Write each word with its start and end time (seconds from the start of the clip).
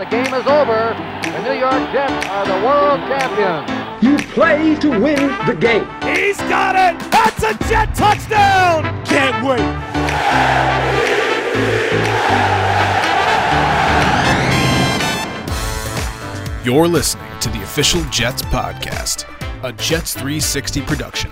the 0.00 0.06
game 0.06 0.32
is 0.32 0.46
over. 0.46 0.96
The 1.24 1.42
New 1.42 1.60
York 1.60 1.92
Jets 1.92 2.26
are 2.28 2.46
the 2.46 2.64
world 2.64 3.00
champions. 3.00 4.02
You 4.02 4.16
play 4.32 4.74
to 4.76 4.88
win 4.88 5.28
the 5.44 5.54
game. 5.54 5.86
He's 6.00 6.38
got 6.38 6.74
it! 6.74 6.98
That's 7.10 7.42
a 7.42 7.52
Jet 7.68 7.94
touchdown! 7.94 9.04
Can't 9.04 9.44
wait! 9.44 9.60
You're 16.64 16.88
listening 16.88 17.38
to 17.40 17.50
the 17.50 17.62
official 17.62 18.02
Jets 18.04 18.40
podcast, 18.40 19.26
a 19.62 19.72
Jets 19.74 20.14
360 20.14 20.80
production. 20.80 21.30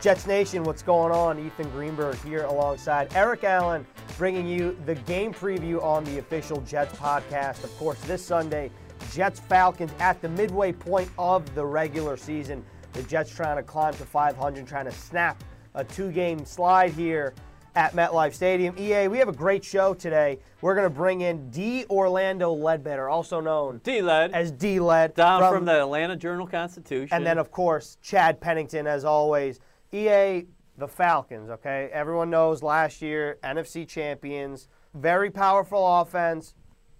Jets 0.00 0.26
Nation, 0.26 0.64
what's 0.64 0.82
going 0.82 1.12
on? 1.12 1.38
Ethan 1.38 1.68
Greenberg 1.70 2.16
here 2.24 2.44
alongside 2.44 3.14
Eric 3.14 3.44
Allen, 3.44 3.86
bringing 4.18 4.46
you 4.46 4.76
the 4.86 4.94
game 4.94 5.32
preview 5.32 5.82
on 5.82 6.04
the 6.04 6.18
official 6.18 6.60
Jets 6.62 6.96
podcast. 6.96 7.64
Of 7.64 7.76
course, 7.78 8.00
this 8.02 8.24
Sunday, 8.24 8.70
Jets 9.12 9.40
Falcons 9.40 9.92
at 9.98 10.20
the 10.22 10.28
midway 10.28 10.72
point 10.72 11.10
of 11.18 11.54
the 11.54 11.64
regular 11.64 12.16
season. 12.16 12.64
The 12.92 13.02
Jets 13.04 13.34
trying 13.34 13.56
to 13.56 13.62
climb 13.62 13.94
to 13.94 14.04
500, 14.04 14.66
trying 14.66 14.84
to 14.84 14.92
snap 14.92 15.42
a 15.74 15.84
two 15.84 16.10
game 16.12 16.44
slide 16.44 16.92
here 16.92 17.34
at 17.74 17.94
MetLife 17.94 18.34
Stadium. 18.34 18.74
EA, 18.78 19.08
we 19.08 19.18
have 19.18 19.28
a 19.28 19.32
great 19.32 19.64
show 19.64 19.94
today. 19.94 20.38
We're 20.60 20.74
going 20.74 20.86
to 20.86 20.94
bring 20.94 21.22
in 21.22 21.50
D. 21.50 21.86
Orlando 21.88 22.52
Ledbetter, 22.52 23.08
also 23.08 23.40
known 23.40 23.80
D-Led. 23.82 24.32
as 24.32 24.52
D. 24.52 24.78
Led. 24.78 25.14
Down 25.14 25.40
from, 25.50 25.64
the 25.64 25.80
Atlanta 25.80 26.16
Journal 26.16 26.46
Constitution. 26.46 27.08
And 27.16 27.24
then, 27.24 27.38
of 27.38 27.50
course, 27.50 27.96
Chad 28.02 28.40
Pennington, 28.40 28.86
as 28.86 29.04
always. 29.04 29.58
EA, 29.92 30.46
the 30.82 30.88
Falcons, 30.88 31.48
okay? 31.48 31.88
Everyone 31.92 32.28
knows 32.28 32.60
last 32.60 33.02
year, 33.02 33.38
NFC 33.44 33.86
champions, 33.86 34.66
very 34.94 35.30
powerful 35.30 36.00
offense. 36.00 36.56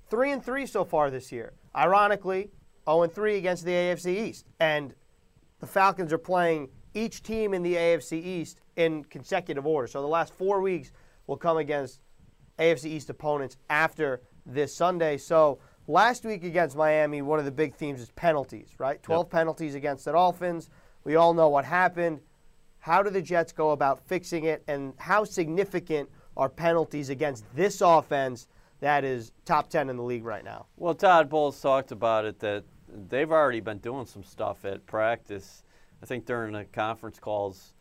Three 0.08 0.30
and 0.30 0.42
three 0.42 0.66
so 0.66 0.84
far 0.84 1.10
this 1.10 1.32
year. 1.32 1.55
Ironically, 1.74 2.50
0 2.88 3.02
and 3.02 3.12
3 3.12 3.36
against 3.39 3.64
the 3.64 3.72
AFC 3.72 4.28
East. 4.28 4.47
And 4.61 4.94
the 5.58 5.66
Falcons 5.66 6.12
are 6.12 6.19
playing 6.19 6.69
each 6.94 7.24
team 7.24 7.55
in 7.55 7.64
the 7.64 7.74
AFC 7.74 8.24
East 8.24 8.61
in 8.77 9.02
consecutive 9.02 9.66
order. 9.66 9.89
So 9.89 10.00
the 10.00 10.06
last 10.06 10.33
four 10.33 10.61
weeks 10.61 10.92
will 11.27 11.36
come 11.36 11.56
against 11.56 12.02
AFC 12.61 12.84
East 12.84 13.11
opponents 13.11 13.56
after 13.69 14.22
this 14.46 14.72
Sunday. 14.72 15.17
So 15.17 15.58
last 15.89 16.24
week 16.24 16.44
against 16.44 16.77
Miami, 16.77 17.20
one 17.20 17.41
of 17.41 17.44
the 17.46 17.50
big 17.50 17.74
themes 17.74 18.00
is 18.00 18.12
penalties, 18.12 18.77
right? 18.78 19.02
12 19.02 19.28
penalties 19.28 19.74
against 19.74 20.05
the 20.05 20.12
Dolphins. 20.12 20.70
We 21.02 21.17
all 21.17 21.34
know 21.34 21.48
what 21.48 21.64
happened. 21.64 22.20
How 22.83 23.00
do 23.00 23.11
the 23.11 23.22
Jets 23.22 23.52
go 23.52 23.70
about 23.70 24.00
fixing 24.08 24.42
it, 24.42 24.64
and 24.66 24.92
how 24.97 25.22
significant 25.22 26.11
are 26.36 26.48
penalties 26.48 27.11
against 27.11 27.44
this 27.55 27.80
offense 27.80 28.48
that 28.80 29.05
is 29.05 29.30
top 29.44 29.70
10 29.70 29.89
in 29.89 29.97
the 29.97 30.02
league 30.02 30.24
right 30.24 30.44
now? 30.44 30.66
Well, 30.77 30.97
Todd 30.97 31.30
Bowles 31.30 31.61
talked 31.61 31.92
about 31.92 32.24
it 32.24 32.41
that 32.41 32.64
they've 33.08 33.30
already 33.30 33.61
been 33.61 33.78
doing 33.78 34.05
some 34.05 34.24
stuff 34.24 34.64
at 34.64 34.84
practice. 34.84 35.62
I 36.02 36.06
think 36.06 36.27
during 36.27 36.55
the 36.55 36.64
conference 36.64 37.20
calls 37.20 37.72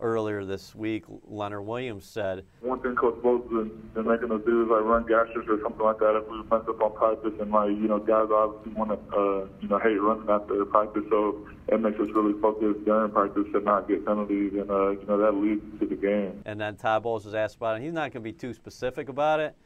earlier 0.00 0.44
this 0.44 0.74
week, 0.74 1.04
Leonard 1.24 1.64
Williams 1.64 2.04
said, 2.04 2.44
One 2.60 2.80
thing 2.80 2.94
Coach 2.96 3.22
Bowles 3.22 3.42
has 3.52 3.68
been 3.94 4.06
making 4.06 4.32
us 4.32 4.40
do 4.44 4.62
is 4.64 4.68
like 4.70 4.82
run 4.82 5.04
gassers 5.04 5.48
or 5.48 5.60
something 5.62 5.84
like 5.84 5.98
that 5.98 6.16
if 6.16 6.28
we 6.30 6.38
mess 6.42 6.68
up 6.68 6.82
on 6.82 6.94
practice 6.94 7.32
and 7.40 7.50
like, 7.50 7.70
you 7.70 7.88
know, 7.88 7.98
guys 7.98 8.28
obviously 8.32 8.72
want 8.72 8.90
to, 8.90 9.16
uh, 9.16 9.46
you 9.60 9.68
know, 9.68 9.78
hate 9.78 10.00
running 10.00 10.28
after 10.28 10.64
practice. 10.66 11.04
So 11.10 11.46
it 11.68 11.80
makes 11.80 11.98
us 12.00 12.08
really 12.14 12.38
focus 12.40 12.76
during 12.84 13.10
practice 13.12 13.44
to 13.52 13.60
not 13.60 13.88
get 13.88 14.04
penalties 14.04 14.52
and, 14.52 14.70
uh, 14.70 14.90
you 14.90 15.06
know, 15.06 15.18
that 15.18 15.32
leads 15.34 15.62
to 15.80 15.86
the 15.86 15.96
game. 15.96 16.42
and 16.46 16.60
then 16.60 16.76
Todd 16.76 17.02
Bowles 17.02 17.24
was 17.24 17.34
asked 17.34 17.56
about 17.56 17.76
it. 17.76 17.82
He's 17.82 17.92
not 17.92 18.12
going 18.12 18.22
to 18.24 18.32
be 18.32 18.32
too 18.32 18.52
specific 18.52 19.08
about 19.08 19.40
it, 19.40 19.56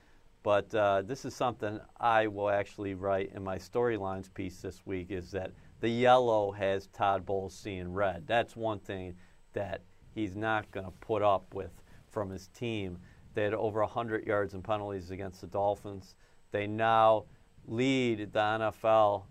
but 0.42 0.73
uh, 0.75 1.03
this 1.03 1.25
is 1.25 1.35
something 1.35 1.81
I 1.98 2.27
will 2.27 2.51
actually 2.51 2.95
write 2.95 3.33
in 3.35 3.42
my 3.42 3.59
storylines 3.59 4.33
piece 4.33 4.61
this 4.61 4.87
week 4.87 5.11
is 5.11 5.31
that 5.33 5.53
the 5.81 5.89
yellow 5.89 6.53
has 6.53 6.89
Todd 6.89 7.25
Bowles 7.25 7.55
seeing 7.55 7.92
red. 7.92 8.27
That's 8.27 8.57
one 8.57 8.79
thing 8.81 9.14
that 9.52 9.83
he's 10.18 10.36
not 10.36 10.70
going 10.73 10.86
to 10.86 10.92
put 11.01 11.23
up 11.23 11.55
with 11.55 11.70
from 12.11 12.30
his 12.30 12.48
team. 12.48 12.98
They 13.34 13.45
had 13.45 13.55
over 13.55 13.80
100 13.80 14.27
yards 14.27 14.55
and 14.55 14.64
penalties 14.64 15.11
against 15.11 15.40
the 15.40 15.46
Dolphins. 15.46 16.17
They 16.51 16.67
now 16.67 17.24
lead 17.67 18.33
the 18.33 18.39
NFL 18.39 19.24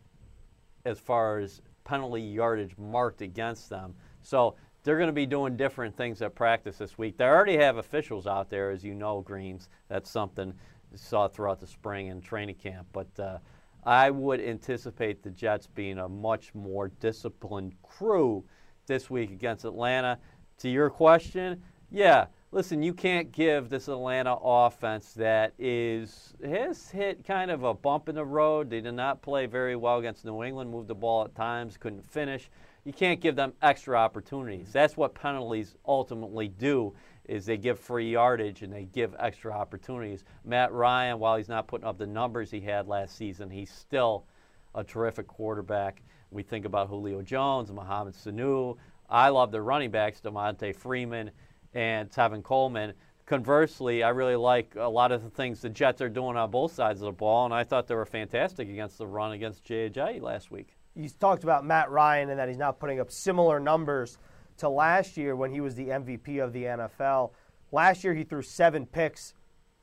as 0.86 1.00
far 1.00 1.40
as 1.40 1.62
penalty 1.84 2.22
yardage 2.22 2.78
marked 2.78 3.22
against 3.22 3.70
them. 3.70 3.96
So 4.22 4.56
they're 4.84 4.98
going 4.98 5.08
to 5.08 5.14
be 5.14 5.26
doing 5.26 5.58
different 5.58 5.98
things 5.98 6.22
at 6.22 6.36
practice 6.36 6.78
this 6.78 6.98
week. 6.98 7.18
They 7.18 7.26
already 7.26 7.58
have 7.58 7.78
officials 7.78 8.28
out 8.28 8.50
there, 8.50 8.72
as 8.72 8.84
you 8.84 8.94
know, 8.94 9.22
Greens. 9.22 9.68
That's 9.90 10.10
something 10.10 10.54
you 10.92 10.98
saw 10.98 11.28
throughout 11.28 11.60
the 11.60 11.68
spring 11.68 12.10
and 12.10 12.24
training 12.24 12.56
camp. 12.56 12.88
But 12.94 13.20
uh, 13.20 13.40
I 13.84 14.10
would 14.10 14.40
anticipate 14.40 15.24
the 15.24 15.32
Jets 15.32 15.68
being 15.68 15.98
a 15.98 16.08
much 16.08 16.56
more 16.56 16.90
disciplined 17.00 17.74
crew 17.82 18.46
this 18.86 19.10
week 19.10 19.32
against 19.32 19.66
Atlanta. 19.66 20.18
To 20.60 20.70
your 20.70 20.90
question, 20.90 21.62
yeah, 21.92 22.26
listen, 22.52 22.82
you 22.82 22.92
can't 22.92 23.32
give 23.32 23.70
this 23.70 23.88
Atlanta 23.88 24.36
offense 24.42 25.14
that 25.14 25.54
is 25.60 26.34
has 26.44 26.90
hit 26.90 27.24
kind 27.24 27.52
of 27.52 27.64
a 27.64 27.76
bump 27.76 28.10
in 28.10 28.16
the 28.16 28.26
road. 28.26 28.72
They 28.72 28.82
did 28.82 28.96
not 28.96 29.22
play 29.22 29.46
very 29.46 29.76
well 29.76 30.00
against 30.00 30.26
New 30.26 30.44
England, 30.44 30.72
moved 30.72 30.88
the 30.88 30.96
ball 30.96 31.26
at 31.26 31.36
times, 31.36 31.78
couldn't 31.78 32.04
finish. 32.10 32.50
You 32.86 32.94
can't 32.94 33.22
give 33.22 33.36
them 33.36 33.54
extra 33.62 33.98
opportunities. 33.98 34.72
That's 34.72 34.98
what 34.98 35.14
penalties 35.14 35.76
ultimately 35.86 36.48
do 36.48 36.94
is 37.26 37.46
they 37.46 37.58
give 37.58 37.78
free 37.78 38.14
yardage 38.14 38.64
and 38.64 38.74
they 38.74 38.86
give 38.86 39.14
extra 39.20 39.52
opportunities. 39.52 40.24
Matt 40.44 40.72
Ryan, 40.72 41.20
while 41.20 41.38
he's 41.38 41.50
not 41.50 41.68
putting 41.68 41.86
up 41.86 42.00
the 42.00 42.08
numbers 42.08 42.50
he 42.50 42.62
had 42.62 42.88
last 42.88 43.16
season, 43.16 43.50
he's 43.52 43.70
still 43.70 44.26
a 44.74 44.84
terrific 44.84 45.28
quarterback. 45.28 46.02
We 46.32 46.44
think 46.44 46.66
about 46.66 46.88
Julio 46.88 47.22
Jones, 47.22 47.72
Mohamed 47.72 48.14
Sanu. 48.14 48.78
I 49.10 49.30
love 49.30 49.52
the 49.52 49.62
running 49.62 49.92
backs, 49.92 50.22
Devonta 50.22 50.76
Freeman 50.76 51.32
and 51.74 52.10
Tevin 52.10 52.44
Coleman. 52.44 52.94
Conversely, 53.26 54.04
I 54.04 54.10
really 54.10 54.36
like 54.36 54.76
a 54.78 54.88
lot 54.88 55.12
of 55.12 55.24
the 55.24 55.30
things 55.30 55.62
the 55.62 55.70
Jets 55.70 56.02
are 56.02 56.10
doing 56.10 56.38
on 56.38 56.50
both 56.50 56.74
sides 56.74 57.02
of 57.02 57.06
the 57.08 57.12
ball, 57.12 57.46
and 57.46 57.54
I 57.54 57.64
thought 57.64 57.88
they 57.88 57.96
were 57.96 58.06
fantastic 58.06 58.70
against 58.70 58.98
the 58.98 59.08
run 59.08 59.34
against 59.34 59.64
J.J. 59.66 60.22
last 60.22 60.50
week. 60.50 60.78
you 60.96 61.10
talked 61.10 61.44
about 61.44 61.66
Matt 61.66 61.92
Ryan 61.92 62.30
and 62.30 62.40
that 62.40 62.48
he's 62.48 62.58
not 62.58 62.80
putting 62.80 63.00
up 63.00 63.12
similar 63.12 63.60
numbers 63.60 64.18
to 64.58 64.70
last 64.70 65.18
year 65.18 65.36
when 65.36 65.52
he 65.52 65.62
was 65.62 65.76
the 65.76 65.90
MVP 65.90 66.44
of 66.44 66.54
the 66.54 66.64
NFL. 66.64 67.32
Last 67.72 68.04
year, 68.04 68.14
he 68.14 68.24
threw 68.24 68.42
seven 68.42 68.86
picks 68.86 69.34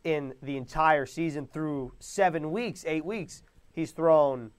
in 0.05 0.35
the 0.43 0.56
entire 0.56 1.06
season. 1.06 1.47
Through 1.47 1.93
seven 2.01 2.51
weeks, 2.51 2.85
eight 2.87 3.05
weeks, 3.05 3.43
he's 3.73 3.93
thrown 3.93 4.51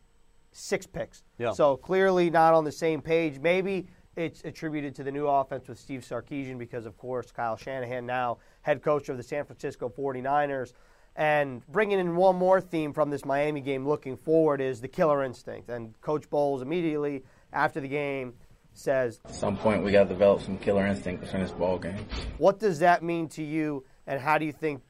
six 0.52 0.86
picks. 0.86 1.24
Yeah. 1.38 1.52
So 1.54 1.76
clearly 1.76 2.30
not 2.30 2.54
on 2.54 2.64
the 2.64 2.72
same 2.72 3.02
page. 3.02 3.40
Maybe 3.40 3.88
it's 4.16 4.44
attributed 4.44 4.96
to 4.96 5.04
the 5.04 5.12
new 5.12 5.28
offense 5.28 5.68
with 5.68 5.80
Steve 5.80 6.02
Sarkisian 6.02 6.58
because, 6.58 6.86
of 6.86 6.98
course, 6.98 7.32
Kyle 7.32 7.58
Shanahan, 7.58 8.06
now 8.06 8.38
head 8.62 8.82
coach 8.82 9.10
of 9.10 9.18
the 9.18 9.24
San 9.24 9.46
Francisco 9.46 9.90
49ers. 9.90 10.74
And 11.16 11.66
bringing 11.68 12.00
in 12.00 12.16
one 12.16 12.36
more 12.36 12.60
theme 12.60 12.92
from 12.94 13.10
this 13.10 13.24
Miami 13.24 13.62
game 13.62 13.88
looking 13.88 14.18
forward 14.18 14.60
is 14.60 14.82
the 14.82 14.88
killer 14.88 15.24
instinct. 15.24 15.70
And 15.70 16.00
Coach 16.02 16.30
Bowles 16.30 16.62
immediately 16.62 17.24
after 17.54 17.80
the 17.80 17.88
game 17.88 18.34
says, 18.74 19.20
At 19.26 19.34
some 19.34 19.58
point, 19.58 19.84
we 19.84 19.92
got 19.92 20.04
to 20.04 20.10
develop 20.10 20.42
some 20.42 20.58
killer 20.58 20.86
instinct 20.86 21.26
to 21.32 21.38
this 21.38 21.52
ball 21.52 21.80
game. 21.80 22.06
What 22.38 22.60
does 22.60 22.80
that 22.80 23.02
mean 23.02 23.30
to 23.30 23.44
you, 23.44 23.86
and 24.08 24.20
how 24.20 24.38
do 24.38 24.46
you 24.46 24.52
think 24.52 24.82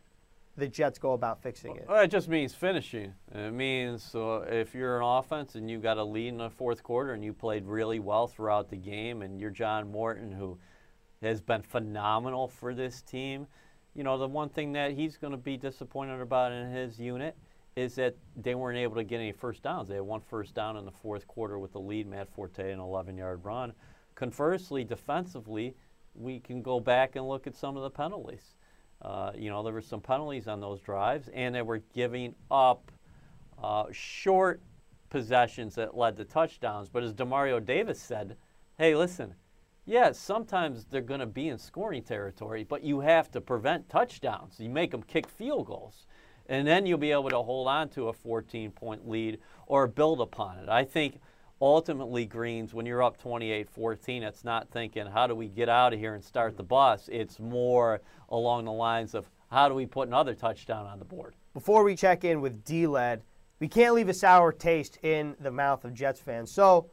the 0.57 0.67
Jets 0.67 0.97
go 0.97 1.13
about 1.13 1.41
fixing 1.41 1.75
it? 1.75 1.85
Well, 1.87 2.01
it 2.01 2.07
just 2.09 2.29
means 2.29 2.53
finishing. 2.53 3.13
It 3.33 3.51
means 3.51 4.15
uh, 4.15 4.45
if 4.47 4.73
you're 4.73 4.97
an 4.97 5.03
offense 5.03 5.55
and 5.55 5.69
you 5.69 5.79
got 5.79 5.97
a 5.97 6.03
lead 6.03 6.29
in 6.29 6.37
the 6.37 6.49
fourth 6.49 6.81
quarter 6.81 7.13
and 7.13 7.23
you 7.23 7.33
played 7.33 7.65
really 7.65 7.99
well 7.99 8.27
throughout 8.27 8.69
the 8.69 8.77
game, 8.77 9.21
and 9.21 9.39
you're 9.39 9.51
John 9.51 9.91
Morton, 9.91 10.31
who 10.31 10.57
has 11.21 11.41
been 11.41 11.61
phenomenal 11.61 12.47
for 12.47 12.73
this 12.73 13.01
team, 13.01 13.47
you 13.93 14.03
know, 14.03 14.17
the 14.17 14.27
one 14.27 14.49
thing 14.49 14.73
that 14.73 14.91
he's 14.91 15.17
going 15.17 15.31
to 15.31 15.37
be 15.37 15.57
disappointed 15.57 16.21
about 16.21 16.51
in 16.51 16.71
his 16.71 16.99
unit 16.99 17.35
is 17.75 17.95
that 17.95 18.15
they 18.37 18.55
weren't 18.55 18.77
able 18.77 18.95
to 18.95 19.03
get 19.03 19.19
any 19.19 19.31
first 19.33 19.63
downs. 19.63 19.89
They 19.89 19.95
had 19.95 20.03
one 20.03 20.21
first 20.21 20.53
down 20.53 20.77
in 20.77 20.85
the 20.85 20.91
fourth 20.91 21.27
quarter 21.27 21.59
with 21.59 21.73
the 21.73 21.79
lead, 21.79 22.07
Matt 22.07 22.29
Forte, 22.33 22.71
an 22.71 22.79
11 22.79 23.17
yard 23.17 23.43
run. 23.43 23.73
Conversely, 24.15 24.85
defensively, 24.85 25.75
we 26.13 26.39
can 26.39 26.61
go 26.61 26.79
back 26.79 27.17
and 27.17 27.27
look 27.27 27.47
at 27.47 27.55
some 27.55 27.75
of 27.75 27.83
the 27.83 27.89
penalties. 27.89 28.55
Uh, 29.05 29.31
you 29.37 29.51
know, 29.51 29.61
there 29.61 29.71
were 29.71 29.81
some 29.81 30.01
penalties 30.01 30.47
on 30.47 30.59
those 30.59 30.81
drives, 30.81 31.29
and 31.35 31.53
they 31.53 31.61
were 31.61 31.77
giving 31.93 32.33
up 32.49 32.91
uh, 33.61 33.85
short 33.91 34.61
possessions 35.11 35.75
that 35.75 35.95
led 35.95 36.17
to 36.17 36.25
touchdowns. 36.25 36.89
But 36.89 37.03
as 37.03 37.13
Demario 37.13 37.63
Davis 37.63 38.01
said, 38.01 38.35
hey, 38.79 38.95
listen, 38.95 39.35
yeah, 39.85 40.11
sometimes 40.11 40.85
they're 40.85 41.01
going 41.01 41.19
to 41.19 41.27
be 41.27 41.49
in 41.49 41.59
scoring 41.59 42.01
territory, 42.01 42.63
but 42.63 42.83
you 42.83 42.99
have 43.01 43.29
to 43.31 43.41
prevent 43.41 43.87
touchdowns. 43.89 44.59
You 44.59 44.69
make 44.69 44.89
them 44.89 45.03
kick 45.03 45.29
field 45.29 45.67
goals. 45.67 46.07
And 46.47 46.67
then 46.67 46.87
you'll 46.87 46.97
be 46.97 47.11
able 47.11 47.29
to 47.29 47.43
hold 47.43 47.67
on 47.67 47.89
to 47.89 48.07
a 48.07 48.13
14 48.13 48.71
point 48.71 49.07
lead 49.07 49.39
or 49.67 49.85
build 49.85 50.19
upon 50.19 50.57
it. 50.57 50.69
I 50.69 50.83
think 50.83 51.19
ultimately, 51.61 52.25
Greens, 52.25 52.73
when 52.73 52.85
you're 52.85 53.03
up 53.03 53.17
28 53.17 53.69
14, 53.69 54.23
it's 54.23 54.43
not 54.43 54.69
thinking, 54.69 55.05
how 55.05 55.27
do 55.27 55.35
we 55.35 55.47
get 55.47 55.69
out 55.69 55.93
of 55.93 55.99
here 55.99 56.15
and 56.15 56.23
start 56.23 56.57
the 56.57 56.63
bus? 56.63 57.09
It's 57.11 57.39
more 57.39 58.01
along 58.29 58.65
the 58.65 58.71
lines 58.71 59.13
of, 59.15 59.29
how 59.51 59.69
do 59.69 59.75
we 59.75 59.85
put 59.85 60.07
another 60.07 60.33
touchdown 60.33 60.85
on 60.85 60.99
the 60.99 61.05
board? 61.05 61.35
before 61.55 61.85
we 61.85 61.95
check 61.95 62.23
in 62.23 62.41
with 62.41 62.63
D-Led, 62.63 63.23
we 63.59 63.67
can't 63.67 63.95
leave 63.95 64.09
a 64.09 64.13
sour 64.13 64.51
taste 64.51 64.99
in 65.01 65.35
the 65.39 65.49
mouth 65.49 65.85
of 65.85 65.93
Jets 65.93 66.19
fans. 66.19 66.51
So 66.51 66.91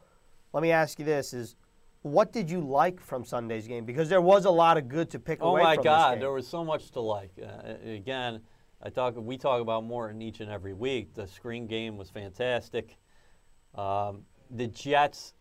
let 0.53 0.63
me 0.63 0.71
ask 0.71 0.97
you 0.97 1.05
this: 1.05 1.33
Is 1.33 1.55
what 2.01 2.31
did 2.31 2.49
you 2.49 2.61
like 2.61 2.99
from 2.99 3.25
Sunday's 3.25 3.67
game? 3.67 3.85
Because 3.85 4.09
there 4.09 4.21
was 4.21 4.45
a 4.45 4.49
lot 4.49 4.77
of 4.77 4.87
good 4.87 5.11
to 5.11 5.19
pick 5.19 5.39
Oh 5.41 5.49
away 5.49 5.63
my 5.63 5.75
from 5.75 5.83
God, 5.83 6.21
there 6.21 6.31
was 6.31 6.47
so 6.47 6.63
much 6.63 6.89
to 6.91 7.01
like. 7.01 7.31
Uh, 7.37 7.73
again, 7.85 8.39
I 8.81 8.89
talk. 8.89 9.15
We 9.17 9.37
talk 9.37 9.61
about 9.61 9.83
more 9.83 10.09
in 10.09 10.21
each 10.21 10.39
and 10.39 10.49
every 10.49 10.73
week. 10.73 11.13
The 11.13 11.27
screen 11.27 11.67
game 11.67 11.97
was 11.97 12.09
fantastic. 12.09 12.97
Um, 13.75 14.21
the 14.49 14.67
Jets 14.67 15.33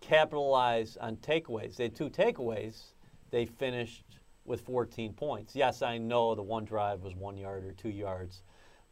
capitalized 0.00 0.98
on 1.00 1.16
takeaways. 1.16 1.76
They 1.76 1.84
had 1.84 1.94
two 1.94 2.10
takeaways. 2.10 2.92
They 3.30 3.46
finished 3.46 4.04
with 4.44 4.60
14 4.62 5.12
points. 5.12 5.54
Yes, 5.54 5.82
I 5.82 5.98
know 5.98 6.34
the 6.34 6.42
one 6.42 6.64
drive 6.64 7.02
was 7.02 7.14
one 7.14 7.36
yard 7.36 7.64
or 7.64 7.72
two 7.72 7.90
yards, 7.90 8.42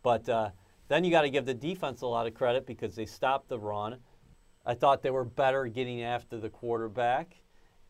but 0.03 0.29
uh, 0.29 0.51
then 0.89 1.05
you 1.05 1.11
got 1.11 1.23
to 1.23 1.31
give 1.31 1.47
the 1.47 1.55
defense 1.55 2.03
a 2.03 2.07
lot 2.07 2.27
of 2.27 2.35
credit 2.35 2.67
because 2.67 2.95
they 2.95 3.07
stopped 3.07 3.49
the 3.49 3.59
run. 3.59 3.99
I 4.65 4.75
thought 4.75 5.03
they 5.03 5.11
were 5.11 5.25
better 5.25 5.67
getting 5.67 6.03
after 6.03 6.39
the 6.39 6.51
quarterback, 6.51 7.37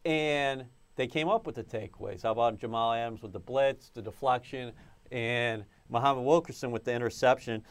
and 0.04 0.64
they 0.96 1.06
came 1.06 1.28
up 1.28 1.46
with 1.46 1.56
the 1.56 1.64
takeaways. 1.64 2.22
How 2.22 2.32
about 2.32 2.58
Jamal 2.58 2.92
Adams 2.92 3.22
with 3.22 3.32
the 3.32 3.40
blitz, 3.40 3.90
the 3.90 4.02
deflection, 4.02 4.72
and 5.10 5.64
Muhammad 5.88 6.24
Wilkerson 6.24 6.70
with 6.70 6.84
the 6.84 6.92
interception? 6.92 7.62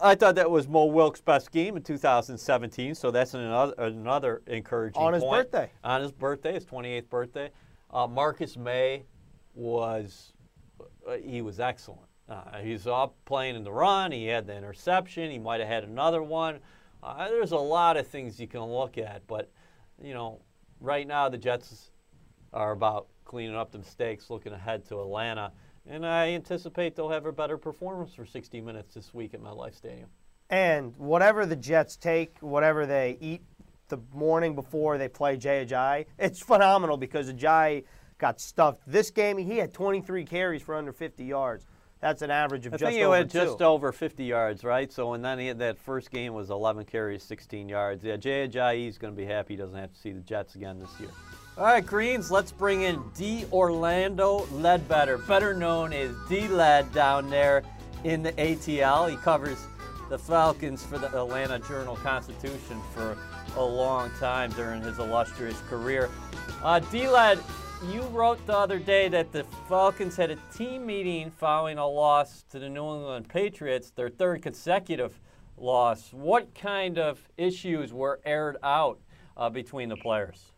I 0.00 0.14
thought 0.14 0.34
that 0.36 0.50
was 0.50 0.68
Mo 0.68 0.86
Wilkes' 0.86 1.20
best 1.20 1.50
game 1.52 1.76
in 1.76 1.82
2017, 1.82 2.94
so 2.94 3.10
that's 3.10 3.34
another 3.34 3.74
another 3.78 4.42
encouraging 4.46 4.94
point. 4.94 5.06
On 5.06 5.12
his 5.14 5.22
point. 5.22 5.50
birthday. 5.50 5.70
On 5.84 6.00
his 6.00 6.12
birthday, 6.12 6.54
his 6.54 6.64
28th 6.64 7.08
birthday. 7.08 7.50
Uh, 7.90 8.06
Marcus 8.06 8.56
Maye 8.56 9.04
was 9.54 10.32
uh, 11.06 11.16
he 11.16 11.42
was 11.42 11.60
excellent. 11.60 12.08
Uh, 12.28 12.58
he's 12.62 12.86
up 12.86 13.14
playing 13.24 13.56
in 13.56 13.64
the 13.64 13.72
run. 13.72 14.12
He 14.12 14.26
had 14.26 14.46
the 14.46 14.56
interception. 14.56 15.30
He 15.30 15.38
might 15.38 15.60
have 15.60 15.68
had 15.68 15.84
another 15.84 16.22
one. 16.22 16.60
Uh, 17.02 17.28
there's 17.28 17.52
a 17.52 17.58
lot 17.58 17.96
of 17.96 18.06
things 18.06 18.40
you 18.40 18.46
can 18.46 18.62
look 18.62 18.96
at, 18.96 19.26
but 19.26 19.50
you 20.00 20.14
know, 20.14 20.40
right 20.80 21.06
now 21.06 21.28
the 21.28 21.36
Jets 21.36 21.90
are 22.52 22.72
about 22.72 23.08
cleaning 23.24 23.56
up 23.56 23.72
the 23.72 23.78
mistakes, 23.78 24.30
looking 24.30 24.52
ahead 24.52 24.84
to 24.86 25.00
Atlanta, 25.00 25.52
and 25.86 26.06
I 26.06 26.30
anticipate 26.30 26.96
they'll 26.96 27.08
have 27.08 27.26
a 27.26 27.32
better 27.32 27.58
performance 27.58 28.14
for 28.14 28.24
60 28.24 28.60
minutes 28.60 28.94
this 28.94 29.12
week 29.12 29.34
at 29.34 29.40
MetLife 29.40 29.74
Stadium. 29.74 30.08
And 30.50 30.96
whatever 30.96 31.46
the 31.46 31.56
Jets 31.56 31.96
take, 31.96 32.38
whatever 32.40 32.86
they 32.86 33.16
eat 33.20 33.42
the 33.88 33.98
morning 34.14 34.54
before 34.54 34.98
they 34.98 35.08
play 35.08 35.36
Jay 35.36 35.64
Ajayi, 35.64 36.06
it's 36.18 36.40
phenomenal 36.40 36.96
because 36.96 37.32
Ajayi 37.32 37.84
got 38.18 38.40
stuffed. 38.40 38.82
This 38.86 39.10
game, 39.10 39.38
he 39.38 39.58
had 39.58 39.72
23 39.72 40.24
carries 40.24 40.62
for 40.62 40.74
under 40.74 40.92
50 40.92 41.24
yards. 41.24 41.66
That's 42.00 42.20
an 42.20 42.32
average 42.32 42.66
of 42.66 42.74
I 42.74 42.76
just 42.78 42.88
think 42.88 42.98
he 42.98 43.04
over 43.04 43.16
had 43.16 43.30
just 43.30 43.62
over 43.62 43.92
50 43.92 44.24
yards, 44.24 44.64
right? 44.64 44.92
So, 44.92 45.12
and 45.12 45.24
then 45.24 45.38
he 45.38 45.46
had 45.46 45.60
that 45.60 45.78
first 45.78 46.10
game 46.10 46.34
was 46.34 46.50
11 46.50 46.84
carries, 46.84 47.22
16 47.22 47.68
yards. 47.68 48.02
Yeah, 48.02 48.16
Jay 48.16 48.48
Ajayi 48.48 48.88
is 48.88 48.98
going 48.98 49.14
to 49.14 49.16
be 49.16 49.24
happy 49.24 49.54
he 49.54 49.58
doesn't 49.58 49.78
have 49.78 49.92
to 49.92 49.98
see 49.98 50.10
the 50.10 50.20
Jets 50.20 50.56
again 50.56 50.80
this 50.80 50.90
year. 50.98 51.10
All 51.58 51.64
right, 51.64 51.84
Greens, 51.84 52.30
let's 52.30 52.50
bring 52.50 52.80
in 52.80 53.02
D. 53.14 53.44
Orlando 53.52 54.46
Ledbetter, 54.52 55.18
better 55.18 55.52
known 55.52 55.92
as 55.92 56.10
D. 56.26 56.48
Led 56.48 56.90
down 56.94 57.28
there 57.28 57.62
in 58.04 58.22
the 58.22 58.32
ATL. 58.32 59.10
He 59.10 59.18
covers 59.18 59.58
the 60.08 60.18
Falcons 60.18 60.82
for 60.82 60.96
the 60.96 61.08
Atlanta 61.08 61.58
Journal 61.58 61.96
Constitution 61.96 62.80
for 62.94 63.18
a 63.56 63.62
long 63.62 64.10
time 64.18 64.50
during 64.52 64.80
his 64.80 64.98
illustrious 64.98 65.60
career. 65.68 66.08
Uh, 66.62 66.78
D. 66.78 67.06
Led, 67.06 67.38
you 67.92 68.00
wrote 68.04 68.44
the 68.46 68.56
other 68.56 68.78
day 68.78 69.10
that 69.10 69.30
the 69.30 69.44
Falcons 69.68 70.16
had 70.16 70.30
a 70.30 70.36
team 70.56 70.86
meeting 70.86 71.30
following 71.30 71.76
a 71.76 71.86
loss 71.86 72.44
to 72.50 72.60
the 72.60 72.70
New 72.70 72.94
England 72.94 73.28
Patriots, 73.28 73.90
their 73.90 74.08
third 74.08 74.40
consecutive 74.40 75.20
loss. 75.58 76.14
What 76.14 76.54
kind 76.54 76.98
of 76.98 77.22
issues 77.36 77.92
were 77.92 78.20
aired 78.24 78.56
out 78.62 79.00
uh, 79.36 79.50
between 79.50 79.90
the 79.90 79.96
players? 79.96 80.51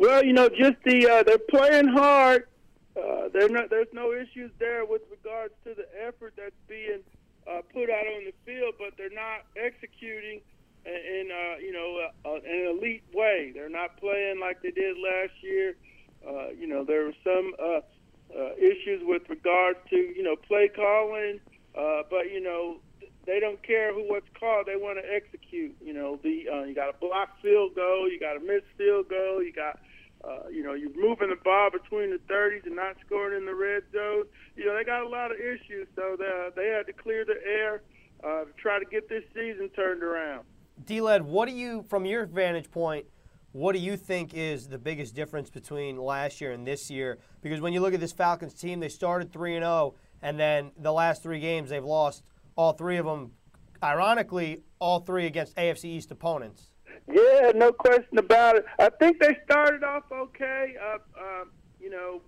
Well, 0.00 0.24
you 0.24 0.32
know, 0.32 0.48
just 0.48 0.82
the 0.86 1.06
uh, 1.06 1.22
they're 1.24 1.36
playing 1.36 1.88
hard. 1.88 2.48
Uh, 2.96 3.28
not, 3.50 3.68
there's 3.68 3.92
no 3.92 4.14
issues 4.14 4.50
there 4.58 4.86
with 4.86 5.02
regards 5.10 5.52
to 5.64 5.74
the 5.74 5.84
effort 6.02 6.32
that's 6.38 6.56
being 6.66 7.00
uh, 7.46 7.60
put 7.70 7.90
out 7.90 8.06
on 8.06 8.24
the 8.24 8.32
field, 8.46 8.76
but 8.78 8.96
they're 8.96 9.12
not 9.12 9.44
executing 9.56 10.40
in, 10.86 10.92
in 10.92 11.28
uh, 11.30 11.58
you 11.58 11.70
know 11.70 12.08
uh, 12.24 12.32
an 12.32 12.78
elite 12.78 13.04
way. 13.12 13.52
They're 13.52 13.68
not 13.68 13.98
playing 13.98 14.40
like 14.40 14.62
they 14.62 14.70
did 14.70 14.96
last 14.96 15.34
year. 15.42 15.76
Uh, 16.26 16.48
you 16.58 16.66
know, 16.66 16.82
there 16.82 17.04
were 17.04 17.20
some 17.22 17.52
uh, 17.60 17.80
uh, 18.34 18.54
issues 18.56 19.02
with 19.04 19.28
regards 19.28 19.80
to 19.90 19.96
you 19.96 20.22
know 20.22 20.34
play 20.34 20.70
calling, 20.74 21.40
uh, 21.76 22.04
but 22.08 22.32
you 22.32 22.40
know 22.40 22.78
they 23.26 23.38
don't 23.38 23.62
care 23.62 23.92
who 23.92 24.08
what's 24.08 24.30
called. 24.38 24.64
They 24.64 24.76
want 24.76 24.98
to 24.98 25.04
execute. 25.12 25.76
You 25.84 25.92
know, 25.92 26.18
the 26.22 26.48
uh, 26.50 26.64
you 26.64 26.74
got 26.74 26.88
a 26.88 26.96
block 26.98 27.36
field 27.42 27.74
goal, 27.74 28.08
you 28.10 28.18
got 28.18 28.38
a 28.38 28.40
missed 28.40 28.72
field 28.78 29.10
goal, 29.10 29.42
you 29.42 29.52
got 29.52 29.78
uh, 30.24 30.48
you 30.50 30.62
know 30.62 30.74
you're 30.74 30.94
moving 30.94 31.30
the 31.30 31.40
ball 31.42 31.70
between 31.70 32.10
the 32.10 32.20
30s 32.32 32.66
and 32.66 32.76
not 32.76 32.96
scoring 33.06 33.36
in 33.36 33.46
the 33.46 33.54
red 33.54 33.82
zone. 33.92 34.24
You 34.56 34.66
know 34.66 34.76
they 34.76 34.84
got 34.84 35.02
a 35.02 35.08
lot 35.08 35.30
of 35.30 35.38
issues, 35.38 35.88
so 35.96 36.16
they 36.18 36.48
they 36.56 36.68
had 36.68 36.86
to 36.86 36.92
clear 36.92 37.24
the 37.24 37.36
air 37.46 37.82
uh, 38.24 38.44
to 38.44 38.52
try 38.56 38.78
to 38.78 38.84
get 38.84 39.08
this 39.08 39.24
season 39.34 39.68
turned 39.70 40.02
around. 40.02 40.44
D-Led, 40.84 41.22
what 41.22 41.48
do 41.48 41.54
you, 41.54 41.84
from 41.88 42.06
your 42.06 42.26
vantage 42.26 42.70
point, 42.70 43.06
what 43.52 43.72
do 43.72 43.78
you 43.78 43.96
think 43.96 44.32
is 44.32 44.68
the 44.68 44.78
biggest 44.78 45.14
difference 45.14 45.50
between 45.50 45.96
last 45.96 46.40
year 46.40 46.52
and 46.52 46.66
this 46.66 46.90
year? 46.90 47.18
Because 47.42 47.60
when 47.60 47.72
you 47.72 47.80
look 47.80 47.94
at 47.94 48.00
this 48.00 48.12
Falcons 48.12 48.54
team, 48.54 48.80
they 48.80 48.88
started 48.88 49.32
3 49.32 49.56
and 49.56 49.64
0, 49.64 49.94
and 50.22 50.38
then 50.38 50.70
the 50.78 50.92
last 50.92 51.22
three 51.22 51.40
games 51.40 51.70
they've 51.70 51.84
lost 51.84 52.22
all 52.56 52.72
three 52.72 52.96
of 52.96 53.06
them. 53.06 53.32
Ironically, 53.82 54.62
all 54.78 55.00
three 55.00 55.26
against 55.26 55.56
AFC 55.56 55.84
East 55.86 56.10
opponents. 56.10 56.69
Yeah, 57.12 57.52
no 57.54 57.72
question 57.72 58.18
about 58.18 58.56
it. 58.56 58.64
I 58.78 58.90
think 58.90 59.20
they 59.20 59.36
started 59.44 59.82
off 59.82 60.04
okay. 60.12 60.74
Uh, 60.80 60.98
uh, 61.18 61.44
you 61.80 61.90
know, 61.90 62.20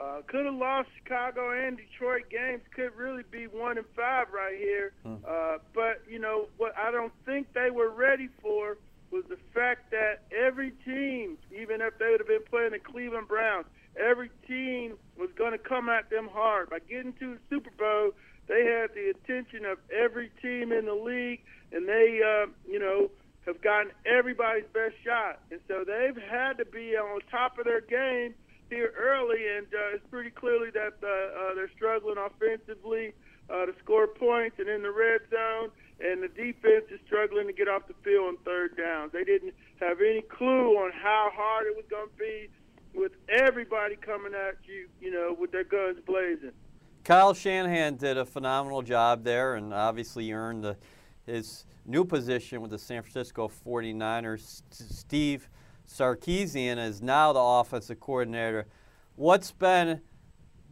uh, 0.00 0.22
could 0.26 0.46
have 0.46 0.54
lost 0.54 0.88
Chicago 0.98 1.50
and 1.50 1.76
Detroit 1.76 2.24
games. 2.30 2.62
Could 2.74 2.94
really 2.96 3.22
be 3.30 3.46
one 3.46 3.78
and 3.78 3.86
five 3.94 4.28
right 4.32 4.56
here. 4.56 4.92
Uh, 5.04 5.58
but 5.74 6.02
you 6.08 6.18
know 6.18 6.48
what? 6.56 6.76
I 6.76 6.90
don't 6.90 7.12
think 7.24 7.52
they 7.52 7.70
were 7.70 7.90
ready 7.90 8.28
for 8.40 8.78
was 9.12 9.24
the 9.28 9.36
fact 9.52 9.90
that 9.90 10.22
every 10.34 10.72
team, 10.84 11.36
even 11.52 11.82
if 11.82 11.98
they 11.98 12.08
would 12.10 12.20
have 12.20 12.26
been 12.26 12.42
playing 12.48 12.72
the 12.72 12.78
Cleveland 12.78 13.28
Browns, 13.28 13.66
every 14.00 14.30
team 14.48 14.96
was 15.18 15.28
going 15.36 15.52
to 15.52 15.58
come 15.58 15.90
at 15.90 16.08
them 16.08 16.28
hard. 16.32 16.70
By 16.70 16.78
getting 16.78 17.12
to 17.14 17.34
the 17.34 17.38
Super 17.50 17.70
Bowl, 17.78 18.12
they 18.48 18.64
had 18.64 18.94
the 18.94 19.10
attention 19.10 19.66
of 19.66 19.78
every 19.94 20.30
team 20.40 20.72
in 20.72 20.86
the 20.86 20.94
league, 20.94 21.40
and 21.72 21.86
they, 21.86 22.20
uh, 22.24 22.46
you 22.66 22.78
know, 22.78 23.10
have 23.46 23.60
gotten 23.60 23.92
everybody's 24.06 24.68
best 24.72 24.94
shot. 25.04 25.40
And 25.50 25.60
so 25.68 25.84
they've 25.84 26.16
had 26.16 26.58
to 26.58 26.64
be 26.64 26.96
on 26.96 27.20
top 27.30 27.58
of 27.58 27.64
their 27.64 27.80
game 27.80 28.34
here 28.70 28.92
early, 28.98 29.40
and 29.56 29.66
uh, 29.66 29.94
it's 29.94 30.06
pretty 30.10 30.30
clearly 30.30 30.70
that 30.70 30.94
uh, 31.02 31.06
uh, 31.06 31.54
they're 31.54 31.70
struggling 31.76 32.16
offensively 32.18 33.12
uh, 33.50 33.66
to 33.66 33.74
score 33.82 34.06
points 34.06 34.56
and 34.58 34.68
in 34.68 34.82
the 34.82 34.90
red 34.90 35.20
zone, 35.30 35.70
and 36.00 36.22
the 36.22 36.28
defense 36.28 36.86
is 36.90 37.00
struggling 37.06 37.46
to 37.46 37.52
get 37.52 37.68
off 37.68 37.86
the 37.86 37.94
field 38.02 38.28
on 38.28 38.36
third 38.44 38.76
down. 38.76 39.10
They 39.12 39.24
didn't 39.24 39.54
have 39.80 40.00
any 40.00 40.22
clue 40.22 40.76
on 40.78 40.92
how 40.92 41.30
hard 41.34 41.66
it 41.66 41.76
was 41.76 41.84
going 41.90 42.08
to 42.08 42.16
be 42.16 42.48
with 42.94 43.12
everybody 43.28 43.96
coming 43.96 44.32
at 44.34 44.56
you, 44.64 44.88
you 45.00 45.10
know, 45.10 45.36
with 45.38 45.52
their 45.52 45.64
guns 45.64 45.98
blazing. 46.06 46.52
Kyle 47.04 47.34
Shanahan 47.34 47.96
did 47.96 48.16
a 48.16 48.24
phenomenal 48.24 48.82
job 48.82 49.24
there 49.24 49.56
and 49.56 49.74
obviously 49.74 50.30
earned 50.32 50.62
the, 50.62 50.76
his 51.26 51.64
new 51.86 52.04
position 52.04 52.60
with 52.60 52.70
the 52.70 52.78
San 52.78 53.02
Francisco 53.02 53.50
49ers. 53.66 54.40
S- 54.40 54.62
Steve 54.70 55.48
Sarkisian 55.88 56.78
is 56.78 57.02
now 57.02 57.32
the 57.32 57.40
offensive 57.40 58.00
coordinator. 58.00 58.66
What's 59.16 59.50
been 59.52 60.00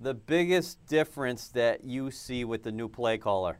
the 0.00 0.14
biggest 0.14 0.84
difference 0.86 1.48
that 1.48 1.84
you 1.84 2.10
see 2.10 2.44
with 2.44 2.62
the 2.62 2.72
new 2.72 2.88
play 2.88 3.18
caller? 3.18 3.58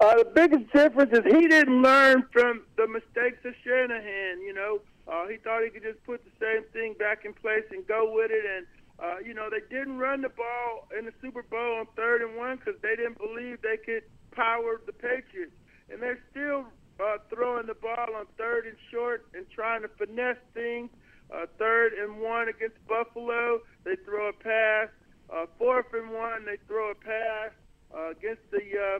Uh, 0.00 0.16
the 0.16 0.24
biggest 0.24 0.72
difference 0.72 1.12
is 1.12 1.20
he 1.24 1.46
didn't 1.46 1.80
learn 1.80 2.24
from 2.32 2.62
the 2.76 2.88
mistakes 2.88 3.38
of 3.44 3.54
Shanahan. 3.64 4.40
You 4.40 4.52
know, 4.52 4.80
uh, 5.06 5.28
he 5.28 5.36
thought 5.36 5.62
he 5.62 5.70
could 5.70 5.84
just 5.84 6.02
put 6.04 6.24
the 6.24 6.32
same 6.40 6.64
thing 6.72 6.94
back 6.98 7.24
in 7.24 7.32
place 7.34 7.62
and 7.70 7.86
go 7.86 8.12
with 8.12 8.32
it. 8.32 8.44
And 8.44 8.66
uh, 8.98 9.18
you 9.24 9.34
know, 9.34 9.48
they 9.48 9.60
didn't 9.70 9.98
run 9.98 10.22
the 10.22 10.28
ball 10.30 10.88
in 10.98 11.04
the 11.04 11.12
Super 11.20 11.42
Bowl 11.42 11.78
on 11.78 11.86
third 11.94 12.22
and 12.22 12.36
one 12.36 12.56
because 12.56 12.80
they 12.82 12.96
didn't 12.96 13.18
believe 13.18 13.62
they 13.62 13.76
could 13.76 14.02
power 14.32 14.80
the 14.86 14.92
Patriots. 14.92 15.52
And 15.90 16.00
they're 16.02 16.22
still 16.30 16.64
uh, 17.00 17.18
throwing 17.32 17.66
the 17.66 17.74
ball 17.74 18.14
on 18.16 18.26
third 18.38 18.66
and 18.66 18.76
short 18.90 19.26
and 19.34 19.44
trying 19.50 19.82
to 19.82 19.88
finesse 19.88 20.36
things. 20.54 20.90
Uh, 21.32 21.46
third 21.58 21.92
and 21.94 22.20
one 22.20 22.48
against 22.48 22.76
Buffalo, 22.86 23.60
they 23.84 23.96
throw 24.04 24.28
a 24.28 24.32
pass. 24.32 24.88
Uh, 25.32 25.46
fourth 25.58 25.86
and 25.94 26.10
one, 26.10 26.44
they 26.44 26.58
throw 26.66 26.90
a 26.90 26.94
pass. 26.94 27.50
Uh, 27.94 28.10
against 28.10 28.42
the 28.50 28.58
uh, 28.78 28.98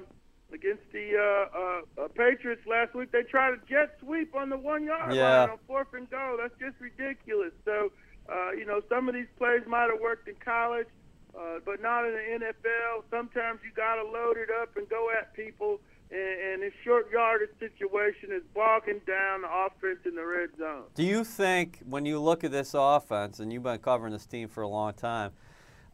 against 0.54 0.82
the 0.92 1.16
uh, 1.16 1.58
uh, 1.58 2.04
uh, 2.04 2.08
Patriots 2.08 2.60
last 2.66 2.94
week, 2.94 3.10
they 3.10 3.22
tried 3.22 3.54
a 3.54 3.56
jet 3.68 3.96
sweep 4.00 4.34
on 4.34 4.50
the 4.50 4.56
one 4.56 4.84
yard 4.84 5.14
Yeah. 5.14 5.40
line 5.40 5.50
on 5.50 5.58
fourth 5.66 5.88
and 5.94 6.08
goal. 6.10 6.36
That's 6.38 6.54
just 6.60 6.78
ridiculous. 6.80 7.52
So, 7.64 7.90
uh, 8.28 8.50
you 8.52 8.66
know, 8.66 8.82
some 8.88 9.08
of 9.08 9.14
these 9.14 9.28
plays 9.38 9.62
might 9.66 9.88
have 9.90 10.00
worked 10.00 10.28
in 10.28 10.34
college. 10.44 10.88
Uh, 11.36 11.58
but 11.64 11.80
not 11.82 12.04
in 12.04 12.12
the 12.12 12.46
NFL. 12.46 13.04
Sometimes 13.10 13.60
you 13.64 13.70
got 13.74 13.96
to 13.96 14.04
load 14.04 14.36
it 14.36 14.48
up 14.60 14.76
and 14.76 14.88
go 14.88 15.08
at 15.10 15.34
people. 15.34 15.80
And, 16.10 16.20
and 16.20 16.62
this 16.62 16.72
short 16.84 17.10
yardage 17.10 17.50
situation 17.58 18.30
is 18.32 18.42
bogging 18.54 19.00
down 19.06 19.42
the 19.42 19.48
offense 19.48 20.00
in 20.04 20.14
the 20.14 20.24
red 20.24 20.50
zone. 20.58 20.84
Do 20.94 21.04
you 21.04 21.24
think, 21.24 21.80
when 21.86 22.04
you 22.04 22.20
look 22.20 22.44
at 22.44 22.52
this 22.52 22.74
offense, 22.74 23.40
and 23.40 23.52
you've 23.52 23.62
been 23.62 23.78
covering 23.78 24.12
this 24.12 24.26
team 24.26 24.48
for 24.48 24.62
a 24.62 24.68
long 24.68 24.92
time, 24.92 25.32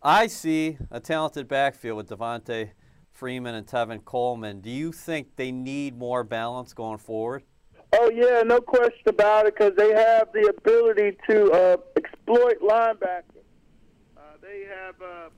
I 0.02 0.26
see 0.26 0.78
a 0.90 1.00
talented 1.00 1.48
backfield 1.48 1.96
with 1.96 2.08
Devonta 2.08 2.70
Freeman 3.12 3.56
and 3.56 3.66
Tevin 3.66 4.04
Coleman. 4.04 4.60
Do 4.60 4.70
you 4.70 4.92
think 4.92 5.34
they 5.34 5.50
need 5.50 5.98
more 5.98 6.22
balance 6.22 6.72
going 6.72 6.98
forward? 6.98 7.42
Oh 7.92 8.10
yeah, 8.10 8.42
no 8.44 8.60
question 8.60 9.08
about 9.08 9.46
it, 9.46 9.56
because 9.56 9.72
they 9.76 9.92
have 9.92 10.28
the 10.32 10.52
ability 10.56 11.16
to 11.28 11.50
uh, 11.50 11.76
exploit 11.96 12.60
linebackers. 12.60 13.37
They 14.40 14.64
have 14.68 14.94
uh, 15.02 15.28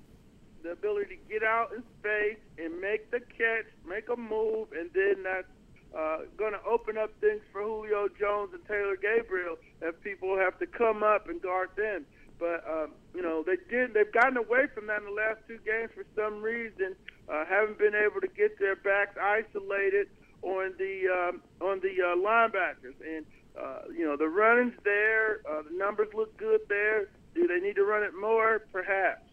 the 0.62 0.72
ability 0.72 1.16
to 1.16 1.32
get 1.32 1.42
out 1.42 1.72
in 1.72 1.82
space 2.00 2.38
and 2.58 2.80
make 2.80 3.10
the 3.10 3.20
catch, 3.20 3.66
make 3.88 4.08
a 4.08 4.16
move, 4.16 4.68
and 4.72 4.90
then 4.94 5.22
that's 5.22 5.48
uh, 5.96 6.18
going 6.36 6.52
to 6.52 6.62
open 6.62 6.96
up 6.96 7.10
things 7.20 7.40
for 7.52 7.62
Julio 7.62 8.08
Jones 8.18 8.50
and 8.52 8.64
Taylor 8.66 8.96
Gabriel 8.96 9.56
if 9.82 10.00
people 10.02 10.36
have 10.38 10.58
to 10.58 10.66
come 10.66 11.02
up 11.02 11.28
and 11.28 11.40
guard 11.42 11.70
them. 11.76 12.06
But 12.38 12.64
um, 12.68 12.92
you 13.14 13.22
know 13.22 13.42
they 13.44 13.56
did. 13.68 13.92
They've 13.92 14.10
gotten 14.12 14.36
away 14.36 14.66
from 14.74 14.86
that 14.86 15.00
in 15.00 15.06
the 15.06 15.12
last 15.12 15.40
two 15.46 15.58
games 15.64 15.90
for 15.94 16.04
some 16.16 16.40
reason. 16.40 16.96
Uh, 17.28 17.44
haven't 17.44 17.78
been 17.78 17.94
able 17.94 18.20
to 18.20 18.28
get 18.28 18.58
their 18.58 18.76
backs 18.76 19.16
isolated 19.20 20.08
on 20.42 20.72
the 20.78 21.04
um, 21.08 21.42
on 21.60 21.80
the 21.80 22.00
uh, 22.00 22.16
linebackers, 22.16 22.96
and 23.04 23.26
uh, 23.60 23.82
you 23.94 24.06
know 24.06 24.16
the 24.16 24.28
running's 24.28 24.78
there. 24.84 25.42
Uh, 25.48 25.62
the 25.70 25.76
numbers 25.76 26.08
look 26.14 26.34
good 26.38 26.60
there. 26.68 27.08
Do 27.34 27.46
they 27.46 27.60
need 27.60 27.76
to 27.76 27.84
run 27.84 28.02
it 28.02 28.12
more? 28.18 28.66
Perhaps 28.72 29.30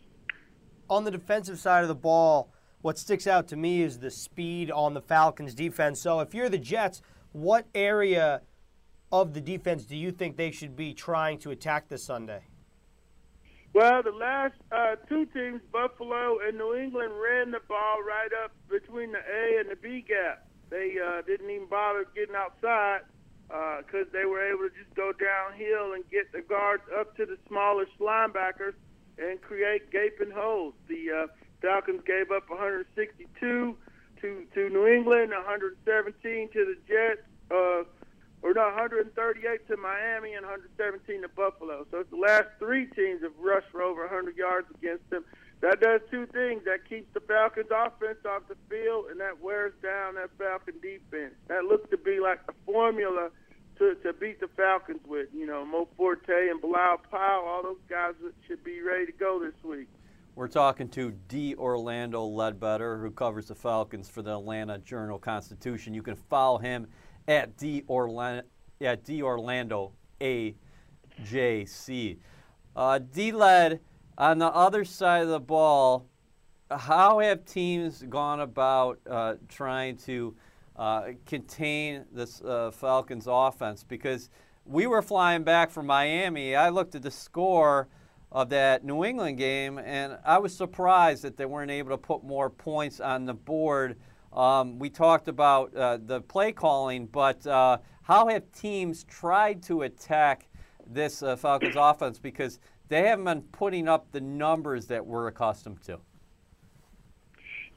on 0.90 1.04
the 1.04 1.12
defensive 1.12 1.60
side 1.60 1.82
of 1.82 1.88
the 1.88 1.96
ball, 1.96 2.52
what 2.82 2.98
sticks 2.98 3.28
out 3.28 3.48
to 3.50 3.56
me 3.56 3.82
is 3.82 4.00
the 4.00 4.12
speed 4.12 4.72
on 4.72 4.94
the 4.94 5.02
Falcons 5.02 5.54
defense. 5.54 6.00
So 6.00 6.20
if 6.20 6.34
you're 6.34 6.50
the 6.50 6.58
Jets, 6.58 7.02
what 7.32 7.66
area 7.76 8.42
of 9.12 9.34
the 9.34 9.42
defense 9.42 9.84
do 9.84 9.96
you 9.96 10.12
think 10.12 10.38
they 10.38 10.52
should 10.52 10.76
be 10.76 10.94
trying 10.94 11.40
to 11.40 11.52
attack 11.52 11.88
this 11.90 12.04
Sunday? 12.04 12.44
Well, 13.74 14.02
the 14.02 14.12
last 14.12 14.56
uh, 14.72 14.96
two 15.08 15.26
teams, 15.28 15.62
Buffalo 15.72 16.40
and 16.46 16.58
New 16.58 16.76
England, 16.76 17.14
ran 17.22 17.52
the 17.52 17.60
ball 17.68 17.98
right 18.02 18.30
up 18.44 18.52
between 18.70 19.12
the 19.12 19.20
A 19.20 19.60
and 19.60 19.70
the 19.70 19.76
B 19.76 20.04
gap. 20.08 20.48
They 20.70 20.96
uh, 21.06 21.22
didn't 21.22 21.50
even 21.50 21.68
bother 21.68 22.06
getting 22.16 22.36
outside 22.36 23.02
because 23.48 24.08
uh, 24.08 24.14
they 24.14 24.26
were 24.26 24.44
able 24.46 24.70
to 24.70 24.76
just 24.76 24.94
go 24.96 25.12
downhill 25.14 25.94
and 25.94 26.04
get 26.10 26.32
the 26.32 26.42
guards 26.42 26.84
up 26.98 27.16
to 27.18 27.26
the 27.26 27.38
smallest 27.48 27.92
linebackers 28.00 28.74
and 29.18 29.42
create 29.42 29.90
gaping 29.92 30.32
holes. 30.32 30.74
The 30.88 31.12
uh, 31.12 31.28
Falcons 31.62 32.02
gave 32.06 32.32
up 32.32 32.50
162 32.50 33.76
to 34.22 34.46
to 34.54 34.70
New 34.70 34.88
England, 34.88 35.32
117 35.32 36.50
to 36.50 36.66
the 36.66 36.76
Jets, 36.88 37.22
uh, 37.52 37.84
or 38.42 38.54
no, 38.54 38.66
138 38.66 39.68
to 39.68 39.78
Miami, 39.78 40.34
and 40.34 40.46
117 40.46 41.22
to 41.22 41.30
Buffalo. 41.30 41.86
So 41.92 42.00
it's 42.00 42.10
the 42.12 42.18
last 42.18 42.50
three 42.60 42.86
teams 42.88 43.22
have 43.24 43.38
rushed 43.40 43.70
for 43.72 43.82
over 43.82 44.02
100 44.02 44.36
yards 44.36 44.68
against 44.76 45.10
them. 45.10 45.24
That 45.62 45.82
does 45.82 46.02
two 46.12 46.28
things. 46.28 46.64
That 46.66 46.88
keeps 46.88 47.12
the 47.14 47.20
Falcons' 47.22 47.68
offense 47.72 48.20
off 48.26 48.44
the 48.48 48.56
field, 48.70 49.06
and 49.10 49.20
that 49.20 49.42
wears 49.42 49.74
down 49.82 50.16
that 50.16 50.30
Falcon 50.38 50.76
defense. 50.82 51.34
That 51.48 51.66
looks 51.66 51.90
to 51.90 51.98
be 51.98 52.20
like 52.20 52.40
a 52.48 52.54
formula 52.66 53.30
to, 53.80 53.96
to 53.96 54.14
beat 54.14 54.40
the 54.40 54.50
Falcons 54.56 55.02
with. 55.08 55.30
You 55.34 55.48
know, 55.48 55.66
Mo 55.66 55.88
Forte 55.98 56.50
and 56.50 56.62
Bilal 56.62 57.02
Powell, 57.10 57.48
all 57.48 57.64
those 57.64 57.82
guys 57.90 58.14
should 58.48 58.64
be 58.64 58.82
ready 58.82 59.08
to 59.08 59.12
go 59.12 59.40
this 59.44 59.56
week. 59.64 59.88
We're 60.36 60.48
talking 60.48 60.88
to 60.90 61.12
D. 61.28 61.56
Orlando 61.56 62.24
Ledbetter, 62.24 63.00
who 63.00 63.10
covers 63.10 63.48
the 63.48 63.56
Falcons 63.56 64.08
for 64.08 64.22
the 64.22 64.38
Atlanta 64.38 64.78
Journal 64.78 65.18
Constitution. 65.18 65.96
You 65.96 66.04
can 66.04 66.16
follow 66.16 66.60
him 66.60 66.86
at 67.28 67.58
D. 67.58 67.84
Orlando, 67.90 68.44
at 68.80 69.04
D. 69.04 69.24
Orlando 69.24 69.94
AJC. 70.22 72.20
Uh, 72.76 73.00
D. 73.00 73.32
Led, 73.32 73.80
on 74.18 74.40
the 74.40 74.48
other 74.48 74.84
side 74.84 75.24
of 75.24 75.30
the 75.30 75.40
ball, 75.40 76.08
how 76.72 77.20
have 77.20 77.46
teams 77.46 78.04
gone 78.10 78.40
about 78.40 79.00
uh, 79.10 79.36
trying 79.48 79.98
to 79.98 80.36
uh, 80.76 81.10
contain 81.26 82.06
this 82.12 82.42
uh, 82.42 82.72
Falcons 82.72 83.28
offense 83.30 83.84
because 83.84 84.30
we 84.66 84.86
were 84.86 85.02
flying 85.02 85.44
back 85.44 85.72
from 85.72 85.86
Miami. 85.86 86.56
I 86.56 86.70
looked 86.70 86.96
at 86.96 87.02
the 87.02 87.12
score 87.12 87.88
of 88.32 88.50
that 88.50 88.84
New 88.84 89.06
England 89.06 89.38
game 89.38 89.78
and 89.78 90.18
I 90.26 90.38
was 90.40 90.56
surprised 90.56 91.24
that 91.24 91.38
they 91.38 91.46
weren't 91.46 91.72
able 91.72 91.92
to 91.92 91.98
put 91.98 92.24
more 92.24 92.50
points 92.50 93.00
on 93.00 93.26
the 93.26 93.34
board. 93.34 93.98
Um, 94.34 94.78
we 94.78 94.90
talked 94.90 95.30
about 95.30 95.74
uh, 95.76 95.98
the 96.06 96.22
play 96.22 96.52
calling, 96.52 97.08
but 97.08 97.48
uh, 97.48 97.78
how 98.04 98.28
have 98.28 98.52
teams 98.52 99.06
tried 99.06 99.64
to 99.64 99.84
attack 99.84 100.50
this 100.86 101.24
uh, 101.24 101.36
Falcons 101.36 101.76
offense 101.78 102.20
because 102.20 102.60
they 102.90 103.04
haven't 103.04 103.26
been 103.26 103.42
putting 103.42 103.88
up 103.88 104.12
the 104.12 104.22
numbers 104.22 104.88
that 104.88 105.06
we're 105.06 105.28
accustomed 105.28 105.82
to? 105.84 106.00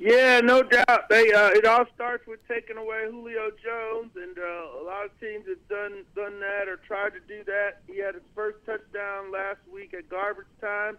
Yeah, 0.01 0.41
no 0.41 0.63
doubt. 0.63 1.11
They 1.11 1.31
uh, 1.31 1.51
it 1.51 1.67
all 1.67 1.85
starts 1.95 2.27
with 2.27 2.41
taking 2.49 2.79
away 2.79 3.05
Julio 3.11 3.51
Jones, 3.63 4.13
and 4.17 4.39
uh, 4.39 4.81
a 4.81 4.83
lot 4.83 5.05
of 5.05 5.21
teams 5.21 5.45
have 5.47 5.69
done 5.69 6.05
done 6.17 6.41
that 6.41 6.69
or 6.69 6.77
tried 6.77 7.11
to 7.11 7.21
do 7.29 7.45
that. 7.45 7.83
He 7.87 7.99
had 7.99 8.15
his 8.15 8.25
first 8.35 8.65
touchdown 8.65 9.31
last 9.31 9.59
week 9.71 9.93
at 9.93 10.09
garbage 10.09 10.47
time, 10.59 10.97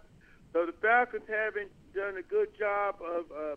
so 0.53 0.67
the 0.67 0.73
Falcons 0.83 1.23
haven't 1.27 1.71
done 1.95 2.17
a 2.17 2.21
good 2.21 2.49
job 2.59 2.97
of 3.01 3.25
uh, 3.31 3.55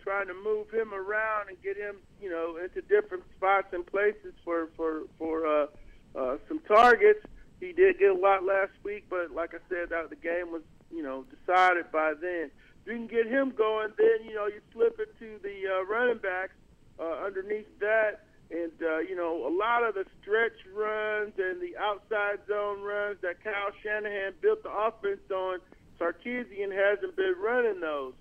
trying 0.00 0.28
to 0.28 0.34
move 0.34 0.70
him 0.70 0.94
around 0.94 1.48
and 1.48 1.60
get 1.60 1.76
him, 1.76 1.96
you 2.22 2.30
know, 2.30 2.58
into 2.62 2.80
different 2.82 3.24
spots 3.36 3.72
and 3.72 3.84
places 3.84 4.32
for 4.44 4.68
for 4.76 5.02
for 5.18 5.44
uh, 5.44 5.66
uh, 6.14 6.36
some 6.46 6.60
targets. 6.60 7.26
He 7.60 7.72
did 7.72 7.98
get 7.98 8.10
a 8.10 8.14
lot 8.14 8.44
last 8.44 8.72
week, 8.82 9.04
but 9.08 9.30
like 9.34 9.54
I 9.54 9.58
said, 9.68 9.90
that 9.90 10.10
the 10.10 10.16
game 10.16 10.50
was, 10.52 10.62
you 10.90 11.02
know, 11.02 11.24
decided 11.24 11.90
by 11.92 12.14
then 12.20 12.50
If 12.84 12.92
you 12.92 12.94
can 12.94 13.06
get 13.06 13.26
him 13.26 13.50
going, 13.56 13.90
then 13.96 14.28
you 14.28 14.34
know 14.34 14.46
you 14.46 14.60
slip 14.72 14.98
it 15.00 15.18
to 15.18 15.38
the 15.42 15.56
uh, 15.70 15.84
running 15.86 16.18
backs 16.18 16.54
uh, 16.98 17.24
underneath 17.24 17.68
that, 17.80 18.26
and 18.50 18.72
uh, 18.82 18.98
you 18.98 19.16
know 19.16 19.46
a 19.46 19.52
lot 19.54 19.84
of 19.84 19.94
the 19.94 20.04
stretch 20.20 20.58
runs 20.74 21.32
and 21.38 21.60
the 21.60 21.76
outside 21.78 22.38
zone 22.48 22.82
runs 22.82 23.18
that 23.22 23.42
Kyle 23.42 23.72
Shanahan 23.82 24.34
built 24.42 24.62
the 24.62 24.70
offense 24.70 25.30
on. 25.30 25.58
Sarkisian 25.98 26.74
hasn't 26.74 27.16
been 27.16 27.34
running 27.40 27.80
those 27.80 28.14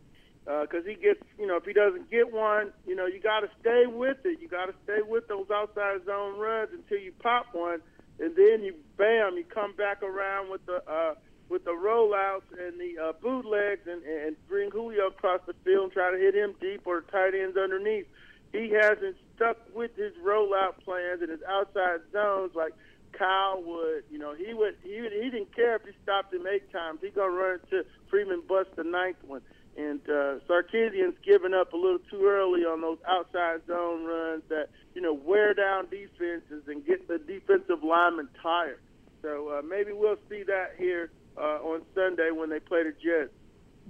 because 0.46 0.86
uh, 0.86 0.90
he 0.90 0.96
gets, 0.96 1.20
you 1.40 1.48
know, 1.48 1.58
if 1.58 1.64
he 1.66 1.74
doesn't 1.74 2.10
get 2.12 2.32
one, 2.32 2.72
you 2.86 2.96
know, 2.96 3.06
you 3.06 3.20
got 3.20 3.40
to 3.42 3.50
stay 3.62 3.86
with 3.88 4.18
it. 4.26 4.40
You 4.42 4.48
got 4.48 4.66
to 4.68 4.74
stay 4.84 5.00
with 5.02 5.28
those 5.28 5.48
outside 5.52 6.06
zone 6.06 6.38
runs 6.38 6.70
until 6.74 7.00
you 7.00 7.14
pop 7.22 7.48
one, 7.54 7.82
and 8.20 8.36
then 8.36 8.64
you 8.64 8.76
bam, 8.98 9.38
you 9.38 9.44
come 9.44 9.76
back 9.76 10.04
around 10.04 10.50
with 10.50 10.66
the. 10.66 10.84
Uh, 10.90 11.16
with 11.50 11.66
the 11.66 11.72
rollouts 11.72 12.50
and 12.58 12.80
the 12.80 13.00
uh, 13.00 13.12
bootlegs 13.22 13.86
and, 13.86 14.02
and 14.04 14.36
bring 14.48 14.72
Julio 14.72 15.08
across 15.08 15.42
the 15.46 15.54
field 15.64 15.84
and 15.84 15.92
try 15.92 16.10
to 16.10 16.18
hit 16.18 16.34
him 16.34 16.56
deep 16.60 16.82
or 16.86 17.02
tight 17.02 17.36
ends 17.36 17.58
underneath. 17.58 18.08
He 18.52 18.72
hasn't 18.72 19.18
stuck 19.36 19.58
with 19.76 19.96
his 19.96 20.14
rollout 20.24 20.80
plans 20.84 21.22
and 21.22 21.30
his 21.30 21.42
outside 21.48 22.00
zones 22.12 22.56
like 22.56 22.74
Kyle 23.12 23.62
would. 23.62 24.04
You 24.10 24.20
know, 24.20 24.34
he 24.34 24.54
would 24.54 24.78
he 24.84 24.96
he 24.96 25.30
didn't 25.30 25.56
care 25.56 25.76
if 25.76 25.84
he 25.84 25.92
stopped 26.04 26.34
him 26.34 26.46
eight 26.48 26.72
times. 26.72 27.00
He 27.02 27.10
gonna 27.10 27.32
run 27.32 27.60
to 27.72 27.84
Freeman 28.10 28.42
bust 28.48 28.70
the 28.76 28.84
ninth 28.84 29.18
one. 29.26 29.42
And 29.76 30.02
uh, 30.08 30.40
Sarkisian's 30.48 31.18
given 31.26 31.54
up 31.54 31.74
a 31.74 31.76
little 31.76 32.00
too 32.12 32.26
early 32.26 32.62
on 32.62 32.82
those 32.82 33.00
outside 33.08 33.66
zone 33.66 34.06
runs 34.06 34.44
that 34.50 34.70
you 34.94 35.02
know 35.02 35.14
wear 35.14 35.54
down 35.54 35.88
defenses 35.90 36.64
and 36.68 36.86
get 36.86 37.08
the 37.08 37.18
defensive 37.18 37.84
lineman 37.84 38.30
tired. 38.42 38.80
So 39.24 39.50
uh, 39.50 39.62
maybe 39.62 39.92
we'll 39.94 40.18
see 40.30 40.44
that 40.44 40.76
here 40.78 41.12
uh, 41.38 41.60
on 41.64 41.82
Sunday 41.96 42.30
when 42.32 42.50
they 42.50 42.60
play 42.60 42.84
the 42.84 42.92
Jets. 42.92 43.32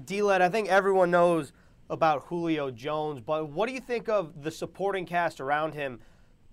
D-Led, 0.06 0.42
I 0.42 0.50
think 0.50 0.70
everyone 0.70 1.12
knows 1.12 1.54
about 1.90 2.26
Julio 2.28 2.72
Jones, 2.72 3.20
but 3.20 3.50
what 3.50 3.68
do 3.68 3.74
you 3.74 3.82
think 3.82 4.10
of 4.10 4.42
the 4.42 4.52
supporting 4.52 5.06
cast 5.06 5.40
around 5.42 5.74
him, 5.74 6.00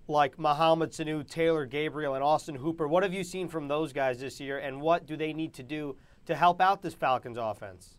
like 0.08 0.38
Mohamed 0.38 0.90
Sanu, 0.90 1.26
Taylor 1.26 1.66
Gabriel, 1.66 2.14
and 2.14 2.24
Austin 2.24 2.56
Hooper? 2.56 2.88
What 2.88 3.02
have 3.02 3.14
you 3.14 3.24
seen 3.24 3.48
from 3.48 3.68
those 3.68 3.92
guys 3.92 4.20
this 4.20 4.40
year, 4.40 4.58
and 4.58 4.80
what 4.80 5.06
do 5.06 5.16
they 5.16 5.32
need 5.32 5.54
to 5.54 5.62
do 5.62 5.96
to 6.26 6.34
help 6.34 6.60
out 6.60 6.82
this 6.82 6.94
Falcons 6.94 7.38
offense? 7.38 7.96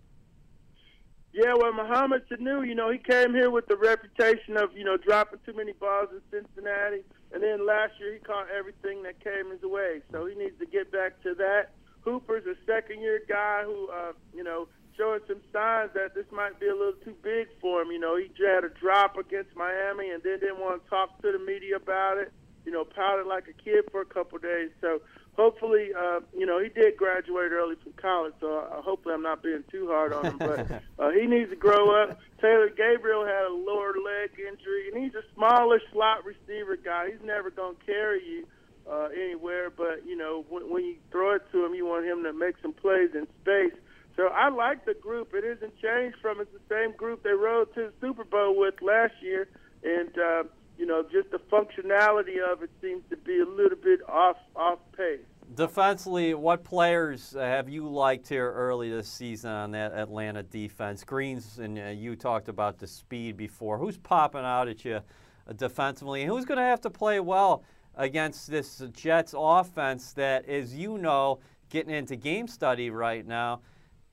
Yeah, 1.33 1.53
well, 1.57 1.71
Mohamed 1.71 2.23
Sanu, 2.29 2.67
you 2.67 2.75
know, 2.75 2.91
he 2.91 2.97
came 2.97 3.33
here 3.33 3.49
with 3.49 3.67
the 3.67 3.77
reputation 3.77 4.57
of, 4.57 4.75
you 4.75 4.83
know, 4.83 4.97
dropping 4.97 5.39
too 5.45 5.53
many 5.53 5.71
balls 5.71 6.09
in 6.11 6.21
Cincinnati. 6.29 7.03
And 7.33 7.41
then 7.41 7.65
last 7.65 7.93
year 7.99 8.13
he 8.13 8.19
caught 8.19 8.47
everything 8.51 9.03
that 9.03 9.23
came 9.23 9.49
his 9.49 9.61
way. 9.61 10.01
So 10.11 10.25
he 10.25 10.35
needs 10.35 10.59
to 10.59 10.65
get 10.65 10.91
back 10.91 11.21
to 11.23 11.33
that. 11.35 11.71
Hooper's 12.01 12.45
a 12.45 12.55
second 12.65 12.99
year 12.99 13.21
guy 13.29 13.63
who, 13.63 13.87
uh, 13.87 14.11
you 14.35 14.43
know, 14.43 14.67
showing 14.97 15.21
some 15.27 15.39
signs 15.53 15.91
that 15.93 16.13
this 16.15 16.25
might 16.31 16.59
be 16.59 16.67
a 16.67 16.75
little 16.75 16.99
too 17.05 17.15
big 17.23 17.47
for 17.61 17.81
him. 17.81 17.91
You 17.91 17.99
know, 17.99 18.17
he 18.17 18.29
had 18.43 18.65
a 18.65 18.69
drop 18.69 19.17
against 19.17 19.55
Miami 19.55 20.09
and 20.09 20.21
then 20.23 20.39
didn't 20.39 20.59
want 20.59 20.83
to 20.83 20.89
talk 20.89 21.21
to 21.21 21.31
the 21.31 21.39
media 21.39 21.77
about 21.77 22.17
it. 22.17 22.33
You 22.65 22.71
know, 22.73 22.83
pouted 22.83 23.25
like 23.25 23.47
a 23.47 23.53
kid 23.53 23.85
for 23.89 24.01
a 24.01 24.05
couple 24.05 24.37
days. 24.37 24.69
So 24.81 25.01
hopefully, 25.41 25.89
uh, 25.97 26.19
you 26.37 26.45
know, 26.45 26.61
he 26.61 26.69
did 26.69 26.95
graduate 26.97 27.51
early 27.51 27.75
from 27.81 27.93
college, 27.93 28.33
so 28.39 28.59
uh, 28.59 28.81
hopefully 28.81 29.15
I'm 29.15 29.23
not 29.23 29.41
being 29.41 29.63
too 29.71 29.87
hard 29.87 30.13
on 30.13 30.25
him. 30.25 30.37
But 30.37 30.71
uh, 30.99 31.09
he 31.11 31.25
needs 31.25 31.49
to 31.49 31.55
grow 31.55 32.03
up. 32.03 32.19
Taylor 32.39 32.69
Gabriel 32.69 33.25
had 33.25 33.45
a 33.45 33.53
lower 33.53 33.93
leg 33.97 34.31
injury, 34.37 34.89
and 34.91 35.03
he's 35.03 35.15
a 35.15 35.23
smaller 35.33 35.81
slot 35.91 36.23
receiver 36.25 36.77
guy. 36.77 37.09
He's 37.11 37.25
never 37.25 37.49
going 37.49 37.75
to 37.75 37.85
carry 37.85 38.23
you 38.23 38.47
uh, 38.89 39.09
anywhere, 39.13 39.69
but 39.69 40.05
you 40.05 40.15
know, 40.15 40.45
when, 40.49 40.71
when 40.71 40.85
you 40.85 40.95
throw 41.11 41.35
it 41.35 41.43
to 41.51 41.65
him, 41.65 41.73
you 41.73 41.85
want 41.85 42.05
him 42.05 42.23
to 42.23 42.33
make 42.33 42.55
some 42.61 42.73
plays 42.73 43.09
in 43.15 43.27
space. 43.41 43.77
So 44.15 44.27
I 44.27 44.49
like 44.49 44.85
the 44.85 44.93
group. 44.93 45.33
It 45.33 45.43
isn't 45.43 45.73
changed 45.81 46.17
from 46.21 46.41
it's 46.41 46.51
the 46.51 46.61
same 46.69 46.95
group 46.95 47.23
they 47.23 47.31
rode 47.31 47.73
to 47.75 47.89
the 47.89 47.93
Super 47.99 48.23
Bowl 48.23 48.57
with 48.57 48.75
last 48.81 49.13
year, 49.21 49.47
and 49.83 50.11
uh, 50.17 50.43
you 50.77 50.85
know, 50.85 51.03
just 51.03 51.31
the 51.31 51.39
functionality 51.51 52.37
of 52.41 52.61
it 52.61 52.69
seems 52.81 53.03
to 53.09 53.17
be 53.17 53.39
a 53.39 53.45
little 53.45 53.77
bit 53.77 54.01
off 54.07 54.37
off 54.55 54.79
pace. 54.97 55.30
Defensively, 55.53 56.33
what 56.33 56.63
players 56.63 57.33
have 57.33 57.67
you 57.67 57.85
liked 57.85 58.29
here 58.29 58.53
early 58.53 58.89
this 58.89 59.09
season 59.09 59.51
on 59.51 59.71
that 59.71 59.91
Atlanta 59.91 60.43
defense? 60.43 61.03
Greens 61.03 61.59
and 61.59 61.77
uh, 61.77 61.87
you 61.87 62.15
talked 62.15 62.47
about 62.47 62.77
the 62.77 62.87
speed 62.87 63.35
before. 63.35 63.77
Who's 63.77 63.97
popping 63.97 64.45
out 64.45 64.69
at 64.69 64.85
you 64.85 65.01
uh, 65.47 65.53
defensively, 65.57 66.21
and 66.21 66.31
who's 66.31 66.45
going 66.45 66.57
to 66.57 66.63
have 66.63 66.79
to 66.81 66.89
play 66.89 67.19
well 67.19 67.65
against 67.95 68.49
this 68.49 68.81
Jets 68.93 69.35
offense 69.37 70.13
that, 70.13 70.47
as 70.47 70.73
you 70.73 70.97
know, 70.97 71.39
getting 71.69 71.93
into 71.93 72.15
game 72.15 72.47
study 72.47 72.89
right 72.89 73.27
now? 73.27 73.59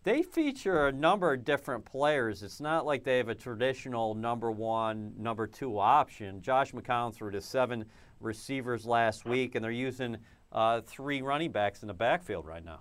They 0.02 0.23
feature 0.23 0.88
a 0.88 0.92
number 0.92 1.33
of 1.35 1.45
different 1.45 1.85
players. 1.85 2.42
It's 2.42 2.61
not 2.61 2.85
like 2.85 3.04
they 3.04 3.18
have 3.18 3.28
a 3.28 3.35
traditional 3.35 4.14
number 4.14 4.50
one, 4.50 5.12
number 5.16 5.47
two 5.47 5.78
option. 5.78 6.40
Josh 6.40 6.73
McCown 6.73 7.14
threw 7.14 7.30
to 7.30 7.40
seven 7.40 7.85
receivers 8.21 8.87
last 8.87 9.25
week, 9.25 9.54
and 9.54 9.64
they're 9.64 9.71
using 9.71 10.16
uh, 10.52 10.81
three 10.81 11.23
running 11.23 11.50
backs 11.50 11.83
in 11.83 11.88
the 11.88 11.95
backfield 11.95 12.47
right 12.47 12.64
now. 12.64 12.81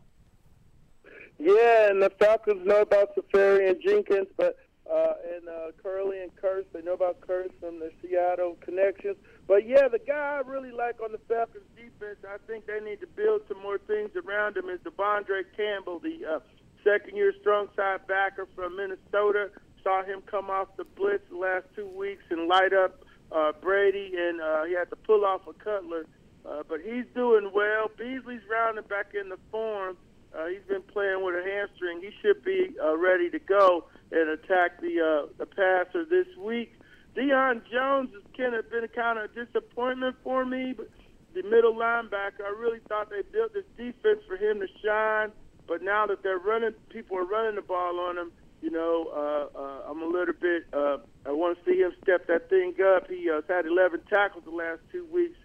Yeah, 1.40 1.92
and 1.92 2.02
the 2.02 2.10
Falcons 2.10 2.66
know 2.66 2.82
about 2.82 3.14
Seferian-Jenkins, 3.16 4.28
but 4.38 4.58
uh, 4.92 5.14
and 5.36 5.48
uh, 5.50 5.72
Kerley 5.84 6.24
and 6.24 6.32
Kearse, 6.42 6.66
they 6.74 6.82
know 6.82 6.94
about 6.94 7.20
Kearse 7.20 7.52
from 7.60 7.80
the 7.80 7.92
Seattle 8.02 8.58
connections. 8.62 9.18
But 9.46 9.68
yeah, 9.68 9.88
the 9.88 10.00
guy 10.00 10.42
I 10.42 10.50
really 10.50 10.72
like 10.72 11.02
on 11.04 11.12
the 11.12 11.20
Falcons 11.28 11.66
defense, 11.76 12.20
I 12.28 12.38
think 12.48 12.66
they 12.66 12.80
need 12.80 13.02
to 13.02 13.08
build 13.08 13.42
some 13.48 13.62
more 13.62 13.78
things 13.78 14.12
around 14.16 14.56
him 14.56 14.70
is 14.70 14.80
De'Vondre 14.80 15.44
Campbell, 15.56 16.00
the 16.00 16.26
uh, 16.26 16.40
second-year 16.84 17.34
strong 17.42 17.68
side 17.76 18.08
backer 18.08 18.48
from 18.56 18.78
Minnesota. 18.78 19.52
Saw 19.84 20.04
him 20.04 20.22
come 20.26 20.50
off 20.50 20.70
the 20.78 20.86
blitz 20.86 21.24
the 21.30 21.38
last 21.38 21.66
two 21.76 21.88
weeks 21.88 22.24
and 22.30 22.48
light 22.48 22.74
up 22.74 23.04
uh, 23.32 23.52
Brady, 23.62 24.14
and 24.18 24.42
uh, 24.42 24.64
he 24.64 24.74
had 24.74 24.90
to 24.90 24.96
pull 24.96 25.26
off 25.26 25.42
a 25.48 25.54
Cutler. 25.54 26.06
Uh, 26.50 26.64
but 26.68 26.80
he's 26.82 27.06
doing 27.14 27.52
well. 27.54 27.92
Beasley's 27.98 28.42
rounding 28.50 28.86
back 28.86 29.14
in 29.20 29.30
the 29.30 29.38
form. 29.52 29.98
Uh, 30.38 30.48
he's 30.48 30.64
been 30.68 30.82
playing 30.82 31.24
with 31.24 31.36
a 31.36 31.44
hamstring. 31.44 32.02
He 32.02 32.12
should 32.22 32.44
be 32.44 32.76
uh, 32.84 32.98
ready 32.98 33.30
to 33.30 33.40
go 33.40 33.86
and 34.12 34.30
attack 34.30 34.80
the 34.80 35.02
uh, 35.02 35.34
the 35.38 35.46
passer 35.46 36.06
this 36.06 36.28
week. 36.38 36.74
Deion 37.16 37.62
Jones 37.72 38.10
has 38.14 38.24
kind 38.38 38.54
of 38.54 38.70
been 38.70 38.84
a 38.84 38.88
kind 38.88 39.18
of 39.20 39.34
disappointment 39.34 40.16
for 40.24 40.46
me. 40.46 40.74
But 40.78 40.90
the 41.34 41.44
middle 41.44 41.74
linebacker, 41.74 42.46
I 42.46 42.54
really 42.58 42.80
thought 42.88 43.10
they 43.10 43.24
built 43.32 43.54
this 43.54 43.66
defense 43.76 44.22
for 44.28 44.38
him 44.38 44.60
to 44.60 44.68
shine. 44.84 45.32
But 45.68 45.82
now 45.82 46.06
that 46.08 46.24
they're 46.24 46.38
running, 46.38 46.74
people 46.90 47.18
are 47.18 47.26
running 47.26 47.56
the 47.56 47.62
ball 47.62 48.00
on 48.00 48.18
him. 48.18 48.32
You 48.62 48.72
know, 48.72 49.10
uh, 49.14 49.58
uh, 49.58 49.92
I'm 49.92 50.02
a 50.02 50.08
little 50.08 50.34
bit. 50.40 50.66
Uh, 50.72 50.98
I 51.26 51.32
want 51.32 51.58
to 51.58 51.66
see 51.66 51.80
him 51.80 51.92
step 52.02 52.28
that 52.28 52.50
thing 52.50 52.74
up. 52.96 53.10
He 53.10 53.30
uh, 53.30 53.42
had 53.48 53.66
11 53.66 54.02
tackles 54.10 54.46
the 54.46 54.52
last 54.52 54.80
two 54.92 55.06
weeks. 55.06 55.38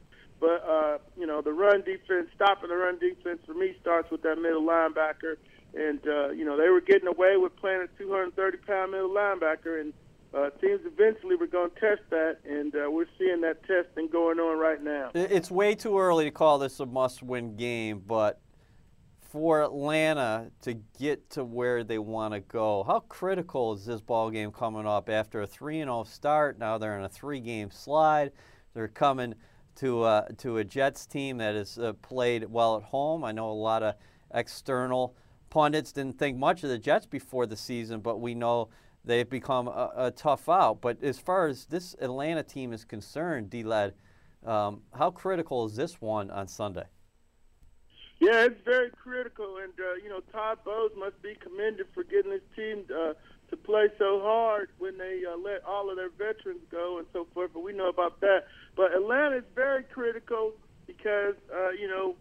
But 0.43 0.69
uh, 0.69 0.99
you 1.17 1.25
know, 1.25 1.41
the 1.41 1.53
run 1.53 1.83
defense, 1.83 2.27
stopping 2.35 2.69
the 2.69 2.75
run 2.75 2.99
defense 2.99 3.39
for 3.47 3.55
me 3.55 3.77
starts 3.81 4.11
with 4.11 4.23
that 4.23 4.39
middle 4.39 4.63
linebacker. 4.63 5.37
And 5.73 6.01
uh, 6.05 6.31
you 6.31 6.45
know, 6.45 6.57
they 6.57 6.69
were 6.69 6.81
getting 6.81 7.07
away 7.07 7.37
with 7.37 7.55
playing 7.55 7.87
a 7.87 8.03
230-pound 8.03 8.91
middle 8.91 9.11
linebacker, 9.11 9.81
and 9.81 9.93
uh, 10.35 10.51
teams 10.61 10.81
eventually 10.85 11.37
were 11.37 11.47
going 11.47 11.71
to 11.71 11.81
test 11.81 12.03
that, 12.11 12.39
and 12.45 12.75
uh, 12.75 12.91
we're 12.91 13.07
seeing 13.21 13.41
that 13.43 13.63
testing 13.69 14.09
going 14.09 14.41
on 14.41 14.59
right 14.59 14.83
now. 14.83 15.13
It's 15.15 15.49
way 15.49 15.77
too 15.77 15.97
early 15.97 16.25
to 16.25 16.33
call 16.33 16.59
this 16.59 16.81
a 16.81 16.87
must-win 16.87 17.55
game, 17.55 18.03
but 18.05 18.41
for 19.21 19.63
Atlanta 19.63 20.51
to 20.63 20.75
get 20.99 21.31
to 21.31 21.45
where 21.45 21.85
they 21.85 21.99
want 21.99 22.35
to 22.35 22.41
go, 22.41 22.83
how 22.83 23.01
critical 23.09 23.75
is 23.75 23.87
this 23.87 24.01
ball 24.01 24.29
game 24.29 24.51
coming 24.51 24.87
up 24.87 25.09
after 25.09 25.43
a 25.43 25.47
3-0 25.47 26.07
start? 26.07 26.59
Now 26.59 26.79
they're 26.79 26.99
in 26.99 27.05
a 27.05 27.09
three-game 27.09 27.71
slide. 27.71 28.33
They're 28.75 28.89
coming 28.89 29.35
to 29.77 30.03
uh, 30.03 30.29
to 30.39 30.59
a 30.59 30.65
Jets 30.65 31.07
team 31.07 31.39
that 31.39 31.55
has 31.55 31.79
uh, 31.79 31.93
played 31.95 32.45
well 32.51 32.77
at 32.77 32.83
home. 32.83 33.25
I 33.25 33.33
know 33.33 33.51
a 33.51 33.53
lot 33.53 33.83
of 33.83 33.95
external 34.35 35.15
pundits 35.51 35.93
didn't 35.93 36.19
think 36.19 36.39
much 36.39 36.63
of 36.65 36.71
the 36.71 36.79
Jets 36.79 37.07
before 37.07 37.47
the 37.47 37.57
season, 37.57 38.01
but 38.01 38.21
we 38.21 38.35
know 38.35 38.69
they've 39.05 39.29
become 39.29 39.69
a, 39.69 39.93
a 39.97 40.11
tough 40.11 40.49
out. 40.49 40.81
But 40.81 41.03
as 41.03 41.19
far 41.19 41.47
as 41.47 41.67
this 41.67 41.95
Atlanta 42.01 42.43
team 42.43 42.73
is 42.73 42.85
concerned, 42.85 43.51
D-Led, 43.51 43.95
um, 44.47 44.83
how 44.95 45.11
critical 45.11 45.67
is 45.67 45.77
this 45.77 46.01
one 46.01 46.31
on 46.31 46.49
Sunday? 46.49 46.87
Yeah, 48.19 48.45
it's 48.45 48.61
very 48.65 48.91
critical, 48.91 49.59
and 49.59 49.73
uh, 49.81 49.95
you 50.03 50.09
know 50.09 50.21
Todd 50.33 50.59
Bowles 50.65 50.93
must 50.97 51.21
be 51.23 51.35
commended 51.35 51.87
for 51.93 52.05
getting 52.05 52.31
his 52.31 52.41
team 52.55 52.85
uh, 52.89 53.15
to 53.51 53.57
play 53.57 53.89
so 53.99 54.21
hard 54.21 54.71
when 54.79 54.97
they 54.97 55.23
uh, 55.29 55.37
let 55.37 55.65
all 55.65 55.91
of 55.91 55.97
their 55.97 56.11
veterans 56.11 56.63
go 56.71 56.99
and 56.99 57.07
so 57.13 57.27
forth. 57.35 57.51
But 57.53 57.65
we 57.65 57.73
know 57.73 57.89
about 57.89 58.21
that. 58.21 58.45
But 58.77 58.95
Atlanta 58.95 59.37
is 59.37 59.45
very 59.55 59.83
critical 59.83 60.53
because 60.87 61.35
uh, 61.55 61.71
you 61.71 61.89
know 61.89 62.17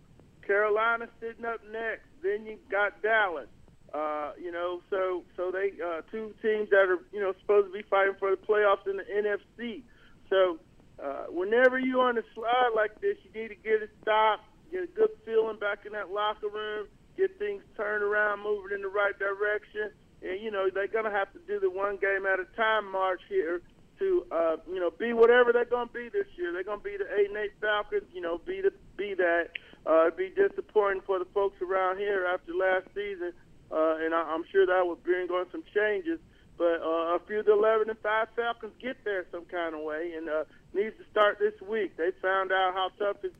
Carolina's 0.45 1.09
sitting 1.19 1.45
up 1.45 1.61
next. 1.71 2.07
Then 2.21 2.45
you 2.45 2.57
got 2.69 3.01
Dallas. 3.01 3.47
Uh, 3.93 4.31
you 4.41 4.51
know, 4.51 4.81
so 4.89 5.23
so 5.35 5.51
they 5.51 5.71
uh, 5.83 6.01
two 6.11 6.33
teams 6.41 6.69
that 6.69 6.87
are 6.87 6.99
you 7.11 7.19
know 7.19 7.33
supposed 7.41 7.67
to 7.67 7.73
be 7.73 7.83
fighting 7.89 8.15
for 8.19 8.31
the 8.31 8.37
playoffs 8.37 8.87
in 8.87 8.97
the 8.97 9.03
NFC. 9.03 9.83
So 10.29 10.59
uh, 11.01 11.25
whenever 11.29 11.77
you're 11.79 12.01
on 12.01 12.17
a 12.17 12.23
slide 12.33 12.71
like 12.75 13.01
this, 13.01 13.17
you 13.23 13.41
need 13.41 13.49
to 13.49 13.55
get 13.55 13.83
a 13.83 13.89
stop, 14.01 14.45
get 14.71 14.83
a 14.83 14.87
good 14.87 15.09
feeling 15.25 15.59
back 15.59 15.85
in 15.85 15.91
that 15.91 16.09
locker 16.09 16.47
room, 16.47 16.87
get 17.17 17.37
things 17.37 17.63
turned 17.75 18.03
around, 18.03 18.43
moving 18.43 18.75
in 18.75 18.81
the 18.81 18.87
right 18.87 19.17
direction. 19.19 19.91
And 20.21 20.39
you 20.41 20.51
know 20.51 20.69
they're 20.73 20.87
gonna 20.87 21.11
have 21.11 21.33
to 21.33 21.39
do 21.47 21.59
the 21.59 21.69
one 21.69 21.97
game 21.97 22.25
at 22.25 22.39
a 22.39 22.45
time 22.55 22.89
march 22.89 23.21
here 23.27 23.61
to 24.01 24.25
uh, 24.31 24.57
you 24.67 24.81
know 24.81 24.91
be 24.91 25.13
whatever 25.13 25.53
they're 25.53 25.65
gonna 25.65 25.89
be 25.93 26.09
this 26.09 26.27
year. 26.35 26.51
They're 26.51 26.65
gonna 26.65 26.81
be 26.81 26.97
the 26.97 27.07
eight 27.15 27.29
and 27.29 27.37
eight 27.37 27.53
Falcons. 27.61 28.09
You 28.13 28.21
know, 28.21 28.37
be 28.37 28.59
the 28.61 28.73
be 28.97 29.13
that. 29.15 29.51
Uh, 29.85 30.07
it'd 30.07 30.17
be 30.17 30.29
disappointing 30.29 31.01
for 31.07 31.17
the 31.17 31.25
folks 31.33 31.59
around 31.61 31.97
here 31.97 32.27
after 32.27 32.53
last 32.53 32.85
season 32.93 33.33
uh, 33.71 33.95
and 34.01 34.13
I, 34.13 34.21
I'm 34.21 34.43
sure 34.51 34.65
that 34.65 34.85
will 34.85 34.97
bring 34.97 35.29
on 35.29 35.45
some 35.51 35.63
changes. 35.73 36.19
But 36.57 36.81
uh, 36.81 37.15
a 37.15 37.19
few 37.25 37.39
of 37.39 37.45
the 37.45 37.53
11 37.53 37.89
and 37.89 37.97
5 37.99 38.27
Falcons 38.35 38.73
get 38.81 39.03
there 39.03 39.25
some 39.31 39.45
kind 39.45 39.73
of 39.73 39.81
way, 39.81 40.13
and 40.15 40.29
uh, 40.29 40.43
needs 40.73 40.95
to 40.97 41.03
start 41.09 41.39
this 41.39 41.53
week. 41.67 41.97
They 41.97 42.11
found 42.21 42.51
out 42.51 42.73
how 42.73 42.89
tough 42.99 43.23
it, 43.23 43.33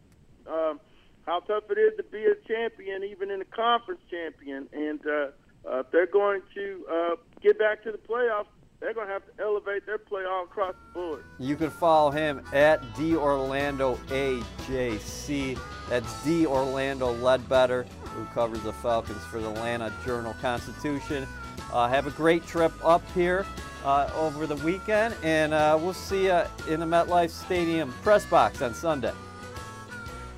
um, 0.48 0.80
how 1.26 1.42
tough 1.42 1.66
it 1.70 1.78
is 1.78 1.94
to 1.98 2.04
be 2.04 2.26
a 2.26 2.36
champion, 2.48 3.04
even 3.04 3.30
in 3.30 3.42
a 3.42 3.46
conference 3.46 4.02
champion. 4.10 4.68
And 4.74 5.00
uh, 5.06 5.28
uh, 5.70 5.80
if 5.82 5.92
they're 5.92 6.08
going 6.08 6.42
to 6.56 6.86
uh, 6.92 7.16
get 7.42 7.60
back 7.60 7.84
to 7.84 7.92
the 7.92 8.00
playoffs, 8.00 8.48
they're 8.82 8.94
going 8.94 9.08
to 9.08 9.14
have 9.14 9.26
to 9.26 9.44
elevate 9.44 9.86
their 9.86 10.00
play 10.00 10.26
all 10.26 10.44
across 10.44 10.74
the 10.88 11.00
board. 11.00 11.24
You 11.40 11.56
can 11.56 11.70
follow 11.70 12.10
him 12.10 12.44
at 12.52 12.82
D 12.96 13.16
Orlando 13.16 13.96
AJC. 14.08 15.58
That's 15.88 16.24
D 16.26 16.46
Orlando 16.46 17.14
Ledbetter, 17.14 17.86
who 18.16 18.26
covers 18.34 18.62
the 18.64 18.74
Falcons 18.74 19.24
for 19.26 19.40
the 19.40 19.50
Atlanta 19.52 19.94
Journal 20.04 20.36
Constitution. 20.42 21.28
Uh, 21.72 21.88
have 21.88 22.08
a 22.08 22.12
great 22.12 22.46
trip 22.46 22.74
up 22.84 23.04
here 23.14 23.46
uh, 23.86 24.10
over 24.16 24.48
the 24.48 24.58
weekend, 24.58 25.16
and 25.24 25.54
uh, 25.54 25.78
we'll 25.80 25.94
see 25.94 26.26
you 26.26 26.42
in 26.68 26.80
the 26.80 26.86
MetLife 26.86 27.30
Stadium 27.30 27.94
press 28.02 28.26
box 28.26 28.62
on 28.62 28.74
Sunday. 28.74 29.14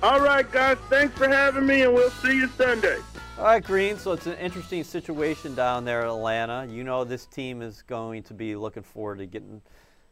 All 0.02 0.20
right, 0.20 0.50
guys. 0.52 0.76
Thanks 0.90 1.16
for 1.16 1.28
having 1.28 1.66
me, 1.66 1.82
and 1.82 1.94
we'll 1.94 2.10
see 2.10 2.36
you 2.36 2.48
Sunday. 2.48 2.98
All 3.36 3.46
right, 3.46 3.64
Green. 3.64 3.98
So 3.98 4.12
it's 4.12 4.28
an 4.28 4.38
interesting 4.38 4.84
situation 4.84 5.56
down 5.56 5.84
there 5.84 6.02
in 6.02 6.08
Atlanta. 6.08 6.68
You 6.70 6.84
know, 6.84 7.02
this 7.02 7.26
team 7.26 7.62
is 7.62 7.82
going 7.82 8.22
to 8.22 8.34
be 8.34 8.54
looking 8.54 8.84
forward 8.84 9.18
to 9.18 9.26
getting 9.26 9.60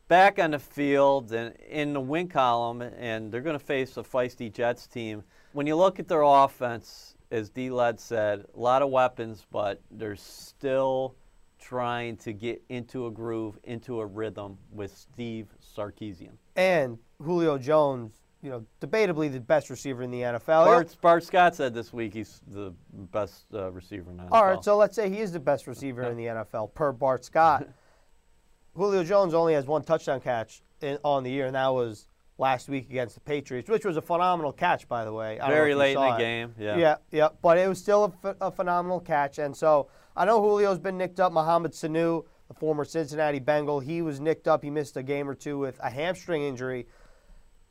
back 0.09 0.41
on 0.41 0.51
the 0.51 0.59
field 0.59 1.33
and 1.33 1.55
in 1.71 1.93
the 1.93 2.01
win 2.01 2.27
column, 2.27 2.83
and 2.83 3.31
they're 3.31 3.41
going 3.41 3.59
to 3.59 3.65
face 3.65 3.97
a 3.97 4.03
feisty 4.03 4.53
Jets 4.53 4.89
team. 4.89 5.23
When 5.53 5.69
you 5.69 5.77
look 5.77 6.01
at 6.01 6.09
their 6.09 6.23
offense, 6.23 7.15
as 7.31 7.49
D 7.49 7.71
Led 7.71 8.01
said, 8.01 8.45
a 8.57 8.59
lot 8.59 8.83
of 8.83 8.91
weapons, 8.91 9.47
but 9.53 9.81
they're 9.93 10.17
still 10.17 11.15
trying 11.61 12.17
to 12.17 12.33
get 12.33 12.61
into 12.71 13.07
a 13.07 13.11
groove, 13.13 13.57
into 13.63 14.01
a 14.01 14.05
rhythm 14.05 14.59
with 14.73 14.95
Steve 14.97 15.47
Sarkisian. 15.77 16.33
And 16.57 16.99
Julio 17.23 17.57
Jones 17.57 18.15
you 18.43 18.51
know, 18.51 18.65
debatably 18.81 19.33
the 19.33 19.41
best 19.41 19.71
receiver 19.71 20.03
in 20.03 20.11
the 20.11 20.21
NFL. 20.21 20.65
Bart, 20.65 20.97
Bart 21.01 21.25
Scott 21.25 21.55
said 21.55 21.73
this 21.73 21.93
week 21.93 22.13
he's 22.13 22.41
the 22.49 22.75
best 22.93 23.45
uh, 23.55 23.71
receiver 23.71 24.11
in 24.11 24.17
the 24.17 24.25
NFL. 24.25 24.33
All 24.33 24.45
right, 24.45 24.65
so 24.65 24.77
let's 24.77 24.97
say 24.97 25.09
he 25.09 25.21
is 25.21 25.33
the 25.33 25.41
best 25.41 25.67
receiver 25.67 26.03
in 26.03 26.17
the 26.17 26.25
NFL 26.27 26.75
per 26.75 26.93
Bart 26.93 27.25
Scott. 27.25 27.69
Julio 28.75 29.05
Jones 29.05 29.35
only 29.35 29.55
has 29.55 29.67
one 29.67 29.83
touchdown 29.85 30.21
catch 30.21 30.63
in, 30.81 30.99
on 31.05 31.23
the 31.23 31.31
year, 31.31 31.47
and 31.47 31.55
that 31.55 31.69
was 31.69 32.09
last 32.39 32.69
week 32.69 32.89
against 32.91 33.15
the 33.15 33.21
Patriots, 33.21 33.69
which 33.69 33.85
was 33.85 33.97
a 33.97 34.03
phenomenal 34.03 34.53
catch, 34.53 34.89
by 34.89 35.05
the 35.05 35.13
way. 35.13 35.39
I 35.39 35.49
Very 35.49 35.75
late 35.75 35.97
in 35.97 36.03
the 36.03 36.15
it. 36.17 36.19
game. 36.19 36.55
Yeah. 36.59 36.77
Yeah, 36.77 36.97
yeah, 37.13 37.29
but 37.43 37.59
it 37.59 37.69
was 37.69 37.79
still 37.79 38.05
a, 38.05 38.09
ph- 38.09 38.37
a 38.41 38.51
phenomenal 38.51 38.99
catch. 38.99 39.39
And 39.39 39.57
so 39.57 39.89
I 40.17 40.25
know 40.25 40.41
Julio's 40.41 40.79
been 40.79 40.99
nicked 40.99 41.21
up. 41.21 41.33
Mohamed 41.33 41.73
Sanu, 41.73 42.25
the 42.49 42.55
former 42.55 42.85
Cincinnati 42.85 43.39
Bengal, 43.39 43.79
he 43.81 44.03
was 44.03 44.19
nicked 44.19 44.49
up. 44.49 44.65
He 44.65 44.71
missed 44.71 44.97
a 44.97 45.03
game 45.03 45.29
or 45.29 45.35
two 45.35 45.59
with 45.59 45.79
a 45.81 45.91
hamstring 45.91 46.43
injury. 46.43 46.87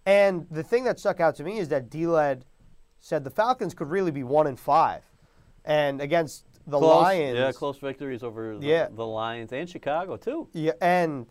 And 0.06 0.48
the 0.50 0.64
thing 0.64 0.84
that 0.86 1.00
stuck 1.00 1.20
out 1.20 1.36
to 1.36 1.44
me 1.44 1.60
is 1.60 1.70
that 1.70 1.90
D-Led 1.90 2.46
said 3.00 3.24
the 3.24 3.30
Falcons 3.30 3.74
could 3.74 3.90
really 3.90 4.12
be 4.12 4.24
one 4.24 4.48
and 4.48 4.60
five, 4.60 5.04
and 5.66 6.02
against 6.02 6.46
the 6.68 6.78
Close, 6.78 7.02
Lions. 7.04 7.38
Yeah, 7.38 7.52
close 7.52 7.78
victories 7.78 8.24
over 8.24 8.58
the, 8.58 8.66
Yeah. 8.66 8.88
the 8.92 9.06
Lions 9.06 9.52
and 9.52 9.70
Chicago 9.70 10.18
too. 10.18 10.48
Yeah, 10.54 10.74
and 10.82 11.28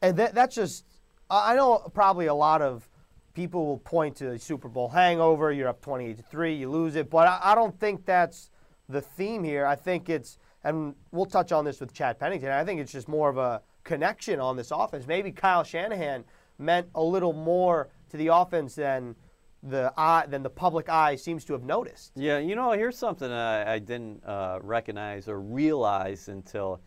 and 0.00 0.16
that, 0.16 0.34
that's 0.34 0.54
just 0.54 0.84
I 1.30 1.54
know 1.54 1.78
probably 1.94 2.26
a 2.26 2.34
lot 2.34 2.60
of 2.60 2.88
people 3.34 3.66
will 3.66 3.78
point 3.78 4.16
to 4.16 4.30
the 4.30 4.38
Super 4.38 4.68
Bowl 4.68 4.88
hangover. 4.90 5.50
You're 5.52 5.68
up 5.68 5.80
28 5.80 6.16
to 6.18 6.22
three, 6.22 6.54
you 6.54 6.70
lose 6.70 6.96
it, 6.96 7.08
but 7.08 7.26
I, 7.26 7.40
I 7.42 7.54
don't 7.54 7.78
think 7.78 8.04
that's 8.04 8.50
the 8.88 9.00
theme 9.00 9.42
here. 9.42 9.64
I 9.64 9.74
think 9.74 10.08
it's 10.10 10.38
and 10.64 10.94
we'll 11.10 11.26
touch 11.26 11.50
on 11.50 11.64
this 11.64 11.80
with 11.80 11.92
Chad 11.92 12.18
Pennington. 12.18 12.50
I 12.50 12.64
think 12.64 12.80
it's 12.80 12.92
just 12.92 13.08
more 13.08 13.28
of 13.30 13.38
a 13.38 13.62
connection 13.84 14.38
on 14.40 14.56
this 14.56 14.70
offense. 14.70 15.06
Maybe 15.06 15.32
Kyle 15.32 15.64
Shanahan 15.64 16.24
meant 16.62 16.88
a 16.94 17.02
little 17.02 17.32
more 17.32 17.88
to 18.10 18.16
the 18.16 18.28
offense 18.28 18.74
than 18.76 19.14
the 19.62 19.92
eye 19.96 20.24
than 20.28 20.42
the 20.42 20.50
public 20.50 20.88
eye 20.88 21.14
seems 21.16 21.44
to 21.44 21.52
have 21.52 21.62
noticed. 21.62 22.12
Yeah, 22.16 22.38
you 22.38 22.56
know, 22.56 22.72
here's 22.72 22.98
something 22.98 23.30
I, 23.30 23.74
I 23.74 23.78
didn't 23.78 24.24
uh, 24.24 24.58
recognize 24.62 25.28
or 25.28 25.40
realize 25.40 26.28
until 26.28 26.80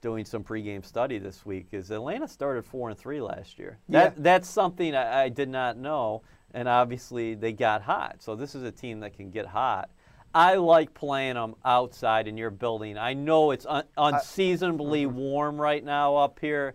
doing 0.00 0.24
some 0.24 0.42
pregame 0.44 0.84
study 0.84 1.18
this 1.18 1.44
week 1.46 1.68
is 1.72 1.90
Atlanta 1.90 2.26
started 2.28 2.64
four 2.64 2.88
and 2.90 2.98
three 2.98 3.20
last 3.20 3.58
year. 3.58 3.78
That 3.88 4.14
Yeah. 4.16 4.22
that's 4.22 4.48
something 4.48 4.94
I, 4.94 5.24
I 5.24 5.28
did 5.28 5.48
not 5.48 5.76
know, 5.76 6.22
and 6.54 6.68
obviously 6.68 7.34
they 7.34 7.52
got 7.52 7.82
hot. 7.82 8.16
So 8.20 8.34
this 8.34 8.54
is 8.54 8.62
a 8.64 8.72
team 8.72 9.00
that 9.00 9.16
can 9.16 9.30
get 9.30 9.46
hot. 9.46 9.90
I 10.34 10.56
like 10.56 10.92
playing 10.94 11.34
them 11.34 11.54
outside 11.64 12.28
in 12.28 12.36
your 12.36 12.50
building. 12.50 12.98
I 12.98 13.14
know 13.14 13.50
it's 13.52 13.64
un- 13.66 13.84
unseasonably 13.96 15.06
warm 15.06 15.60
right 15.60 15.82
now 15.84 16.16
up 16.16 16.38
here, 16.40 16.74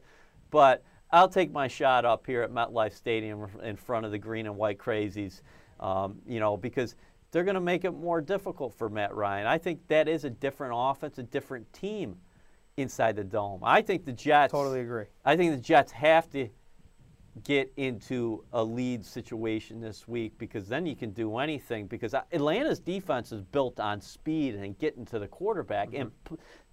but 0.52 0.84
I'll 1.14 1.30
take 1.30 1.52
my 1.52 1.68
shot 1.68 2.06
up 2.06 2.26
here 2.26 2.42
at 2.42 2.52
MetLife 2.52 2.94
Stadium 2.94 3.48
in 3.62 3.76
front 3.76 4.04
of 4.06 4.12
the 4.12 4.18
green 4.18 4.48
and 4.48 4.58
white 4.58 4.80
crazies, 4.80 5.42
um, 5.80 6.18
you 6.28 6.40
know, 6.40 6.58
because 6.58 6.96
they're 7.32 7.44
going 7.44 7.54
to 7.54 7.62
make 7.62 7.86
it 7.86 7.92
more 7.92 8.20
difficult 8.20 8.74
for 8.74 8.90
Matt 8.90 9.14
Ryan. 9.14 9.46
I 9.46 9.60
think 9.60 9.88
that 9.90 10.08
is 10.08 10.24
a 10.24 10.32
different 10.32 10.74
offense, 10.76 11.20
a 11.20 11.24
different 11.24 11.72
team 11.72 12.16
inside 12.78 13.16
the 13.16 13.24
dome. 13.24 13.60
I 13.64 13.84
think 13.84 14.06
the 14.06 14.12
Jets. 14.12 14.52
Totally 14.52 14.82
agree. 14.82 15.06
I 15.24 15.38
think 15.38 15.52
the 15.52 15.62
Jets 15.62 15.92
have 15.92 16.32
to 16.32 16.50
get 17.44 17.72
into 17.78 18.44
a 18.54 18.64
lead 18.64 19.06
situation 19.06 19.80
this 19.80 20.08
week 20.08 20.36
because 20.40 20.68
then 20.68 20.86
you 20.86 20.96
can 20.96 21.12
do 21.12 21.38
anything 21.38 21.86
because 21.88 22.14
Atlanta's 22.14 22.80
defense 22.80 23.32
is 23.32 23.42
built 23.42 23.80
on 23.80 24.02
speed 24.02 24.56
and 24.56 24.78
getting 24.80 25.06
to 25.06 25.20
the 25.20 25.28
quarterback 25.28 25.94
and 25.94 26.12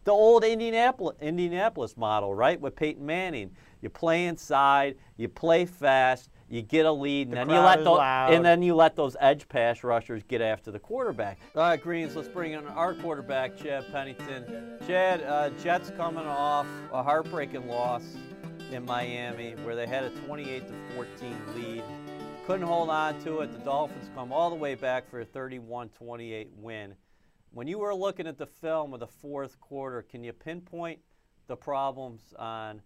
the 0.05 0.11
old 0.11 0.45
Indianapolis 0.45 1.17
Indianapolis 1.21 1.97
model, 1.97 2.35
right? 2.35 2.61
With 2.61 2.77
Peyton 2.77 3.05
Manning, 3.05 3.51
you 3.81 3.89
play 3.89 4.27
inside, 4.27 4.97
you 5.17 5.29
play 5.29 5.65
fast, 5.65 6.31
you 6.49 6.63
get 6.63 6.85
a 6.87 6.93
lead, 6.93 7.29
and 7.29 7.33
The 7.33 7.45
then 7.45 7.51
you 7.51 7.61
let 7.61 7.85
those 7.85 8.01
and 8.01 8.45
then 8.45 8.63
you 8.63 8.75
let 8.75 8.97
those 8.97 9.17
edge 9.21 9.49
pass 9.49 9.85
rushers 9.85 10.23
get 10.25 10.41
after 10.41 10.71
the 10.71 10.79
quarterback. 10.79 11.39
All 11.55 11.63
right, 11.63 11.81
Greens, 11.81 12.17
let's 12.17 12.29
bring 12.29 12.53
in 12.53 12.67
our 12.67 12.95
quarterback, 12.95 13.57
Chad 13.57 13.91
Pennington. 13.93 14.79
Chad, 14.87 15.23
uh, 15.23 15.51
Jets 15.63 15.91
coming 15.97 16.27
off 16.27 16.67
a 16.93 17.03
heartbreaking 17.03 17.69
loss 17.69 18.03
in 18.71 18.85
Miami 18.85 19.53
where 19.63 19.75
they 19.75 19.87
had 19.87 20.05
a 20.05 20.11
28 20.11 20.67
to 20.67 20.75
14 20.95 21.37
lead. 21.55 21.83
Couldn't 22.47 22.67
hold 22.67 22.91
on 22.91 23.21
to 23.23 23.41
it. 23.41 23.53
The 23.53 23.59
Dolphins 23.59 24.11
come 24.15 24.33
all 24.33 24.51
the 24.51 24.57
way 24.57 24.75
back 24.75 25.09
for 25.09 25.21
a 25.21 25.27
31-28 25.27 26.49
win. 26.57 26.95
When 27.53 27.67
you 27.67 27.79
were 27.79 27.95
looking 27.95 28.27
at 28.27 28.39
the 28.39 28.47
film 28.47 28.93
of 28.93 29.01
the 29.01 29.07
fourth 29.07 29.61
quarter, 29.61 30.03
can 30.03 30.25
you 30.25 30.33
pinpoint 30.33 30.99
the 31.47 31.57
problems 31.57 32.33
on 32.39 32.81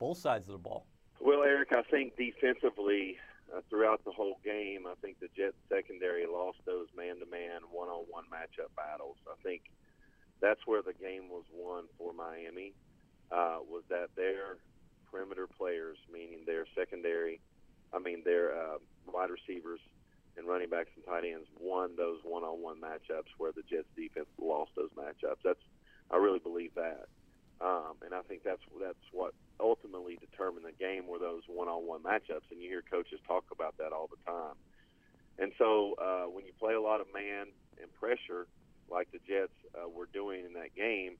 both 0.00 0.18
sides 0.18 0.48
of 0.48 0.52
the 0.52 0.58
ball? 0.58 0.86
Well, 1.20 1.42
Eric, 1.44 1.68
I 1.72 1.82
think 1.82 2.16
defensively 2.16 3.18
uh, 3.54 3.60
throughout 3.68 4.02
the 4.04 4.10
whole 4.10 4.40
game, 4.42 4.86
I 4.88 4.94
think 5.02 5.20
the 5.20 5.28
Jets 5.36 5.56
secondary 5.68 6.26
lost 6.26 6.58
those 6.64 6.86
man-to-man, 6.96 7.60
one-on-one 7.70 8.24
matchup 8.32 8.74
battles. 8.74 9.16
I 9.28 9.34
think 9.42 9.62
that's 10.40 10.60
where 10.66 10.82
the 10.82 10.94
game 10.94 11.28
was 11.28 11.44
won 11.52 11.84
for 11.98 12.12
Miami. 12.14 12.72
Uh, 13.30 13.58
was 13.68 13.84
that 13.90 14.08
their 14.16 14.56
perimeter 15.12 15.46
players, 15.46 15.98
meaning 16.12 16.40
their 16.46 16.64
secondary, 16.74 17.38
I 17.92 17.98
mean 17.98 18.22
their 18.24 18.56
uh, 18.56 18.78
wide 19.06 19.30
receivers 19.30 19.80
and 20.36 20.48
running 20.48 20.70
backs 20.70 20.90
and 20.96 21.04
tight 21.04 21.24
ends, 21.24 21.46
won 21.60 21.94
those 21.96 22.18
one-on-one 22.24 22.80
matchups 22.80 23.28
where 23.36 23.52
the 23.52 23.62
Jets 23.68 23.88
defense 23.94 24.26
lost 24.40 24.70
those 24.74 24.90
matchups. 24.96 25.42
That's 25.44 25.60
I 26.10 26.16
really 26.16 26.38
believe 26.38 26.74
that. 26.74 27.06
Um, 27.60 27.94
and 28.04 28.14
I 28.14 28.22
think 28.22 28.42
that's 28.42 28.62
that's 28.80 29.04
what 29.12 29.34
ultimately 29.60 30.18
determined 30.20 30.64
the 30.64 30.72
game 30.72 31.06
were 31.06 31.18
those 31.18 31.42
one-on-one 31.46 32.02
matchups, 32.02 32.48
and 32.50 32.60
you 32.60 32.68
hear 32.68 32.82
coaches 32.82 33.20
talk 33.26 33.44
about 33.52 33.76
that 33.78 33.92
all 33.92 34.08
the 34.08 34.20
time. 34.30 34.56
And 35.38 35.52
so 35.58 35.94
uh, 36.00 36.24
when 36.24 36.44
you 36.44 36.52
play 36.58 36.74
a 36.74 36.80
lot 36.80 37.00
of 37.00 37.06
man 37.14 37.46
and 37.80 37.92
pressure, 37.94 38.46
like 38.90 39.10
the 39.12 39.20
Jets 39.26 39.54
uh, 39.74 39.88
were 39.88 40.08
doing 40.12 40.44
in 40.44 40.52
that 40.54 40.74
game, 40.74 41.16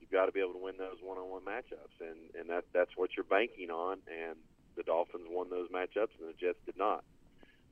you've 0.00 0.10
got 0.10 0.26
to 0.26 0.32
be 0.32 0.40
able 0.40 0.54
to 0.54 0.62
win 0.62 0.74
those 0.78 0.98
one-on-one 1.02 1.42
matchups, 1.42 1.94
and 2.00 2.18
and 2.38 2.48
that 2.50 2.64
that's 2.72 2.90
what 2.96 3.10
you're 3.16 3.24
banking 3.24 3.70
on. 3.70 3.98
And 4.08 4.36
the 4.76 4.82
Dolphins 4.82 5.26
won 5.28 5.50
those 5.50 5.68
matchups, 5.68 6.16
and 6.18 6.28
the 6.28 6.38
Jets 6.40 6.58
did 6.66 6.76
not. 6.76 7.04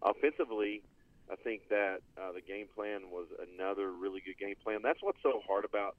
Offensively, 0.02 0.82
I 1.30 1.36
think 1.36 1.68
that 1.68 2.00
uh, 2.20 2.32
the 2.32 2.40
game 2.40 2.66
plan 2.74 3.10
was 3.10 3.26
another 3.54 3.90
really 3.90 4.20
good 4.20 4.38
game 4.38 4.56
plan. 4.62 4.80
That's 4.82 5.02
what's 5.02 5.22
so 5.22 5.42
hard 5.46 5.64
about 5.64 5.96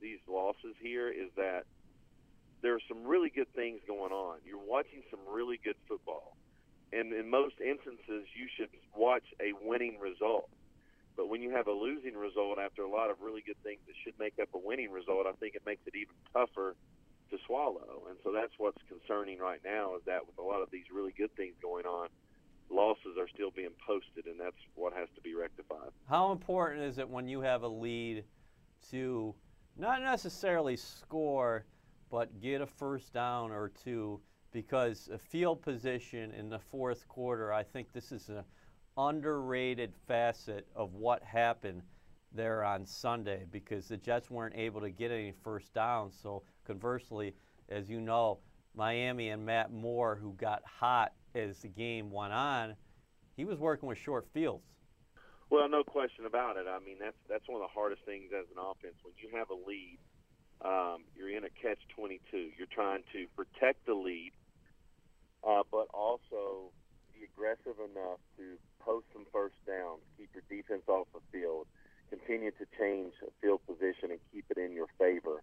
these 0.00 0.18
losses 0.28 0.74
here 0.80 1.08
is 1.08 1.30
that 1.36 1.64
there 2.64 2.74
are 2.74 2.80
some 2.88 3.04
really 3.04 3.28
good 3.28 3.52
things 3.54 3.80
going 3.86 4.10
on. 4.10 4.38
You're 4.46 4.56
watching 4.56 5.02
some 5.10 5.20
really 5.30 5.60
good 5.62 5.76
football. 5.86 6.34
And 6.94 7.12
in 7.12 7.28
most 7.28 7.56
instances, 7.60 8.24
you 8.34 8.48
should 8.56 8.70
watch 8.96 9.24
a 9.38 9.52
winning 9.62 9.98
result. 10.00 10.48
But 11.14 11.28
when 11.28 11.42
you 11.42 11.50
have 11.50 11.66
a 11.66 11.72
losing 11.72 12.14
result 12.14 12.58
after 12.58 12.82
a 12.82 12.88
lot 12.88 13.10
of 13.10 13.20
really 13.20 13.42
good 13.44 13.62
things 13.62 13.80
that 13.86 13.94
should 14.02 14.18
make 14.18 14.38
up 14.40 14.48
a 14.54 14.58
winning 14.58 14.90
result, 14.90 15.26
I 15.26 15.32
think 15.32 15.54
it 15.54 15.62
makes 15.66 15.82
it 15.86 15.94
even 15.94 16.14
tougher 16.32 16.74
to 17.30 17.36
swallow. 17.46 18.08
And 18.08 18.16
so 18.24 18.32
that's 18.32 18.54
what's 18.56 18.80
concerning 18.88 19.40
right 19.40 19.60
now 19.62 19.96
is 19.96 20.02
that 20.06 20.26
with 20.26 20.38
a 20.38 20.42
lot 20.42 20.62
of 20.62 20.70
these 20.70 20.86
really 20.92 21.12
good 21.12 21.36
things 21.36 21.54
going 21.60 21.84
on, 21.84 22.08
losses 22.70 23.18
are 23.18 23.28
still 23.28 23.50
being 23.50 23.76
posted, 23.86 24.24
and 24.24 24.40
that's 24.40 24.56
what 24.74 24.94
has 24.94 25.08
to 25.16 25.20
be 25.20 25.34
rectified. 25.34 25.90
How 26.08 26.32
important 26.32 26.82
is 26.82 26.96
it 26.96 27.06
when 27.06 27.28
you 27.28 27.42
have 27.42 27.62
a 27.62 27.68
lead 27.68 28.24
to 28.90 29.34
not 29.76 30.00
necessarily 30.00 30.76
score, 30.76 31.66
but 32.14 32.40
get 32.40 32.60
a 32.60 32.66
first 32.66 33.12
down 33.12 33.50
or 33.50 33.72
two? 33.82 34.20
Because 34.52 35.08
a 35.12 35.18
field 35.18 35.60
position 35.60 36.30
in 36.30 36.48
the 36.48 36.60
fourth 36.60 37.08
quarter, 37.08 37.52
I 37.52 37.64
think 37.64 37.92
this 37.92 38.12
is 38.12 38.28
an 38.28 38.44
underrated 38.96 39.92
facet 40.06 40.68
of 40.76 40.94
what 40.94 41.24
happened 41.24 41.82
there 42.32 42.62
on 42.62 42.86
Sunday 42.86 43.46
because 43.50 43.88
the 43.88 43.96
Jets 43.96 44.30
weren't 44.30 44.54
able 44.54 44.80
to 44.82 44.90
get 44.90 45.10
any 45.10 45.32
first 45.42 45.74
downs. 45.74 46.16
So, 46.22 46.44
conversely, 46.64 47.34
as 47.68 47.90
you 47.90 48.00
know, 48.00 48.38
Miami 48.76 49.30
and 49.30 49.44
Matt 49.44 49.72
Moore, 49.72 50.14
who 50.14 50.34
got 50.34 50.62
hot 50.64 51.14
as 51.34 51.62
the 51.62 51.68
game 51.68 52.12
went 52.12 52.32
on, 52.32 52.76
he 53.36 53.44
was 53.44 53.58
working 53.58 53.88
with 53.88 53.98
short 53.98 54.28
fields. 54.32 54.62
Well, 55.50 55.68
no 55.68 55.82
question 55.82 56.26
about 56.26 56.58
it. 56.58 56.66
I 56.68 56.78
mean, 56.78 56.98
that's 57.00 57.18
that's 57.28 57.48
one 57.48 57.60
of 57.60 57.68
the 57.68 57.74
hardest 57.74 58.02
things 58.04 58.30
as 58.32 58.46
an 58.52 58.62
offense. 58.62 58.94
When 59.02 59.14
you 59.18 59.36
have 59.36 59.50
a 59.50 59.68
lead, 59.68 59.98
um, 60.62 61.04
you're 61.16 61.30
in 61.30 61.44
a 61.44 61.50
catch 61.50 61.80
twenty 61.94 62.20
two. 62.30 62.50
You're 62.56 62.70
trying 62.70 63.02
to 63.12 63.26
protect 63.36 63.86
the 63.86 63.94
lead, 63.94 64.32
uh, 65.46 65.62
but 65.70 65.88
also 65.92 66.70
be 67.12 67.24
aggressive 67.24 67.78
enough 67.78 68.20
to 68.36 68.58
post 68.80 69.06
some 69.12 69.26
first 69.32 69.54
downs, 69.66 70.02
keep 70.18 70.30
your 70.34 70.44
defense 70.48 70.82
off 70.88 71.06
the 71.14 71.20
field, 71.32 71.66
continue 72.10 72.50
to 72.52 72.66
change 72.78 73.12
field 73.40 73.60
position 73.66 74.10
and 74.10 74.20
keep 74.32 74.44
it 74.50 74.58
in 74.58 74.72
your 74.72 74.88
favor. 74.98 75.42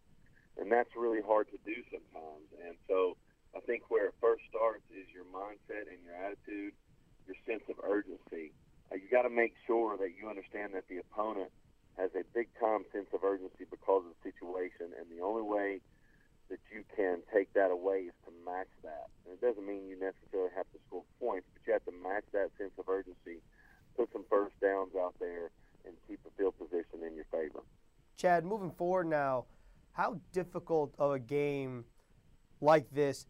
And 0.59 0.71
that's 0.71 0.89
really 0.95 1.21
hard 1.25 1.47
to 1.51 1.57
do 1.65 1.81
sometimes. 1.89 2.47
And 2.65 2.75
so 2.87 3.17
I 3.55 3.59
think 3.61 3.89
where 3.89 4.07
it 4.07 4.15
first 4.21 4.43
starts 4.49 4.83
is 4.91 5.07
your 5.13 5.25
mindset 5.33 5.89
and 5.89 5.97
your 6.05 6.15
attitude, 6.15 6.73
your 7.25 7.35
sense 7.47 7.63
of 7.69 7.77
urgency. 7.83 8.53
Uh, 8.91 8.95
you 8.95 9.07
got 9.09 9.23
to 9.23 9.29
make 9.29 9.53
sure 9.65 9.97
that 9.97 10.11
you 10.19 10.29
understand 10.29 10.73
that 10.73 10.87
the 10.87 10.97
opponent 10.97 11.49
has 11.97 12.11
a 12.15 12.23
big 12.33 12.47
time 12.59 12.85
sense 12.91 13.07
of 13.13 13.23
urgency 13.23 13.65
because 13.69 14.03
of 14.05 14.11
the 14.11 14.21
situation, 14.23 14.93
and 14.97 15.05
the 15.11 15.23
only 15.23 15.41
way 15.41 15.79
that 16.49 16.59
you 16.73 16.83
can 16.95 17.19
take 17.33 17.53
that 17.53 17.71
away 17.71 18.11
is 18.11 18.17
to 18.25 18.31
match 18.45 18.71
that. 18.83 19.07
And 19.25 19.33
it 19.33 19.41
doesn't 19.41 19.65
mean 19.65 19.87
you 19.87 19.95
necessarily 19.99 20.51
have 20.55 20.67
to 20.71 20.79
score 20.87 21.03
points, 21.19 21.47
but 21.53 21.61
you 21.65 21.73
have 21.73 21.85
to 21.85 21.95
match 22.03 22.25
that 22.33 22.51
sense 22.57 22.71
of 22.77 22.89
urgency, 22.89 23.39
put 23.95 24.11
some 24.11 24.25
first 24.29 24.59
downs 24.59 24.91
out 24.99 25.15
there, 25.19 25.51
and 25.85 25.95
keep 26.07 26.19
the 26.23 26.31
field 26.37 26.57
position 26.57 27.07
in 27.07 27.15
your 27.15 27.25
favor. 27.31 27.63
Chad, 28.17 28.45
moving 28.45 28.71
forward 28.71 29.07
now, 29.07 29.45
how 29.93 30.19
difficult 30.31 30.93
of 30.99 31.11
a 31.11 31.19
game 31.19 31.85
like 32.59 32.89
this 32.91 33.25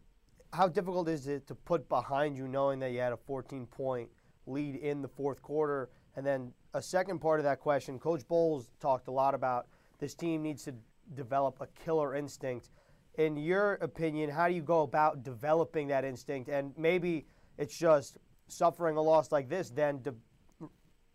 how 0.52 0.68
difficult 0.68 1.08
is 1.08 1.26
it 1.26 1.46
to 1.46 1.54
put 1.54 1.88
behind 1.88 2.36
you 2.36 2.46
knowing 2.46 2.78
that 2.80 2.92
you 2.92 3.00
had 3.00 3.12
a 3.12 3.16
14 3.16 3.66
point 3.66 4.08
lead 4.46 4.76
in 4.76 5.02
the 5.02 5.08
fourth 5.08 5.40
quarter? 5.42 5.88
And 6.16 6.26
then 6.26 6.52
a 6.74 6.82
second 6.82 7.18
part 7.20 7.40
of 7.40 7.44
that 7.44 7.60
question, 7.60 7.98
Coach 7.98 8.26
Bowles 8.26 8.70
talked 8.80 9.08
a 9.08 9.10
lot 9.10 9.34
about 9.34 9.66
this 9.98 10.14
team 10.14 10.42
needs 10.42 10.64
to 10.64 10.74
develop 11.14 11.60
a 11.60 11.66
killer 11.84 12.14
instinct. 12.14 12.70
In 13.16 13.36
your 13.36 13.74
opinion, 13.74 14.30
how 14.30 14.48
do 14.48 14.54
you 14.54 14.62
go 14.62 14.82
about 14.82 15.22
developing 15.22 15.88
that 15.88 16.04
instinct? 16.04 16.48
And 16.48 16.72
maybe 16.76 17.26
it's 17.58 17.76
just 17.76 18.16
suffering 18.48 18.96
a 18.96 19.02
loss 19.02 19.30
like 19.30 19.48
this, 19.48 19.70
then 19.70 20.00
de- 20.02 20.14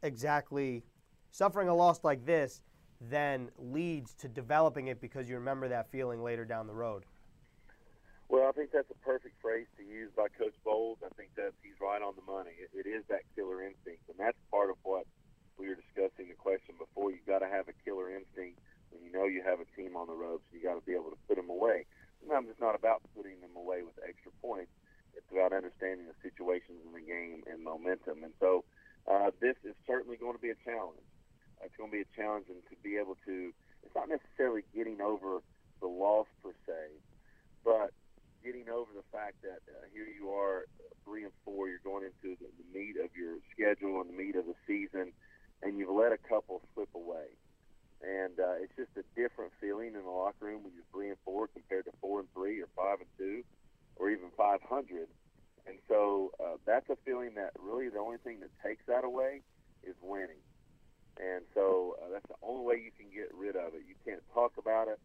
exactly 0.04 0.84
suffering 1.32 1.68
a 1.68 1.76
loss 1.76 2.04
like 2.04 2.26
this 2.26 2.62
then 3.00 3.50
leads 3.58 4.14
to 4.16 4.28
developing 4.28 4.88
it 4.88 5.00
because 5.00 5.30
you 5.30 5.36
remember 5.36 5.68
that 5.68 5.92
feeling 5.92 6.24
later 6.24 6.46
down 6.46 6.66
the 6.66 6.74
road. 6.74 7.04
Well, 8.30 8.48
I 8.48 8.52
think 8.52 8.72
that's 8.72 8.90
a 8.90 9.06
perfect 9.06 9.40
phrase 9.42 9.68
to 9.78 9.84
use 9.84 10.10
by 10.16 10.28
Coach 10.38 10.56
Bowles. 10.66 10.98
I 11.06 11.10
think 11.16 11.30
that 11.36 11.52
he's 11.62 11.80
right 11.80 12.02
on 12.02 12.14
the 12.16 12.32
money. 12.32 12.52
It, 12.60 12.88
it 12.88 12.90
is 12.90 13.04
that 13.10 13.22
killer 13.36 13.62
instinct, 13.62 14.02
and 14.10 14.18
that's 14.18 14.38
part 14.52 14.70
of 14.70 14.78
what 14.84 15.06
we 15.58 15.68
were 15.70 15.78
discussing 15.78 16.30
the 16.30 16.38
question 16.38 16.78
before. 16.78 17.12
You 17.12 17.20
got 17.26 17.40
to 17.40 17.50
have 17.50 17.68
a 17.68 17.76
killer 17.86 18.14
instinct 18.14 18.62
when 18.90 19.04
you 19.04 19.12
know 19.12 19.26
you 19.26 19.42
have 19.44 19.60
a 19.60 19.70
team 19.76 19.98
on 19.98 20.08
the 20.08 20.18
ropes. 20.18 20.46
You 20.54 20.62
got 20.62 20.78
to 20.78 20.86
be 20.86 20.94
able 20.94 21.12
to 21.12 21.22
put 21.28 21.36
them 21.38 21.50
away. 21.50 21.86
Sometimes 22.22 22.48
it's 22.50 22.62
not 22.62 22.76
about 22.76 23.02
putting 23.16 23.42
them 23.42 23.54
away 23.58 23.82
with 23.82 23.98
extra 24.02 24.32
points. 24.42 24.72
It's 25.18 25.30
about 25.34 25.52
understanding 25.52 26.06
the 26.06 26.18
situations 26.22 26.78
in 26.86 26.94
the 26.94 27.02
game 27.02 27.42
and 27.50 27.64
momentum. 27.66 28.24
And 28.24 28.34
so, 28.40 28.64
uh, 29.10 29.32
this 29.42 29.58
is 29.66 29.74
certainly 29.90 30.18
going 30.18 30.38
to 30.38 30.42
be 30.42 30.54
a 30.54 30.60
challenge. 30.62 31.02
It's 31.64 31.76
going 31.76 31.90
to 31.90 31.98
be 31.98 32.06
a 32.06 32.12
challenge, 32.16 32.46
and 32.50 32.62
to 32.70 32.76
be 32.84 32.98
able 32.98 33.18
to, 33.26 33.52
it's 33.82 33.96
not 33.96 34.10
necessarily 34.10 34.62
getting 34.76 35.02
over 35.02 35.42
the 35.82 35.88
loss 35.88 36.28
per 36.44 36.54
se, 36.68 37.02
but 37.66 37.92
getting 38.44 38.70
over 38.70 38.92
the 38.94 39.06
fact 39.12 39.42
that 39.42 39.66
uh, 39.66 39.90
here 39.92 40.06
you 40.06 40.30
are, 40.30 40.70
uh, 40.80 40.94
three 41.04 41.24
and 41.24 41.34
four, 41.44 41.68
you're 41.68 41.84
going 41.84 42.06
into 42.06 42.38
the, 42.38 42.48
the 42.48 42.68
meat 42.78 42.96
of 43.02 43.10
your 43.18 43.42
schedule 43.52 44.02
and 44.02 44.10
the 44.10 44.18
meat 44.18 44.36
of 44.36 44.46
the 44.46 44.56
season, 44.68 45.12
and 45.64 45.78
you've 45.78 45.90
let 45.90 46.12
a 46.12 46.18
couple 46.18 46.62
slip 46.74 46.90
away. 46.94 47.34
And 48.06 48.40
uh, 48.40 48.62
it's 48.62 48.76
just 48.78 48.94
a 48.96 49.06
different 49.20 49.52
feeling 49.60 49.96
in 49.98 50.04
the 50.04 50.14
locker 50.14 50.46
room 50.46 50.64
when 50.64 50.74
you're 50.74 50.86
three 50.94 51.10
and 51.10 51.18
four 51.26 51.48
compared 51.48 51.86
to 51.86 51.92
four 52.00 52.20
and 52.20 52.30
three 52.34 52.62
or 52.62 52.70
five 52.78 53.02
and 53.02 53.10
two 53.18 53.44
or 53.96 54.10
even 54.10 54.30
500. 54.38 55.08
And 55.66 55.78
so 55.90 56.32
uh, 56.40 56.58
that's 56.66 56.90
a 56.90 56.96
feeling 57.04 57.34
that 57.36 57.52
really 57.60 57.90
the 57.90 58.00
only 58.00 58.18
thing 58.24 58.40
that 58.42 58.50
takes 58.64 58.86
that 58.88 59.04
away 59.04 59.42
is 59.84 59.96
winning. 60.02 60.40
And 61.18 61.44
so 61.54 61.98
uh, 62.02 62.14
that's 62.14 62.28
the 62.28 62.38
only 62.46 62.66
way 62.66 62.76
you 62.78 62.92
can 62.94 63.10
get 63.10 63.34
rid 63.34 63.56
of 63.56 63.74
it. 63.74 63.82
You 63.88 63.96
can't 64.06 64.22
talk 64.34 64.54
about 64.58 64.88
it. 64.88 65.00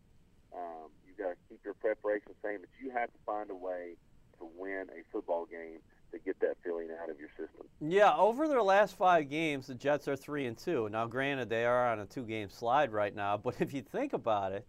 Um, 0.52 0.92
you 1.08 1.16
got 1.16 1.30
to 1.32 1.36
keep 1.48 1.64
your 1.64 1.74
preparation 1.74 2.32
same, 2.44 2.60
but 2.60 2.68
you 2.80 2.90
have 2.90 3.08
to 3.08 3.18
find 3.24 3.50
a 3.50 3.54
way 3.54 3.96
to 4.38 4.48
win 4.56 4.86
a 4.92 5.00
football 5.10 5.46
game 5.46 5.80
to 6.12 6.18
get 6.18 6.38
that 6.40 6.56
feeling 6.62 6.88
out 7.02 7.08
of 7.08 7.18
your 7.18 7.30
system. 7.40 7.66
Yeah, 8.02 8.16
over 8.16 8.48
their 8.48 8.64
last 8.64 8.96
five 8.96 9.30
games, 9.30 9.68
the 9.68 9.76
Jets 9.76 10.08
are 10.08 10.16
three 10.16 10.46
and 10.46 10.58
two. 10.58 10.88
Now, 10.88 11.06
granted, 11.06 11.48
they 11.48 11.64
are 11.64 11.86
on 11.86 12.00
a 12.00 12.04
two-game 12.04 12.50
slide 12.50 12.90
right 12.90 13.14
now, 13.14 13.36
but 13.36 13.54
if 13.60 13.72
you 13.72 13.80
think 13.80 14.12
about 14.12 14.50
it, 14.50 14.66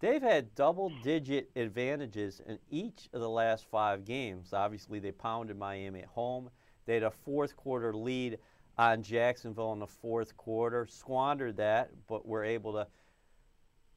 they've 0.00 0.20
had 0.20 0.54
double-digit 0.54 1.50
advantages 1.56 2.42
in 2.46 2.58
each 2.68 3.08
of 3.14 3.22
the 3.22 3.30
last 3.30 3.64
five 3.70 4.04
games. 4.04 4.52
Obviously, 4.52 4.98
they 4.98 5.12
pounded 5.12 5.56
Miami 5.56 6.00
at 6.00 6.08
home. 6.08 6.50
They 6.84 6.92
had 6.92 7.04
a 7.04 7.10
fourth-quarter 7.10 7.94
lead 7.94 8.36
on 8.76 9.02
Jacksonville 9.02 9.72
in 9.72 9.78
the 9.78 9.86
fourth 9.86 10.36
quarter, 10.36 10.86
squandered 10.86 11.56
that, 11.56 11.88
but 12.06 12.26
were 12.26 12.44
able 12.44 12.74
to 12.74 12.86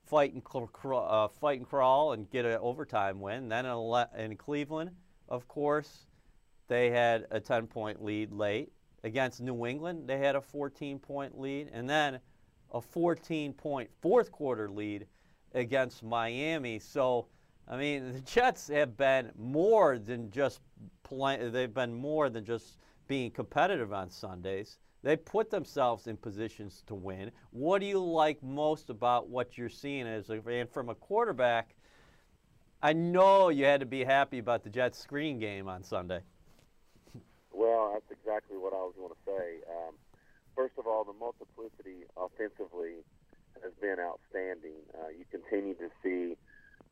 fight 0.05 0.33
and 0.33 0.41
uh, 0.45 1.27
fight 1.27 1.59
and 1.59 1.67
crawl 1.67 2.13
and 2.13 2.31
get 2.31 2.45
an 2.45 2.57
overtime 2.61 3.19
win. 3.19 3.49
Then 3.49 3.65
in, 3.65 4.05
in 4.17 4.37
Cleveland, 4.37 4.91
of 5.27 5.45
course, 5.49 6.05
they 6.67 6.89
had 6.89 7.27
a 7.31 7.39
10-point 7.39 8.03
lead 8.03 8.31
late 8.31 8.71
against 9.03 9.41
New 9.41 9.65
England. 9.65 10.07
They 10.07 10.17
had 10.17 10.35
a 10.35 10.41
14-point 10.41 11.39
lead, 11.39 11.69
and 11.73 11.89
then 11.89 12.19
a 12.73 12.79
14-point 12.79 13.89
fourth 14.01 14.31
quarter 14.31 14.69
lead 14.69 15.07
against 15.53 16.03
Miami. 16.03 16.79
So, 16.79 17.27
I 17.67 17.77
mean, 17.77 18.13
the 18.13 18.21
Jets 18.21 18.67
have 18.69 18.95
been 18.95 19.31
more 19.37 19.97
than 19.97 20.31
just 20.31 20.61
playing. 21.03 21.51
They've 21.51 21.73
been 21.73 21.93
more 21.93 22.29
than 22.29 22.45
just 22.45 22.77
being 23.07 23.31
competitive 23.31 23.91
on 23.91 24.09
Sundays. 24.09 24.77
They 25.03 25.17
put 25.17 25.49
themselves 25.49 26.07
in 26.07 26.15
positions 26.15 26.83
to 26.87 26.95
win. 26.95 27.31
What 27.49 27.81
do 27.81 27.87
you 27.87 27.99
like 28.01 28.41
most 28.43 28.89
about 28.89 29.29
what 29.29 29.57
you're 29.57 29.67
seeing 29.67 30.07
as 30.07 30.29
a, 30.29 30.39
and 30.47 30.69
from 30.69 30.89
a 30.89 30.95
quarterback? 30.95 31.75
I 32.83 32.93
know 32.93 33.49
you 33.49 33.65
had 33.65 33.79
to 33.79 33.85
be 33.85 34.03
happy 34.03 34.37
about 34.39 34.63
the 34.63 34.69
Jets 34.69 34.99
screen 34.99 35.39
game 35.39 35.67
on 35.67 35.83
Sunday. 35.83 36.21
That's 37.89 38.11
exactly 38.13 38.57
what 38.57 38.73
I 38.73 38.81
was 38.85 38.93
going 38.97 39.13
to 39.13 39.23
say. 39.25 39.45
Um, 39.65 39.97
first 40.55 40.77
of 40.77 40.85
all, 40.85 41.03
the 41.03 41.17
multiplicity 41.17 42.05
offensively 42.13 43.01
has 43.63 43.73
been 43.81 43.97
outstanding. 43.97 44.85
Uh, 44.93 45.09
you 45.09 45.25
continue 45.29 45.73
to 45.75 45.89
see 46.03 46.37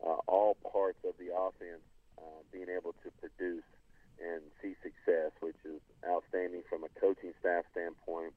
uh, 0.02 0.19
all 0.28 0.58
parts 0.65 0.99
of 1.06 1.13
the 1.21 1.30
offense 1.30 1.86
uh, 2.17 2.41
being 2.52 2.69
able 2.69 2.93
to 3.04 3.10
produce 3.19 3.65
and 4.19 4.41
see 4.62 4.75
success, 4.84 5.32
which 5.39 5.60
is 5.63 5.80
outstanding 6.04 6.63
from 6.67 6.84
a 6.84 6.91
coaching 6.99 7.32
staff 7.39 7.63
standpoint, 7.71 8.34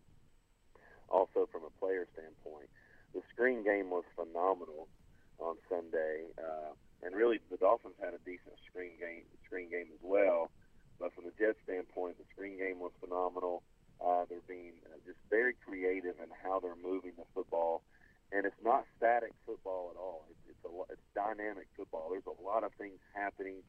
also 1.11 1.49
from 1.51 1.63
a 1.67 1.73
player 1.83 2.07
standpoint. 2.15 2.71
The 3.15 3.23
screen 3.35 3.65
game 3.65 3.91
was 3.91 4.05
phenomenal 4.15 4.89
on 5.39 5.57
Sunday, 5.69 6.31
uh, 6.39 6.73
and 7.03 7.15
really 7.15 7.41
the 7.51 7.59
Dolphins 7.59 7.99
had 7.99 8.15
a 8.15 8.23
decent 8.25 8.57
screen 8.71 8.95
game 8.99 9.27
screen 9.45 9.69
game 9.69 9.91
as 9.93 10.01
well. 10.03 10.51
But 11.03 11.11
from 11.19 11.27
the 11.27 11.35
Jets 11.35 11.59
standpoint, 11.67 12.23
the 12.23 12.27
screen 12.31 12.63
game 12.63 12.79
was 12.79 12.95
phenomenal. 13.03 13.67
Uh, 13.99 14.23
they're 14.31 14.47
being 14.47 14.79
uh, 14.87 15.03
just 15.03 15.19
very 15.27 15.59
creative 15.67 16.15
in 16.23 16.31
how 16.31 16.63
they're 16.63 16.79
moving 16.79 17.19
the 17.19 17.27
football, 17.35 17.83
and 18.31 18.47
it's 18.47 18.63
not 18.63 18.87
static 18.97 19.35
football 19.43 19.91
at 19.91 19.99
all. 19.99 20.23
It's 20.31 20.55
it's, 20.55 20.63
a, 20.63 20.71
it's 20.95 21.07
dynamic 21.19 21.67
football. 21.75 22.15
There's 22.15 22.31
a 22.31 22.39
lot 22.39 22.63
of 22.63 22.71
things 22.79 23.03
happening 23.19 23.67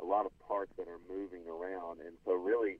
a 0.00 0.04
lot 0.04 0.26
of 0.26 0.32
parts 0.46 0.72
that 0.76 0.88
are 0.88 1.00
moving 1.08 1.46
around. 1.46 2.00
And 2.00 2.18
so, 2.24 2.34
really, 2.34 2.78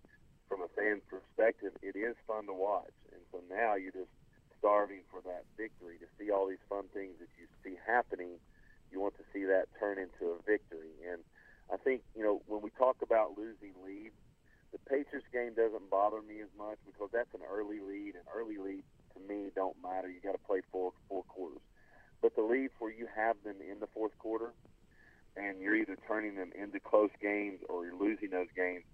from 0.49 0.62
a 0.62 0.71
fan 0.75 1.01
perspective, 1.07 1.73
it 1.83 1.97
is 1.97 2.17
fun 2.27 2.47
to 2.47 2.55
watch. 2.55 2.95
And 3.12 3.23
so 3.31 3.40
now 3.49 3.75
you're 3.75 3.95
just 3.95 4.11
starving 4.59 5.03
for 5.11 5.21
that 5.23 5.45
victory 5.57 5.99
to 5.99 6.09
see 6.19 6.31
all 6.31 6.49
these 6.49 6.62
fun 6.69 6.85
things 6.93 7.14
that 7.21 7.31
you 7.38 7.47
see 7.62 7.79
happening. 7.87 8.40
You 8.90 9.01
want 9.01 9.17
to 9.19 9.27
see 9.33 9.45
that 9.45 9.69
turn 9.79 9.99
into 9.99 10.35
a 10.35 10.38
victory. 10.43 10.95
And 11.07 11.23
I 11.72 11.77
think, 11.77 12.03
you 12.16 12.22
know, 12.22 12.42
when 12.46 12.62
we 12.62 12.70
talk 12.70 12.96
about 13.03 13.37
losing 13.37 13.72
leads, 13.85 14.14
the 14.72 14.79
Patriots 14.90 15.27
game 15.33 15.55
doesn't 15.55 15.88
bother 15.90 16.20
me 16.20 16.40
as 16.42 16.50
much 16.59 16.79
because 16.85 17.09
that's 17.12 17.33
an 17.35 17.40
early 17.48 17.81
lead, 17.81 18.14
and 18.14 18.24
early 18.35 18.59
leads 18.59 18.87
to 19.14 19.20
me 19.29 19.50
don't 19.55 19.77
matter. 19.83 20.11
You 20.11 20.20
got 20.20 20.33
to 20.33 20.46
play 20.46 20.61
four 20.72 20.92
four 21.09 21.22
quarters. 21.24 21.62
But 22.20 22.35
the 22.35 22.42
leads 22.42 22.72
where 22.79 22.92
you 22.92 23.07
have 23.14 23.37
them 23.44 23.57
in 23.61 23.81
the 23.81 23.87
fourth 23.87 24.16
quarter, 24.18 24.53
and 25.37 25.61
you're 25.61 25.77
either 25.77 25.96
turning 26.09 26.35
them 26.37 26.50
into 26.61 26.81
close 26.81 27.11
games 27.20 27.61
or 27.68 27.85
you're 27.87 27.98
losing 27.98 28.31
those 28.31 28.50
games, 28.57 28.85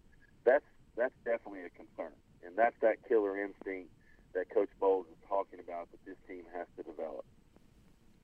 that's 0.44 0.64
that's 0.96 1.14
definitely 1.24 1.64
a 1.64 1.70
concern. 1.70 2.12
And 2.44 2.56
that's 2.56 2.76
that 2.82 2.96
killer 3.08 3.42
instinct 3.42 3.90
that 4.34 4.50
Coach 4.52 4.70
Bowles 4.78 5.06
is 5.10 5.18
talking 5.28 5.60
about 5.60 5.90
that 5.90 6.04
this 6.04 6.16
team 6.28 6.44
has 6.54 6.66
to 6.76 6.82
develop. 6.82 7.24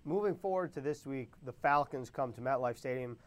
Moving 0.04 0.34
forward 0.34 0.72
to 0.74 0.80
this 0.80 1.04
week, 1.04 1.32
the 1.44 1.52
Falcons 1.52 2.10
come 2.10 2.32
to 2.34 2.40
MetLife 2.40 2.76
Stadium. 2.76 3.18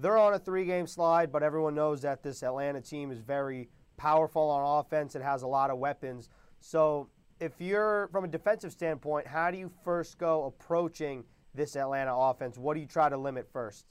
They're 0.00 0.16
on 0.16 0.32
a 0.32 0.38
three 0.38 0.64
game 0.64 0.86
slide, 0.86 1.30
but 1.30 1.42
everyone 1.42 1.74
knows 1.74 2.00
that 2.02 2.22
this 2.22 2.42
Atlanta 2.42 2.80
team 2.80 3.12
is 3.12 3.18
very 3.18 3.68
powerful 3.98 4.48
on 4.48 4.80
offense. 4.80 5.14
It 5.14 5.20
has 5.20 5.42
a 5.42 5.46
lot 5.46 5.70
of 5.70 5.78
weapons. 5.78 6.30
So, 6.60 7.08
if 7.38 7.52
you're 7.58 8.08
from 8.12 8.24
a 8.24 8.28
defensive 8.28 8.72
standpoint, 8.72 9.26
how 9.26 9.50
do 9.50 9.58
you 9.58 9.70
first 9.84 10.18
go 10.18 10.44
approaching 10.44 11.24
this 11.54 11.76
Atlanta 11.76 12.14
offense? 12.14 12.56
What 12.56 12.74
do 12.74 12.80
you 12.80 12.86
try 12.86 13.10
to 13.10 13.16
limit 13.16 13.46
first? 13.52 13.84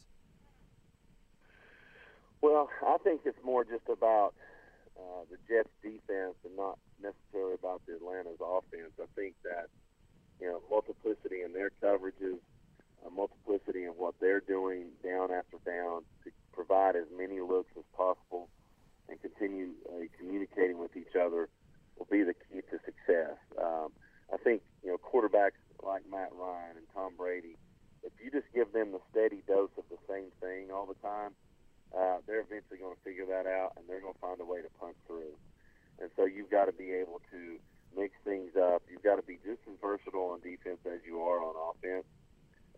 Well, 2.41 2.69
I 2.87 2.97
think 3.03 3.21
it's 3.25 3.43
more 3.43 3.63
just 3.63 3.87
about 3.91 4.33
uh, 4.97 5.25
the 5.29 5.37
Jets' 5.47 5.69
defense 5.83 6.35
and 6.43 6.55
not 6.55 6.79
necessarily 7.01 7.53
about 7.53 7.81
the 7.85 7.95
Atlanta's 7.95 8.39
offense. 8.41 8.93
I 8.99 9.05
think 9.15 9.35
that 9.43 9.67
you 10.41 10.47
know 10.47 10.61
multiplicity 10.71 11.41
in 11.43 11.53
their 11.53 11.71
coverages, 11.83 12.39
uh, 13.05 13.09
multiplicity 13.09 13.83
in 13.83 13.91
what 13.91 14.15
they're 14.19 14.41
doing 14.41 14.87
down 15.03 15.31
after 15.31 15.57
down 15.65 16.03
to 16.23 16.31
provide 16.53 16.95
as 16.95 17.05
many 17.17 17.39
looks 17.39 17.71
as 17.77 17.83
possible 17.95 18.49
and 19.07 19.21
continue 19.21 19.69
uh, 19.89 20.05
communicating 20.17 20.77
with 20.77 20.95
each 20.95 21.15
other 21.15 21.49
will 21.97 22.07
be 22.11 22.23
the 22.23 22.33
key 22.33 22.61
to 22.71 22.79
success. 22.85 23.37
Um, 23.57 23.91
I 24.33 24.37
think 24.37 24.61
you 24.83 24.89
know 24.89 24.97
quarterbacks 24.97 25.59
like 25.83 26.03
Matt 26.09 26.29
Ryan 26.33 26.77
and 26.77 26.85
Tom 26.93 27.13
Brady, 27.17 27.55
if 28.03 28.11
you 28.23 28.31
just 28.31 28.51
give 28.53 28.71
them 28.73 28.91
the 28.91 28.99
steady 29.11 29.41
dose 29.47 29.71
of 29.77 29.85
the 29.89 29.97
same 30.07 30.31
thing 30.41 30.71
all 30.71 30.85
the 30.85 30.99
time 31.05 31.31
uh, 31.95 32.17
they're 32.27 32.41
eventually 32.41 32.77
going 32.77 32.95
to 32.95 33.01
figure 33.01 33.25
that 33.25 33.49
out 33.49 33.73
and 33.77 33.85
they're 33.87 34.01
going 34.01 34.13
to 34.13 34.19
find 34.19 34.39
a 34.41 34.45
way 34.45 34.61
to 34.61 34.69
punch 34.79 34.95
through. 35.07 35.33
And 35.99 36.09
so 36.15 36.25
you've 36.25 36.51
got 36.51 36.65
to 36.65 36.71
be 36.71 36.91
able 36.91 37.21
to 37.31 37.57
mix 37.97 38.13
things 38.23 38.53
up. 38.55 38.83
You've 38.89 39.03
got 39.03 39.15
to 39.17 39.25
be 39.25 39.39
just 39.43 39.59
as 39.65 39.75
versatile 39.81 40.37
on 40.37 40.39
defense 40.41 40.79
as 40.85 40.99
you 41.05 41.21
are 41.21 41.41
on 41.41 41.55
offense. 41.57 42.05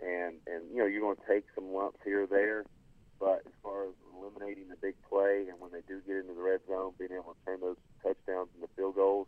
And 0.02 0.42
and 0.48 0.66
you 0.74 0.82
know 0.82 0.88
you're 0.88 1.02
going 1.02 1.18
to 1.18 1.28
take 1.30 1.46
some 1.54 1.74
lumps 1.76 2.00
here 2.04 2.24
or 2.24 2.28
there, 2.28 2.66
but 3.20 3.46
as 3.46 3.54
far 3.62 3.86
as 3.86 3.94
eliminating 4.18 4.68
the 4.68 4.76
big 4.82 4.96
red 6.52 6.62
zone, 6.68 6.92
being 7.00 7.12
able 7.14 7.34
to 7.34 7.46
turn 7.46 7.60
those 7.62 7.78
touchdowns 8.04 8.50
into 8.56 8.68
field 8.76 8.96
goals, 8.96 9.28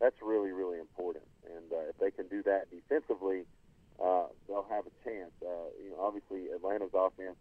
that's 0.00 0.16
really, 0.22 0.50
really 0.50 0.78
important. 0.78 1.24
And 1.44 1.72
uh, 1.72 1.90
if 1.90 1.98
they 1.98 2.10
can 2.10 2.26
do 2.28 2.42
that 2.44 2.70
defensively, 2.70 3.44
uh, 4.02 4.26
they'll 4.48 4.66
have 4.70 4.84
a 4.86 4.94
chance. 5.04 5.30
Uh, 5.42 5.68
you 5.82 5.90
know, 5.90 6.00
obviously 6.00 6.48
Atlanta's 6.54 6.94
offense 6.94 7.36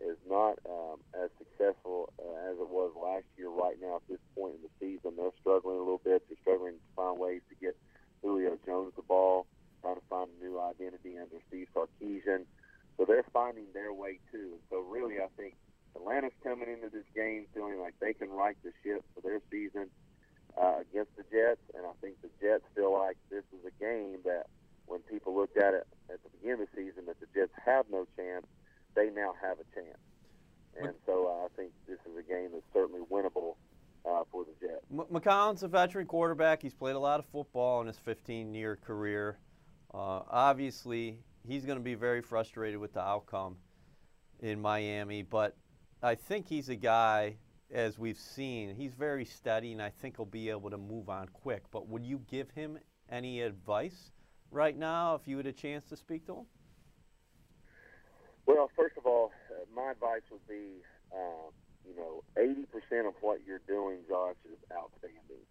is 0.00 0.16
not 0.28 0.58
um, 0.66 0.98
as 1.14 1.30
successful 1.38 2.12
uh, 2.18 2.50
as 2.50 2.56
it 2.58 2.68
was 2.68 2.90
last 2.96 3.24
year. 3.36 3.48
Right 3.48 3.76
now, 3.80 3.96
at 3.96 4.08
this 4.08 4.22
point 4.34 4.56
in 4.56 4.62
the 4.64 4.72
season, 4.80 5.16
they're 5.16 5.36
struggling 5.40 5.76
a 5.76 5.84
little 5.84 6.02
bit. 6.02 6.24
They're 6.28 6.40
struggling 6.42 6.74
to 6.74 6.88
find 6.96 7.18
ways 7.18 7.42
to 7.50 7.54
get 7.60 7.76
Julio 8.22 8.58
Jones 8.66 8.92
the 8.96 9.02
ball, 9.02 9.46
trying 9.82 9.96
to 9.96 10.06
find 10.10 10.30
a 10.30 10.44
new 10.44 10.58
identity 10.58 11.18
under 11.18 11.38
Steve 11.48 11.68
Sarkisian. 11.76 12.48
So 12.96 13.04
they're 13.04 13.26
finding 13.32 13.66
their 13.72 13.92
way 13.92 14.18
too. 14.32 14.58
So 14.70 14.80
really, 14.80 15.20
I 15.20 15.28
think 15.36 15.54
Atlanta's 15.94 16.34
coming 16.42 16.68
into 16.68 16.90
this 16.90 17.06
game 17.14 17.46
feeling 17.54 17.78
like 17.80 17.94
they 18.00 18.14
can 18.14 18.30
right 18.30 18.56
the 18.64 18.72
ship 18.82 19.04
for 19.14 19.20
their 19.20 19.40
season 19.50 19.90
uh, 20.60 20.80
against 20.80 21.16
the 21.16 21.24
Jets, 21.30 21.62
and 21.74 21.86
I 21.86 21.92
think 22.00 22.20
the 22.22 22.30
Jets 22.40 22.64
feel 22.74 22.92
like 22.92 23.16
this 23.30 23.44
is 23.52 23.66
a 23.66 23.74
game 23.82 24.18
that 24.24 24.46
when 24.86 25.00
people 25.00 25.34
looked 25.34 25.56
at 25.56 25.74
it 25.74 25.86
at 26.10 26.22
the 26.22 26.30
beginning 26.38 26.62
of 26.62 26.68
the 26.70 26.76
season 26.76 27.06
that 27.06 27.18
the 27.18 27.26
Jets 27.34 27.52
have 27.64 27.86
no 27.90 28.06
chance, 28.16 28.46
they 28.94 29.10
now 29.10 29.34
have 29.42 29.58
a 29.58 29.66
chance. 29.74 29.98
And 30.80 30.94
so 31.06 31.30
uh, 31.30 31.46
I 31.46 31.48
think 31.56 31.72
this 31.86 31.98
is 32.06 32.18
a 32.18 32.22
game 32.22 32.50
that's 32.52 32.66
certainly 32.72 33.02
winnable 33.10 33.54
uh, 34.04 34.22
for 34.30 34.44
the 34.44 34.54
M- 35.26 35.56
a 35.62 35.68
veteran 35.68 36.06
quarterback. 36.06 36.62
He's 36.62 36.74
played 36.74 36.96
a 36.96 36.98
lot 36.98 37.18
of 37.18 37.26
football 37.26 37.80
in 37.80 37.86
his 37.86 37.98
15-year 38.06 38.76
career. 38.76 39.38
Uh, 39.92 40.22
obviously, 40.30 41.18
he's 41.46 41.64
going 41.64 41.78
to 41.78 41.84
be 41.84 41.94
very 41.94 42.20
frustrated 42.20 42.78
with 42.78 42.92
the 42.94 43.00
outcome 43.00 43.56
in 44.40 44.60
Miami, 44.60 45.22
but 45.22 45.56
I 46.02 46.14
think 46.14 46.48
he's 46.48 46.68
a 46.68 46.76
guy, 46.76 47.36
as 47.72 47.98
we've 47.98 48.18
seen, 48.18 48.74
he's 48.74 48.92
very 48.92 49.24
steady, 49.24 49.72
and 49.72 49.80
I 49.80 49.90
think 49.90 50.16
he'll 50.16 50.26
be 50.26 50.50
able 50.50 50.70
to 50.70 50.76
move 50.76 51.08
on 51.08 51.28
quick. 51.28 51.62
But 51.70 51.88
would 51.88 52.04
you 52.04 52.20
give 52.30 52.50
him 52.50 52.78
any 53.08 53.40
advice 53.40 54.12
right 54.50 54.76
now 54.76 55.14
if 55.14 55.26
you 55.26 55.36
had 55.36 55.46
a 55.46 55.52
chance 55.52 55.88
to 55.88 55.96
speak 55.96 56.26
to 56.26 56.38
him? 56.38 56.46
Well, 58.46 58.70
first 58.76 58.96
of 58.98 59.06
all, 59.06 59.32
uh, 59.50 59.64
my 59.74 59.92
advice 59.92 60.22
would 60.30 60.46
be, 60.46 60.82
uh, 61.12 61.50
you 61.86 61.94
know, 61.96 62.22
80% 62.36 63.06
of 63.06 63.14
what 63.20 63.40
you're 63.46 63.62
doing, 63.68 63.98
Josh, 64.08 64.36
is 64.44 64.58
outstanding. 64.72 65.44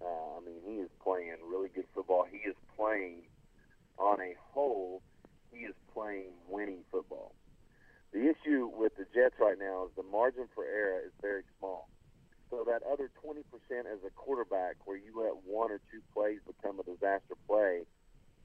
Uh, 0.00 0.38
I 0.38 0.40
mean, 0.40 0.60
he 0.64 0.80
is 0.80 0.90
playing 1.02 1.36
really 1.46 1.68
good 1.68 1.86
football. 1.94 2.24
He 2.30 2.38
is 2.38 2.56
playing, 2.76 3.22
on 3.98 4.20
a 4.20 4.34
whole, 4.52 5.02
he 5.52 5.66
is 5.66 5.74
playing 5.92 6.32
winning 6.48 6.84
football. 6.90 7.34
The 8.12 8.30
issue 8.30 8.70
with 8.72 8.96
the 8.96 9.06
Jets 9.14 9.36
right 9.38 9.58
now 9.58 9.86
is 9.86 9.90
the 9.96 10.02
margin 10.02 10.48
for 10.54 10.64
error 10.64 11.00
is 11.04 11.12
very 11.20 11.42
small. 11.58 11.88
So 12.50 12.64
that 12.66 12.82
other 12.82 13.10
20% 13.24 13.44
as 13.86 14.02
a 14.04 14.10
quarterback 14.16 14.76
where 14.84 14.96
you 14.96 15.14
let 15.14 15.38
one 15.46 15.70
or 15.70 15.78
two 15.92 16.02
plays 16.12 16.40
become 16.42 16.80
a 16.80 16.82
disaster 16.82 17.38
play, 17.46 17.86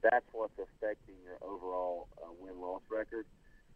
that's 0.02 0.26
what's 0.30 0.54
affecting 0.54 1.16
your 1.24 1.38
overall 1.42 2.06
uh, 2.22 2.30
win-loss 2.38 2.82
record. 2.90 3.26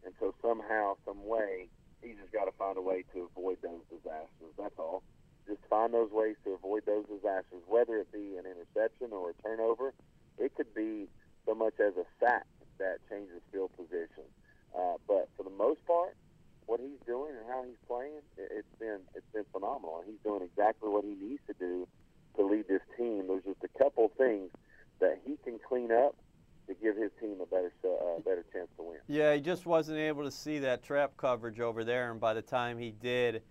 And 0.04 0.14
so 0.20 0.32
somehow, 0.40 0.96
some 1.04 1.26
way, 1.26 1.66
he's 2.02 2.16
just 2.16 2.32
got 2.32 2.44
to 2.44 2.52
find 2.58 2.76
a 2.76 2.82
way 2.82 3.04
to 3.14 3.28
avoid 3.30 3.58
those 3.62 3.82
disasters. 3.90 4.52
That's 4.58 4.78
all. 4.78 5.02
Just 5.46 5.60
find 5.68 5.92
those 5.92 6.10
ways 6.12 6.36
to 6.44 6.52
avoid 6.52 6.86
those 6.86 7.04
disasters, 7.06 7.62
whether 7.66 7.98
it 7.98 8.12
be 8.12 8.36
an 8.36 8.44
interception 8.46 9.12
or 9.12 9.30
a 9.30 9.34
turnover. 9.42 9.92
It 10.38 10.54
could 10.54 10.72
be 10.74 11.08
so 11.46 11.54
much 11.54 11.74
as 11.80 11.94
a 11.96 12.06
sack 12.18 12.46
that 12.78 12.98
changes 13.08 13.42
field 13.52 13.70
position. 13.76 14.24
Uh, 14.76 14.96
but 15.08 15.28
for 15.36 15.42
the 15.42 15.50
most 15.50 15.84
part, 15.86 16.16
what 16.66 16.78
he's 16.78 17.00
doing 17.06 17.34
and 17.34 17.44
how 17.48 17.64
he's 17.64 17.80
playing, 17.88 18.22
it, 18.38 18.62
it's 18.62 18.74
been 18.78 19.00
it's 19.14 19.26
been 19.32 19.44
phenomenal. 19.52 20.04
He's 20.06 20.20
doing 20.22 20.42
exactly 20.42 20.88
what 20.88 21.04
he 21.04 21.14
needs 21.18 21.42
to 21.48 21.54
do 21.58 21.88
to 22.36 22.46
lead 22.46 22.68
this 22.68 22.82
team. 22.96 23.26
There's 23.26 23.44
just 23.44 23.64
a 23.64 23.78
couple 23.78 24.10
things 24.16 24.50
that 25.00 25.18
he 25.26 25.36
can 25.42 25.58
clean 25.58 25.90
up 25.90 26.14
to 26.70 26.80
give 26.80 26.96
his 26.96 27.10
team 27.20 27.36
a 27.42 27.46
better 27.46 27.72
uh, 27.84 28.20
better 28.20 28.44
chance 28.52 28.68
to 28.76 28.82
win. 28.84 28.98
Yeah, 29.08 29.34
he 29.34 29.40
just 29.40 29.66
wasn't 29.66 29.98
able 29.98 30.22
to 30.22 30.30
see 30.30 30.58
that 30.60 30.82
trap 30.82 31.16
coverage 31.16 31.60
over 31.60 31.84
there, 31.84 32.10
and 32.12 32.20
by 32.20 32.32
the 32.32 32.42
time 32.42 32.78
he 32.78 32.92
did, 32.92 33.42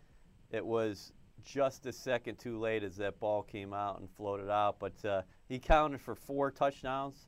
it 0.52 0.66
was 0.66 1.12
just 1.44 1.86
a 1.86 1.92
second 1.92 2.38
too 2.38 2.58
late 2.60 2.84
as 2.84 2.96
that 2.98 3.20
ball 3.20 3.44
came 3.44 3.74
out 3.74 4.00
and 4.00 4.10
floated 4.10 4.50
out. 4.50 4.80
But 4.80 5.06
uh, 5.06 5.22
he 5.48 5.60
counted 5.60 6.02
for 6.02 6.16
four 6.16 6.50
touchdowns 6.50 7.28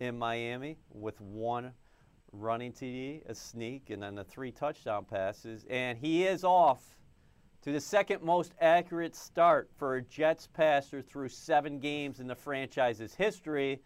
in 0.00 0.16
Miami 0.16 0.78
with 0.90 1.20
one 1.20 1.72
running 2.32 2.72
TD, 2.72 3.22
a 3.28 3.34
sneak, 3.34 3.90
and 3.90 4.02
then 4.02 4.14
the 4.14 4.24
three 4.24 4.52
touchdown 4.52 5.04
passes. 5.04 5.64
And 5.68 5.98
he 5.98 6.24
is 6.24 6.44
off 6.44 6.96
to 7.62 7.72
the 7.72 7.80
second 7.80 8.22
most 8.22 8.52
accurate 8.60 9.16
start 9.16 9.70
for 9.76 9.96
a 9.96 10.02
Jets 10.02 10.48
passer 10.52 11.02
through 11.02 11.28
seven 11.28 11.78
games 11.78 12.20
in 12.20 12.26
the 12.26 12.34
franchise's 12.34 13.14
history. 13.14 13.80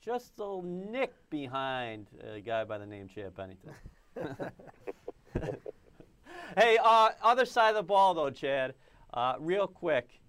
Just 0.00 0.32
a 0.38 0.60
nick 0.62 1.12
behind 1.28 2.06
a 2.34 2.40
guy 2.40 2.64
by 2.64 2.78
the 2.78 2.86
name 2.86 3.08
Chad 3.08 3.34
Pennington. 3.34 3.72
hey, 6.56 6.78
uh, 6.82 7.10
other 7.22 7.44
side 7.44 7.70
of 7.70 7.76
the 7.76 7.82
ball, 7.82 8.14
though, 8.14 8.30
Chad, 8.30 8.74
uh, 9.12 9.34
real 9.38 9.66
quick 9.66 10.20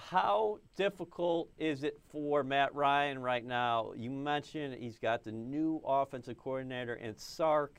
how 0.00 0.58
difficult 0.76 1.50
is 1.58 1.84
it 1.84 2.00
for 2.10 2.42
Matt 2.42 2.74
Ryan 2.74 3.18
right 3.18 3.44
now? 3.44 3.92
You 3.94 4.10
mentioned 4.10 4.74
he's 4.74 4.98
got 4.98 5.22
the 5.22 5.32
new 5.32 5.80
offensive 5.84 6.38
coordinator 6.38 6.94
in 6.94 7.16
Sark. 7.16 7.78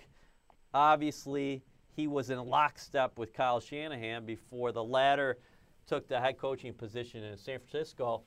Obviously, 0.73 1.63
he 1.95 2.07
was 2.07 2.29
in 2.29 2.39
lockstep 2.39 3.17
with 3.17 3.33
Kyle 3.33 3.59
Shanahan 3.59 4.25
before 4.25 4.71
the 4.71 4.83
latter 4.83 5.39
took 5.87 6.07
the 6.07 6.19
head 6.19 6.37
coaching 6.37 6.73
position 6.73 7.23
in 7.23 7.37
San 7.37 7.59
Francisco. 7.59 8.21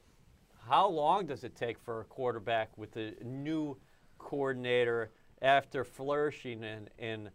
How 0.69 0.89
long 0.89 1.27
does 1.27 1.45
it 1.45 1.55
take 1.55 1.79
for 1.79 2.01
a 2.01 2.05
quarterback 2.05 2.77
with 2.79 2.97
a 2.97 3.13
new 3.23 3.77
coordinator 4.19 5.11
after 5.43 5.85
flourishing 5.85 6.65
in, 6.65 6.89
in 6.99 7.31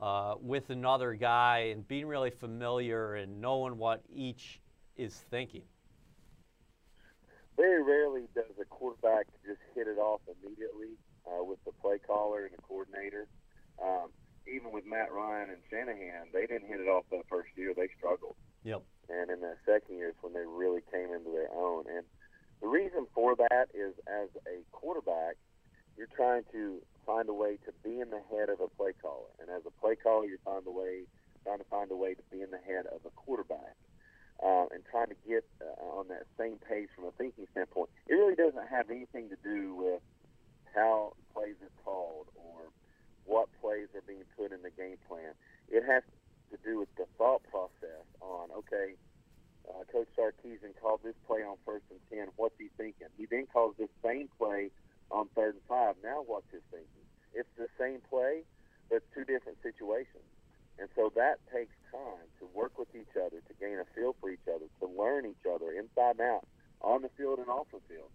uh, 0.00 0.34
with 0.40 0.70
another 0.70 1.14
guy 1.14 1.70
and 1.72 1.86
being 1.86 2.06
really 2.06 2.30
familiar 2.30 3.14
and 3.14 3.40
knowing 3.40 3.78
what 3.78 4.02
each 4.12 4.60
is 4.96 5.14
thinking? 5.30 5.62
very 7.56 7.82
rarely 7.82 8.28
does 8.34 8.52
a 8.60 8.64
quarterback 8.66 9.26
just 9.44 9.60
hit 9.74 9.88
it 9.88 9.98
off 9.98 10.20
immediately 10.28 10.92
uh, 11.26 11.42
with 11.42 11.58
the 11.64 11.72
play 11.80 11.98
caller 11.98 12.44
and 12.44 12.52
the 12.52 12.62
coordinator. 12.62 13.26
Um, 13.82 14.12
even 14.46 14.70
with 14.72 14.84
Matt 14.86 15.10
Ryan 15.12 15.50
and 15.50 15.62
Shanahan, 15.70 16.28
they 16.32 16.46
didn't 16.46 16.68
hit 16.68 16.80
it 16.80 16.88
off 16.88 17.04
that 17.10 17.24
first 17.28 17.48
year. 17.56 17.72
They 17.74 17.88
struggled. 17.98 18.36
Yep. 18.62 18.82
And 19.08 19.30
in 19.30 19.40
that 19.40 19.58
second 19.64 19.96
year 19.96 20.10
is 20.10 20.14
when 20.20 20.32
they 20.32 20.44
really 20.46 20.82
came 20.92 21.12
into 21.12 21.32
their 21.32 21.50
own. 21.50 21.84
And 21.88 22.04
the 22.60 22.68
reason 22.68 23.06
for 23.14 23.36
that 23.36 23.68
is 23.74 23.94
as 24.06 24.28
a 24.46 24.62
quarterback, 24.72 25.36
you're 25.96 26.08
trying 26.14 26.44
to 26.52 26.80
find 27.04 27.28
a 27.28 27.34
way 27.34 27.58
to 27.64 27.72
be 27.84 28.00
in 28.00 28.10
the 28.10 28.22
head 28.30 28.48
of 28.48 28.60
a 28.60 28.68
play 28.68 28.92
caller. 29.00 29.30
And 29.40 29.48
as 29.50 29.62
a 29.66 29.70
play 29.80 29.96
caller, 29.96 30.26
you're 30.26 30.38
find 30.44 30.66
a 30.66 30.70
way, 30.70 31.02
trying 31.44 31.58
to 31.58 31.64
find 31.64 31.90
a 31.90 31.96
way 31.96 32.14
to 32.14 32.22
be 32.30 32.42
in 32.42 32.50
the 32.50 32.58
head 32.58 32.86
of 32.86 33.00
a 33.06 33.10
quarterback 33.10 33.76
uh, 34.42 34.66
and 34.72 34.82
trying 34.90 35.08
to 35.08 35.16
get 35.26 35.44
uh, 35.62 35.98
on 35.98 36.08
that 36.08 36.26
same 36.38 36.58
page 36.58 36.88
from 36.94 37.04
a 37.04 37.12
thinking 37.12 37.46
standpoint. 37.52 37.88
It 38.08 38.14
really 38.14 38.34
doesn't 38.34 38.68
have 38.68 38.90
anything 38.90 39.30
to 39.30 39.36
do 39.42 39.74
with 39.74 40.02
how 40.74 41.14
plays 41.32 41.56
are 41.62 41.72
called 41.84 42.26
or 42.36 42.68
what 43.24 43.48
plays 43.60 43.88
are 43.94 44.04
being 44.06 44.24
put 44.36 44.52
in 44.52 44.62
the 44.62 44.70
game 44.70 44.96
plan. 45.08 45.32
It 45.68 45.84
has 45.84 46.02
to 46.50 46.58
do 46.64 46.78
with 46.78 46.94
the 46.96 47.06
thought 47.16 47.42
process 47.50 48.04
on, 48.20 48.50
okay, 48.58 48.94
uh, 49.70 49.84
Coach 49.90 50.08
Sarkisian 50.16 50.74
called 50.80 51.00
this 51.02 51.14
play 51.26 51.42
on 51.42 51.56
first 51.64 51.84
and 51.90 52.00
10. 52.10 52.28
What's 52.36 52.58
he 52.58 52.68
thinking? 52.76 53.08
He 53.18 53.26
then 53.26 53.46
calls 53.52 53.74
this 53.78 53.90
same 54.04 54.28
play 54.38 54.70
on 55.10 55.28
third 55.34 55.54
and 55.54 55.64
five. 55.68 55.94
Now 56.02 56.22
what's 56.26 56.50
his 56.52 56.62
thinking? 56.70 57.06
It's 57.34 57.48
the 57.58 57.68
same 57.78 58.00
play, 58.08 58.42
but 58.90 59.02
two 59.14 59.24
different 59.24 59.58
situations. 59.62 60.24
And 60.78 60.88
so 60.94 61.12
that 61.16 61.40
takes 61.52 61.74
time 61.90 62.28
to 62.40 62.46
work 62.52 62.78
with 62.78 62.88
each 62.94 63.16
other, 63.16 63.40
to 63.40 63.54
gain 63.60 63.78
a 63.78 63.86
feel 63.94 64.14
for 64.20 64.30
each 64.30 64.44
other, 64.48 64.66
to 64.80 64.86
learn 64.86 65.24
each 65.24 65.46
other 65.48 65.72
inside 65.72 66.20
and 66.20 66.28
out, 66.28 66.46
on 66.80 67.02
the 67.02 67.08
field 67.16 67.38
and 67.38 67.48
off 67.48 67.66
the 67.72 67.80
field. 67.88 68.10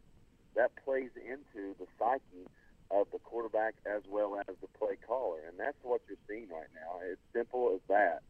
That 0.55 0.71
plays 0.83 1.09
into 1.15 1.73
the 1.79 1.87
psyche 1.97 2.45
of 2.91 3.07
the 3.11 3.19
quarterback 3.19 3.75
as 3.85 4.03
well 4.07 4.37
as 4.37 4.55
the 4.61 4.67
play 4.77 4.97
caller. 5.07 5.39
And 5.47 5.57
that's 5.57 5.77
what 5.81 6.01
you're 6.07 6.21
seeing 6.27 6.49
right 6.49 6.69
now. 6.75 6.99
It's 7.03 7.21
simple 7.33 7.71
as 7.73 7.81
that. 7.87 8.21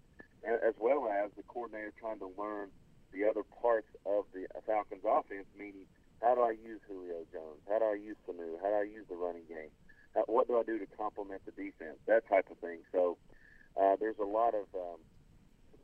As 0.46 0.74
well 0.80 1.10
as 1.10 1.32
the 1.36 1.44
coordinator 1.44 1.94
trying 2.00 2.20
to 2.20 2.32
learn 2.38 2.70
the 3.14 3.26
other 3.26 3.44
parts 3.62 3.88
of 4.06 4.26
the 4.34 4.48
Falcons 4.66 5.04
offense, 5.06 5.48
meaning 5.58 5.86
how 6.22 6.36
do 6.36 6.42
I 6.42 6.52
use 6.52 6.80
Julio 6.88 7.26
Jones? 7.32 7.62
How 7.68 7.80
do 7.80 7.86
I 7.86 7.96
use 7.96 8.18
Sanu? 8.28 8.62
How 8.62 8.70
do 8.70 8.76
I 8.76 8.88
use 8.88 9.06
the 9.10 9.16
running 9.16 9.46
game? 9.50 9.74
How, 10.16 10.24
what 10.28 10.48
do 10.48 10.60
I 10.60 10.64
do 10.64 10.78
to 10.78 10.86
complement 10.98 11.42
the 11.46 11.52
defense? 11.52 11.98
That 12.08 12.28
type 12.30 12.48
of 12.52 12.58
thing. 12.60 12.80
So 12.92 13.18
uh, 13.80 13.96
there's 14.00 14.20
a 14.20 14.28
lot 14.28 14.54
of 14.54 14.68
um, 14.76 15.00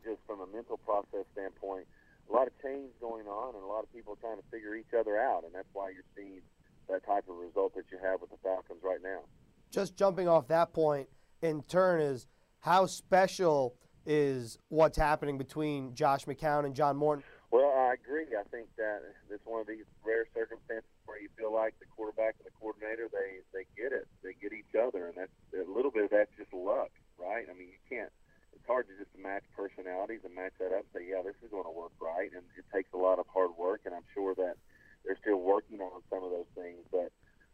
just 0.03 0.19
from 0.27 0.41
a 0.41 0.47
mental 0.47 0.77
process 0.77 1.25
standpoint, 1.33 1.87
a 2.29 2.33
lot 2.33 2.47
of 2.47 2.53
change 2.61 2.91
going 3.01 3.27
on, 3.27 3.55
and 3.55 3.63
a 3.63 3.67
lot 3.67 3.83
of 3.83 3.91
people 3.91 4.15
trying 4.15 4.37
to 4.37 4.43
figure 4.51 4.75
each 4.75 4.93
other 4.97 5.17
out, 5.17 5.43
and 5.43 5.53
that's 5.53 5.69
why 5.73 5.89
you're 5.89 6.07
seeing 6.15 6.41
that 6.89 7.05
type 7.05 7.25
of 7.29 7.35
result 7.35 7.75
that 7.75 7.85
you 7.91 7.97
have 8.01 8.21
with 8.21 8.29
the 8.29 8.37
Falcons 8.43 8.79
right 8.83 9.01
now. 9.03 9.19
Just 9.71 9.97
jumping 9.97 10.27
off 10.27 10.47
that 10.47 10.73
point, 10.73 11.09
in 11.41 11.61
turn, 11.63 11.99
is 11.99 12.27
how 12.59 12.85
special 12.85 13.75
is 14.07 14.57
what's 14.69 14.97
happening 14.97 15.37
between 15.37 15.93
Josh 15.93 16.23
McCown 16.25 16.63
and 16.63 16.73
John 16.73 16.95
Morton. 16.95 17.23
Well, 17.51 17.67
I 17.75 17.95
agree. 17.99 18.31
I 18.31 18.47
think 18.47 18.71
that 18.79 19.03
it's 19.29 19.45
one 19.45 19.61
of 19.61 19.67
these 19.67 19.83
rare 20.03 20.25
circumstances 20.33 20.87
where 21.05 21.19
you 21.19 21.27
feel 21.37 21.53
like 21.53 21.75
the 21.79 21.85
quarterback 21.91 22.39
and 22.39 22.47
the 22.47 22.55
coordinator 22.55 23.11
they 23.11 23.43
they 23.51 23.67
get 23.75 23.91
it, 23.91 24.07
they 24.23 24.31
get 24.39 24.55
each 24.55 24.75
other, 24.75 25.11
and 25.11 25.15
that's 25.19 25.35
a 25.55 25.67
little 25.67 25.91
bit 25.91 26.07
of 26.07 26.11
that's 26.11 26.31
just 26.39 26.51
luck, 26.55 26.91
right? 27.19 27.47
I 27.47 27.53
mean, 27.53 27.67
you 27.71 27.83
can't. 27.87 28.11
It's 28.55 28.65
hard 28.65 28.87
to 28.87 28.95
just 28.95 29.11
match 29.15 29.43
personalities 29.55 30.23
and 30.23 30.35
match 30.35 30.55
that 30.59 30.71
up. 30.71 30.87
And 30.87 30.91
say, 30.95 31.03
yeah, 31.07 31.23
this 31.23 31.35
is 31.43 31.51
going 31.51 31.67
to 31.67 31.75
work 31.75 31.95
right, 31.99 32.31
and 32.31 32.43
it 32.55 32.67
takes 32.71 32.91
a 32.95 32.99
lot 32.99 33.19
of 33.19 33.27
hard 33.27 33.51
work, 33.59 33.83
and 33.83 33.95
I'm 33.95 34.07
sure 34.15 34.35
that 34.35 34.55
they're 35.03 35.19
still 35.19 35.39
working 35.39 35.79
on 35.79 36.03
some 36.11 36.23
of 36.23 36.31
those 36.31 36.51
things. 36.55 36.83
But 36.91 37.11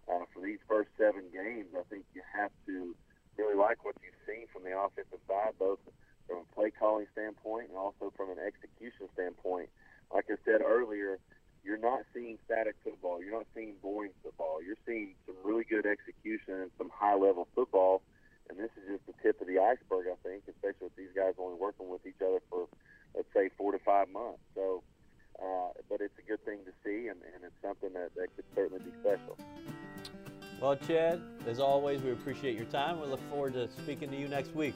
uh, 0.09 0.25
for 0.33 0.41
these 0.41 0.61
first 0.69 0.89
seven 0.97 1.29
games, 1.33 1.73
I 1.77 1.85
think 1.89 2.05
you 2.13 2.21
have 2.33 2.53
to 2.65 2.93
really 3.37 3.57
like 3.57 3.85
what 3.85 3.93
you've 4.01 4.17
seen 4.25 4.45
from 4.53 4.65
the 4.65 4.73
offensive 4.73 5.21
side, 5.29 5.53
both 5.57 5.81
from 6.27 6.39
a 6.39 6.55
play 6.55 6.71
calling 6.71 7.07
standpoint 7.11 7.69
and 7.69 7.77
also 7.77 8.11
from 8.15 8.29
an 8.29 8.37
execution 8.39 9.07
standpoint. 9.13 9.69
Like 10.13 10.25
I 10.29 10.35
said 10.45 10.61
earlier, 10.61 11.19
you're 11.63 11.77
not 11.77 12.03
seeing 12.13 12.37
static 12.45 12.75
football. 12.83 13.21
You're 13.21 13.33
not 13.33 13.47
seeing 13.55 13.75
boring 13.81 14.11
football. 14.21 14.61
You're 14.61 14.79
seeing 14.85 15.15
some 15.25 15.35
really 15.43 15.63
good 15.63 15.85
execution 15.85 16.61
and 16.61 16.71
some 16.77 16.91
high 16.93 17.15
level 17.15 17.47
football. 17.55 18.01
And 18.49 18.59
this 18.59 18.69
is 18.77 18.99
just 18.99 19.05
the 19.07 19.13
tip 19.23 19.39
of 19.39 19.47
the 19.47 19.59
iceberg, 19.59 20.07
I 20.11 20.19
think, 20.27 20.43
especially 20.49 20.91
with 20.91 20.95
these 20.97 21.15
guys 21.15 21.33
only 21.39 21.55
working 21.55 21.89
with 21.89 22.05
each 22.05 22.21
other 22.21 22.39
for, 22.49 22.67
let's 23.15 23.31
say, 23.33 23.49
four 23.57 23.71
to 23.71 23.79
five 23.79 24.09
months. 24.09 24.43
So, 24.53 24.83
uh, 25.41 25.71
but 25.89 26.01
it's 26.01 26.17
a 26.19 26.27
good 26.27 26.43
thing 26.43 26.59
to 26.65 26.71
see, 26.83 27.07
and, 27.07 27.19
and 27.33 27.43
it's 27.43 27.55
something 27.61 27.93
that, 27.93 28.13
that 28.15 28.35
could 28.35 28.45
certainly 28.53 28.83
be 28.83 28.91
special. 28.99 29.37
Well, 30.59 30.75
Chad, 30.75 31.21
as 31.47 31.59
always, 31.59 32.01
we 32.01 32.11
appreciate 32.11 32.55
your 32.55 32.65
time. 32.65 32.99
We 32.99 33.07
look 33.07 33.21
forward 33.29 33.53
to 33.53 33.69
speaking 33.83 34.09
to 34.11 34.17
you 34.17 34.27
next 34.27 34.53
week. 34.53 34.75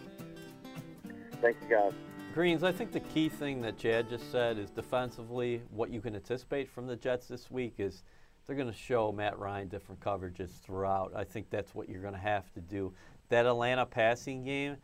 Thank 1.41 1.57
you, 1.61 1.69
guys. 1.69 1.93
Greens, 2.33 2.63
I 2.63 2.71
think 2.71 2.91
the 2.91 2.99
key 2.99 3.29
thing 3.29 3.61
that 3.61 3.77
Chad 3.77 4.09
just 4.09 4.31
said 4.31 4.57
is 4.57 4.69
defensively, 4.69 5.61
what 5.71 5.89
you 5.89 6.01
can 6.01 6.15
anticipate 6.15 6.69
from 6.69 6.87
the 6.87 6.95
Jets 6.95 7.27
this 7.27 7.49
week 7.49 7.75
is 7.79 8.03
they're 8.45 8.55
going 8.55 8.71
to 8.71 8.77
show 8.77 9.11
Matt 9.11 9.37
Ryan 9.37 9.67
different 9.67 10.01
coverages 10.01 10.51
throughout. 10.61 11.11
I 11.15 11.23
think 11.23 11.49
that's 11.49 11.75
what 11.75 11.89
you're 11.89 12.01
going 12.01 12.13
to 12.13 12.19
have 12.19 12.51
to 12.53 12.61
do. 12.61 12.93
That 13.29 13.45
Atlanta 13.45 13.85
passing 13.85 14.43
game, 14.43 14.77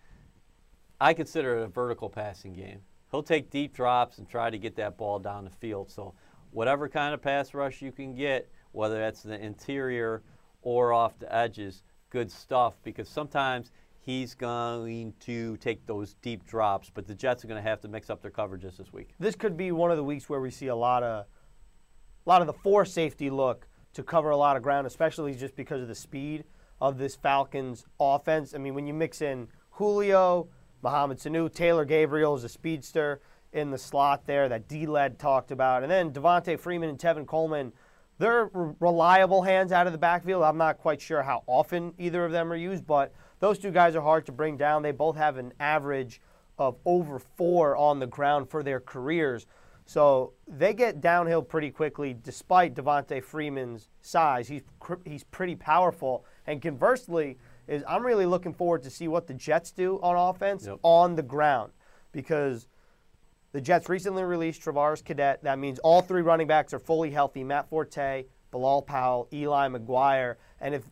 I 1.00 1.14
consider 1.14 1.60
it 1.60 1.64
a 1.64 1.68
vertical 1.68 2.10
passing 2.10 2.54
game. 2.54 2.82
He'll 3.12 3.24
take 3.24 3.50
deep 3.50 3.74
drops 3.74 4.18
and 4.18 4.28
try 4.28 4.50
to 4.50 4.58
get 4.58 4.76
that 4.78 4.98
ball 4.98 5.20
down 5.20 5.46
the 5.46 5.52
field. 5.52 5.90
So, 5.90 6.14
whatever 6.52 6.90
kind 6.90 7.14
of 7.14 7.22
pass 7.22 7.54
rush 7.54 7.82
you 7.82 7.92
can 7.92 8.16
get, 8.16 8.50
whether 8.72 9.00
that's 9.00 9.22
the 9.22 9.40
interior 9.40 10.24
or 10.62 10.92
off 10.92 11.20
the 11.20 11.34
edges, 11.34 11.84
good 12.10 12.32
stuff 12.32 12.76
because 12.84 13.08
sometimes 13.08 13.72
he's 14.04 14.36
going 14.36 15.14
to 15.22 15.58
take 15.58 15.86
those 15.86 16.16
deep 16.22 16.46
drops, 16.46 16.92
but 16.94 17.08
the 17.08 17.16
Jets 17.16 17.44
are 17.44 17.48
going 17.48 17.62
to 17.62 17.68
have 17.68 17.82
to 17.82 17.88
mix 17.88 18.10
up 18.10 18.22
their 18.22 18.32
coverages 18.32 18.78
this 18.78 18.92
week. 18.92 19.10
This 19.18 19.36
could 19.36 19.58
be 19.58 19.72
one 19.72 19.92
of 19.92 19.98
the 19.98 20.04
weeks 20.04 20.30
where 20.30 20.42
we 20.42 20.52
see 20.52 20.68
a 20.68 20.76
lot 20.76 21.04
of 21.04 21.26
a 22.26 22.30
lot 22.30 22.42
of 22.42 22.48
the 22.48 22.54
four 22.54 22.86
safety 22.86 23.30
look 23.30 23.68
to 23.94 24.04
cover 24.04 24.30
a 24.30 24.38
lot 24.38 24.56
of 24.56 24.64
ground, 24.64 24.88
especially 24.88 25.34
just 25.36 25.56
because 25.56 25.82
of 25.82 25.88
the 25.88 25.96
speed 25.96 26.44
of 26.80 26.98
this 26.98 27.16
Falcons 27.16 27.86
offense. 28.00 28.54
I 28.54 28.58
mean, 28.58 28.74
when 28.74 28.88
you 28.88 28.94
mix 28.94 29.22
in 29.22 29.48
Julio, 29.72 30.48
Mohamed 30.82 31.18
Sanu, 31.18 31.54
Taylor 31.54 31.86
Gabriel 31.86 32.36
is 32.36 32.44
a 32.44 32.50
speedster 32.50 33.22
in 33.52 33.72
the 33.72 33.78
slot 33.78 34.26
there 34.26 34.50
that 34.50 34.68
D-Led 34.68 35.20
talked 35.20 35.52
about, 35.52 35.84
and 35.84 35.92
then 35.92 36.12
Devonta 36.12 36.60
Freeman 36.60 36.90
and 36.90 36.98
Tevin 36.98 37.26
Coleman. 37.26 37.72
They're 38.20 38.50
reliable 38.80 39.42
hands 39.42 39.72
out 39.72 39.88
of 39.88 39.92
the 39.92 40.00
backfield. 40.00 40.44
I'm 40.44 40.58
not 40.58 40.78
quite 40.78 41.02
sure 41.02 41.24
how 41.24 41.44
often 41.48 41.94
either 41.98 42.24
of 42.24 42.32
them 42.32 42.54
are 42.54 42.56
used, 42.56 42.86
but 42.86 43.12
those 43.44 43.60
two 43.60 43.72
guys 43.72 43.94
are 43.94 44.02
hard 44.02 44.26
to 44.26 44.32
bring 44.32 44.56
down. 44.56 44.84
They 44.84 44.94
both 44.94 45.18
have 45.18 45.36
an 45.36 45.52
average 45.60 46.22
of 46.58 46.78
over 46.86 47.20
four 47.20 47.76
on 47.76 48.00
the 48.00 48.08
ground 48.08 48.50
for 48.50 48.64
their 48.64 48.80
careers. 48.80 49.48
So 49.86 50.32
they 50.48 50.74
get 50.74 51.02
downhill 51.02 51.42
pretty 51.42 51.70
quickly 51.70 52.16
despite 52.24 52.74
Devonta 52.74 53.22
Freeman's 53.22 53.90
size. 54.00 54.48
He's, 54.48 54.62
he's 55.04 55.26
pretty 55.26 55.58
powerful. 55.58 56.24
And 56.48 56.62
conversely, 56.62 57.38
is 57.68 57.84
I'm 57.86 58.06
really 58.06 58.26
looking 58.26 58.54
forward 58.54 58.82
to 58.84 58.90
see 58.90 59.10
what 59.10 59.28
the 59.28 59.34
Jets 59.34 59.72
do 59.72 60.00
on 60.02 60.16
offense 60.16 60.66
Yep. 60.66 60.80
on 60.82 61.18
the 61.18 61.22
ground 61.22 61.74
because 62.14 62.70
the 63.52 63.60
Jets 63.60 63.90
recently 63.90 64.24
released 64.24 64.62
Travaris 64.62 65.04
Cadet. 65.04 65.44
That 65.44 65.60
means 65.60 65.80
all 65.80 66.02
three 66.02 66.22
running 66.22 66.48
backs 66.48 66.74
are 66.74 66.80
fully 66.80 67.12
healthy 67.12 67.44
Matt 67.44 67.70
Forte, 67.70 68.24
Bilal 68.52 68.84
Powell, 68.84 69.28
Eli 69.34 69.68
McGuire. 69.68 70.36
And 70.62 70.74
if 70.74 70.84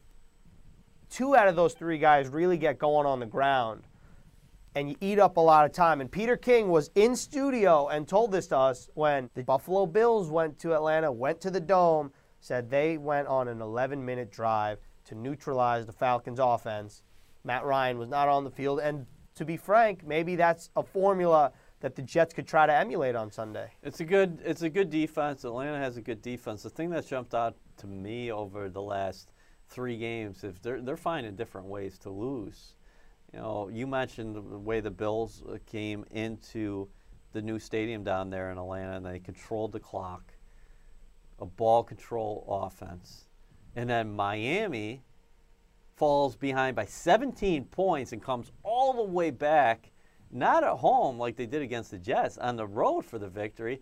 two 1.12 1.36
out 1.36 1.48
of 1.48 1.56
those 1.56 1.74
three 1.74 2.00
guys 2.00 2.28
really 2.28 2.58
get 2.58 2.80
going 2.80 3.06
on 3.06 3.20
the 3.20 3.26
ground 3.26 3.84
and 4.76 4.90
you 4.90 4.96
eat 5.02 5.20
up 5.20 5.38
a 5.38 5.42
lot 5.42 5.66
of 5.66 5.74
time. 5.74 6.02
And 6.02 6.12
Peter 6.12 6.38
King 6.38 6.70
was 6.70 6.90
in 6.96 7.16
studio 7.16 7.90
and 7.90 8.08
told 8.08 8.32
this 8.32 8.48
to 8.48 8.58
us 8.58 8.90
when 8.94 9.30
the 9.36 9.44
Buffalo 9.44 9.86
Bills 9.86 10.30
went 10.30 10.58
to 10.60 10.74
Atlanta, 10.74 11.12
went 11.12 11.42
to 11.42 11.52
the 11.52 11.60
Dome, 11.60 12.12
said 12.40 12.70
they 12.70 12.98
went 12.98 13.28
on 13.28 13.48
an 13.48 13.62
11 13.62 14.04
minute 14.04 14.32
drive 14.32 14.80
to 15.06 15.16
neutralize 15.16 15.86
the 15.86 15.92
Falcons' 15.92 16.40
offense. 16.40 17.04
Matt 17.44 17.66
Ryan 17.66 17.98
was 17.98 18.08
not 18.08 18.30
on 18.30 18.44
the 18.44 18.52
field. 18.52 18.80
And 18.80 19.06
to 19.36 19.46
be 19.46 19.58
frank, 19.58 20.06
maybe 20.06 20.36
that's 20.36 20.70
a 20.76 20.84
formula 20.84 21.52
that 21.82 21.96
the 21.96 22.02
Jets 22.02 22.34
could 22.34 22.48
try 22.48 22.66
to 22.66 22.74
emulate 22.74 23.16
on 23.16 23.32
Sunday. 23.32 23.72
It's 23.84 24.00
a 24.00 24.06
good 24.06 24.40
it's 24.46 24.62
a 24.62 24.70
good 24.70 24.90
defense. 24.90 25.44
Atlanta 25.44 25.80
has 25.80 25.98
a 25.98 26.02
good 26.02 26.22
defense. 26.22 26.64
The 26.64 26.70
thing 26.70 26.92
that 26.92 27.08
jumped 27.08 27.34
out 27.34 27.56
to 27.78 27.88
me 27.88 28.32
over 28.32 28.70
the 28.70 28.82
last 28.82 29.32
three 29.72 29.98
games 29.98 30.44
if 30.44 30.62
they're 30.62 30.82
they're 30.82 30.98
finding 30.98 31.36
different 31.36 31.68
ways 31.68 31.98
to 32.00 32.10
lose. 32.10 32.76
You 33.34 33.40
know, 33.40 33.70
you 33.70 33.88
mentioned 33.88 34.36
the 34.36 34.42
way 34.42 34.82
the 34.82 34.92
Bills 34.92 35.42
uh, 35.50 35.58
came 35.66 36.06
into 36.12 36.90
the 37.32 37.42
new 37.42 37.58
stadium 37.60 38.04
down 38.04 38.30
there 38.30 38.52
in 38.52 38.58
Atlanta 38.58 38.98
and 38.98 39.06
they 39.06 39.20
controlled 39.20 39.72
the 39.72 39.80
clock, 39.80 40.34
a 41.40 41.46
ball 41.46 41.82
control 41.84 42.46
offense, 42.48 43.30
and 43.76 43.90
then 43.90 44.14
Miami 44.14 45.02
falls 45.96 46.36
behind 46.36 46.76
by 46.76 46.84
17 46.84 47.66
points 47.66 48.12
and 48.12 48.22
comes 48.22 48.52
all 48.64 48.94
the 48.94 49.04
way 49.04 49.30
back, 49.30 49.92
not 50.32 50.64
at 50.64 50.78
home 50.78 51.18
like 51.18 51.36
they 51.36 51.46
did 51.46 51.62
against 51.62 51.92
the 51.92 51.98
Jets, 51.98 52.38
on 52.38 52.56
the 52.58 52.68
road 52.68 53.06
for 53.06 53.20
the 53.20 53.30
victory. 53.30 53.82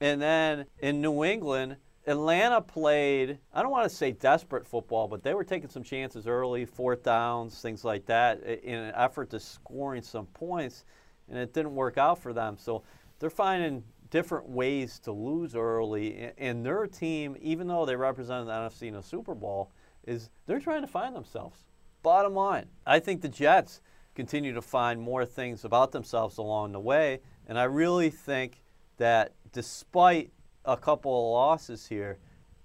And 0.00 0.20
then 0.20 0.66
in 0.80 1.00
New 1.00 1.24
England, 1.24 1.76
Atlanta 2.06 2.60
played, 2.62 3.38
I 3.52 3.62
don't 3.62 3.70
want 3.70 3.88
to 3.88 3.94
say 3.94 4.12
desperate 4.12 4.66
football, 4.66 5.06
but 5.06 5.22
they 5.22 5.34
were 5.34 5.44
taking 5.44 5.68
some 5.68 5.82
chances 5.82 6.26
early, 6.26 6.64
fourth 6.64 7.02
downs, 7.02 7.60
things 7.60 7.84
like 7.84 8.06
that, 8.06 8.42
in 8.42 8.74
an 8.74 8.92
effort 8.94 9.30
to 9.30 9.40
scoring 9.40 10.02
some 10.02 10.26
points, 10.26 10.84
and 11.28 11.38
it 11.38 11.52
didn't 11.52 11.74
work 11.74 11.98
out 11.98 12.18
for 12.18 12.32
them. 12.32 12.56
So 12.58 12.82
they're 13.18 13.28
finding 13.28 13.84
different 14.08 14.48
ways 14.48 14.98
to 15.00 15.12
lose 15.12 15.54
early, 15.54 16.32
and 16.38 16.64
their 16.64 16.86
team, 16.86 17.36
even 17.40 17.68
though 17.68 17.84
they 17.84 17.96
represented 17.96 18.48
the 18.48 18.52
NFC 18.52 18.88
in 18.88 18.96
a 18.96 19.02
Super 19.02 19.34
Bowl, 19.34 19.70
is 20.06 20.30
they're 20.46 20.58
trying 20.58 20.80
to 20.80 20.88
find 20.88 21.14
themselves. 21.14 21.64
Bottom 22.02 22.34
line, 22.34 22.66
I 22.86 22.98
think 22.98 23.20
the 23.20 23.28
Jets 23.28 23.82
continue 24.14 24.54
to 24.54 24.62
find 24.62 25.00
more 25.00 25.26
things 25.26 25.64
about 25.66 25.92
themselves 25.92 26.38
along 26.38 26.72
the 26.72 26.80
way, 26.80 27.20
and 27.46 27.58
I 27.58 27.64
really 27.64 28.10
think 28.10 28.62
that 28.96 29.34
despite 29.52 30.32
a 30.64 30.76
couple 30.76 31.12
of 31.12 31.32
losses 31.32 31.86
here, 31.86 32.18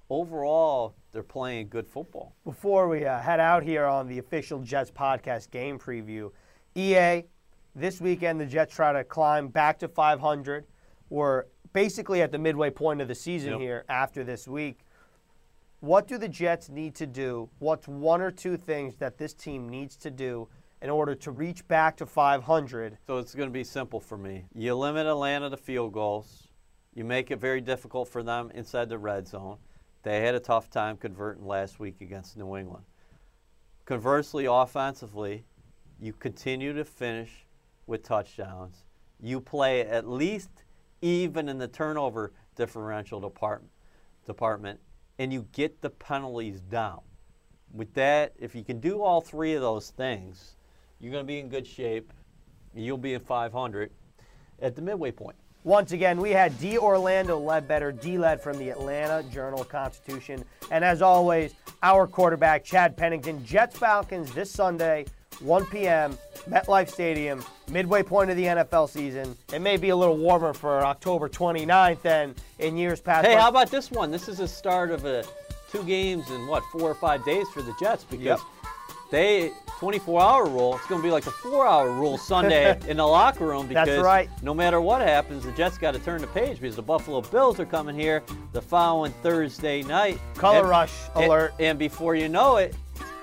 overall 0.09 0.95
they're 1.11 1.23
playing 1.23 1.69
good 1.69 1.87
football. 1.87 2.35
Before 2.43 2.87
we 2.89 3.05
uh, 3.05 3.19
head 3.19 3.39
out 3.39 3.63
here 3.63 3.85
on 3.85 4.07
the 4.07 4.19
official 4.19 4.59
Jets 4.59 4.91
podcast 4.91 5.49
game 5.51 5.79
preview, 5.79 6.31
EA, 6.75 7.23
this 7.73 8.01
weekend 8.01 8.39
the 8.39 8.45
Jets 8.45 8.75
try 8.75 8.91
to 8.93 9.03
climb 9.03 9.47
back 9.47 9.79
to 9.79 9.87
500. 9.87 10.65
We're 11.09 11.45
basically 11.73 12.21
at 12.21 12.31
the 12.31 12.37
midway 12.39 12.69
point 12.69 13.01
of 13.01 13.07
the 13.07 13.15
season 13.15 13.51
Yep. 13.53 13.59
here 13.59 13.85
after 13.89 14.23
this 14.23 14.47
week. 14.47 14.79
What 15.81 16.07
do 16.07 16.17
the 16.17 16.27
Jets 16.29 16.69
need 16.69 16.95
to 16.95 17.05
do? 17.05 17.49
What's 17.59 17.87
one 17.87 18.21
or 18.21 18.31
two 18.31 18.57
things 18.57 18.95
that 18.97 19.17
this 19.17 19.33
team 19.33 19.69
needs 19.69 19.95
to 19.97 20.09
do 20.09 20.47
in 20.81 20.89
order 20.89 21.13
to 21.15 21.31
reach 21.31 21.67
back 21.67 21.95
to 21.97 22.05
500? 22.05 22.97
So 23.05 23.17
it's 23.19 23.35
going 23.35 23.49
to 23.49 23.53
be 23.53 23.63
simple 23.63 23.99
for 23.99 24.17
me. 24.17 24.45
You 24.53 24.75
limit 24.75 25.05
Atlanta 25.05 25.49
to 25.49 25.57
field 25.57 25.93
goals. 25.93 26.44
You 26.95 27.03
make 27.03 27.29
it 27.29 27.39
very 27.39 27.61
difficult 27.61 28.07
for 28.07 28.23
them 28.23 28.51
inside 28.55 28.89
the 28.89 28.97
red 28.97 29.27
zone. 29.27 29.57
They 30.03 30.21
had 30.21 30.33
a 30.33 30.39
tough 30.39 30.69
time 30.69 30.97
converting 30.97 31.45
last 31.45 31.79
week 31.79 32.01
against 32.01 32.37
New 32.37 32.55
England. 32.55 32.85
Conversely, 33.85 34.45
offensively, 34.45 35.45
you 35.99 36.13
continue 36.13 36.73
to 36.73 36.85
finish 36.85 37.45
with 37.85 38.01
touchdowns. 38.01 38.85
You 39.19 39.41
play 39.41 39.81
at 39.81 40.07
least 40.07 40.49
even 41.01 41.49
in 41.49 41.57
the 41.57 41.67
turnover 41.67 42.31
differential 42.55 43.19
department, 43.19 43.71
department 44.25 44.79
and 45.19 45.31
you 45.31 45.47
get 45.51 45.81
the 45.81 45.89
penalties 45.89 46.61
down. 46.61 47.01
With 47.73 47.93
that, 47.93 48.33
if 48.39 48.55
you 48.55 48.63
can 48.63 48.79
do 48.79 49.01
all 49.01 49.21
three 49.21 49.53
of 49.53 49.61
those 49.61 49.89
things, 49.91 50.57
you're 50.99 51.11
going 51.11 51.23
to 51.23 51.27
be 51.27 51.39
in 51.39 51.49
good 51.49 51.67
shape. 51.67 52.11
You'll 52.73 52.97
be 52.97 53.15
at 53.15 53.21
500 53.21 53.91
at 54.61 54.75
the 54.75 54.81
midway 54.81 55.11
point. 55.11 55.35
Once 55.65 55.93
again, 55.93 56.21
we 56.21 56.29
had 56.29 56.57
D. 56.59 56.77
Orlando 56.77 57.39
Ledbetter, 57.39 57.91
D. 57.91 58.19
Led 58.19 58.39
from 58.39 58.55
the 58.59 58.69
Atlanta 58.69 59.23
Journal 59.31 59.63
Constitution. 59.63 60.45
And 60.69 60.85
as 60.85 61.01
always, 61.01 61.55
our 61.81 62.05
quarterback, 62.05 62.63
Chad 62.63 62.95
Pennington. 62.95 63.43
Jets 63.43 63.75
Falcons 63.75 64.31
this 64.31 64.51
Sunday, 64.51 65.07
1 65.39 65.65
p.m., 65.65 66.19
MetLife 66.47 66.87
Stadium, 66.87 67.43
midway 67.71 68.03
point 68.03 68.29
of 68.29 68.37
the 68.37 68.43
NFL 68.43 68.87
season. 68.87 69.35
It 69.51 69.59
may 69.59 69.75
be 69.77 69.89
a 69.89 69.95
little 69.95 70.17
warmer 70.17 70.53
for 70.53 70.85
October 70.85 71.27
29th 71.27 72.03
than 72.03 72.35
in 72.59 72.77
years 72.77 73.01
past. 73.01 73.25
Hey, 73.25 73.33
how 73.33 73.49
about 73.49 73.71
this 73.71 73.89
one? 73.89 74.11
This 74.11 74.29
is 74.29 74.37
the 74.37 74.47
start 74.47 74.91
of 74.91 75.05
a 75.05 75.25
two 75.71 75.83
games 75.83 76.29
in 76.29 76.45
what 76.45 76.63
four 76.71 76.91
or 76.91 76.93
five 76.95 77.25
days 77.25 77.47
for 77.49 77.63
the 77.63 77.73
Jets 77.79 78.03
because 78.03 78.23
Yep. 78.23 78.39
They 79.11 79.51
24-hour 79.79 80.47
rule. 80.47 80.75
It's 80.75 80.87
going 80.87 81.01
to 81.01 81.05
be 81.05 81.11
like 81.11 81.27
a 81.27 81.31
four-hour 81.31 81.91
rule 81.91 82.17
Sunday 82.17 82.79
in 82.87 82.97
the 82.97 83.05
locker 83.05 83.45
room 83.45 83.67
That's 83.67 83.89
because 83.89 84.03
right. 84.03 84.29
no 84.41 84.53
matter 84.53 84.79
what 84.79 85.01
happens, 85.01 85.43
the 85.43 85.51
Jets 85.51 85.77
got 85.77 85.93
to 85.93 85.99
turn 85.99 86.21
the 86.21 86.27
page 86.27 86.59
because 86.61 86.75
the 86.75 86.81
Buffalo 86.81 87.21
Bills 87.21 87.59
are 87.59 87.65
coming 87.65 87.95
here 87.95 88.23
the 88.53 88.61
following 88.61 89.11
Thursday 89.21 89.83
night. 89.83 90.19
Color 90.35 90.59
And- 90.59 90.69
rush 90.69 90.93
and- 91.15 91.25
alert. 91.25 91.53
And 91.59 91.77
before 91.77 92.15
you 92.15 92.29
know 92.29 92.57
it, 92.57 92.75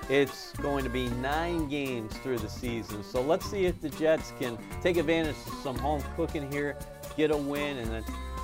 it's 0.09 0.51
going 0.53 0.83
to 0.83 0.89
be 0.89 1.07
nine 1.09 1.67
games 1.69 2.13
through 2.17 2.37
the 2.37 2.49
season. 2.49 3.03
So 3.03 3.21
let's 3.21 3.49
see 3.49 3.65
if 3.65 3.79
the 3.81 3.89
Jets 3.89 4.33
can 4.39 4.57
take 4.81 4.97
advantage 4.97 5.35
of 5.47 5.53
some 5.63 5.77
home 5.79 6.03
cooking 6.15 6.51
here, 6.51 6.75
get 7.17 7.31
a 7.31 7.37
win, 7.37 7.77
and 7.77 7.89
then 7.89 8.03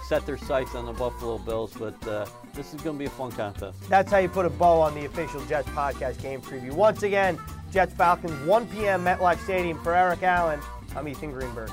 set 0.09 0.25
their 0.25 0.39
sights 0.39 0.73
on 0.73 0.87
the 0.87 0.91
Buffalo 0.91 1.37
Bills. 1.37 1.71
But 1.77 2.07
uh, 2.07 2.25
this 2.55 2.73
is 2.73 2.81
going 2.81 2.95
to 2.95 2.99
be 2.99 3.05
a 3.05 3.11
fun 3.11 3.31
contest. 3.31 3.87
That's 3.87 4.11
how 4.11 4.17
you 4.17 4.27
put 4.27 4.47
a 4.47 4.49
bow 4.49 4.81
on 4.81 4.95
the 4.95 5.05
official 5.05 5.45
Jets 5.45 5.69
podcast 5.69 6.19
game 6.19 6.41
preview. 6.41 6.71
Once 6.71 7.03
again, 7.03 7.37
Jets 7.71 7.93
Falcons, 7.93 8.33
1 8.47 8.67
p.m. 8.69 9.05
MetLife 9.05 9.41
Stadium 9.43 9.79
for 9.83 9.95
Eric 9.95 10.23
Allen. 10.23 10.59
I'm 10.95 11.07
Ethan 11.07 11.31
Greenberg. 11.31 11.69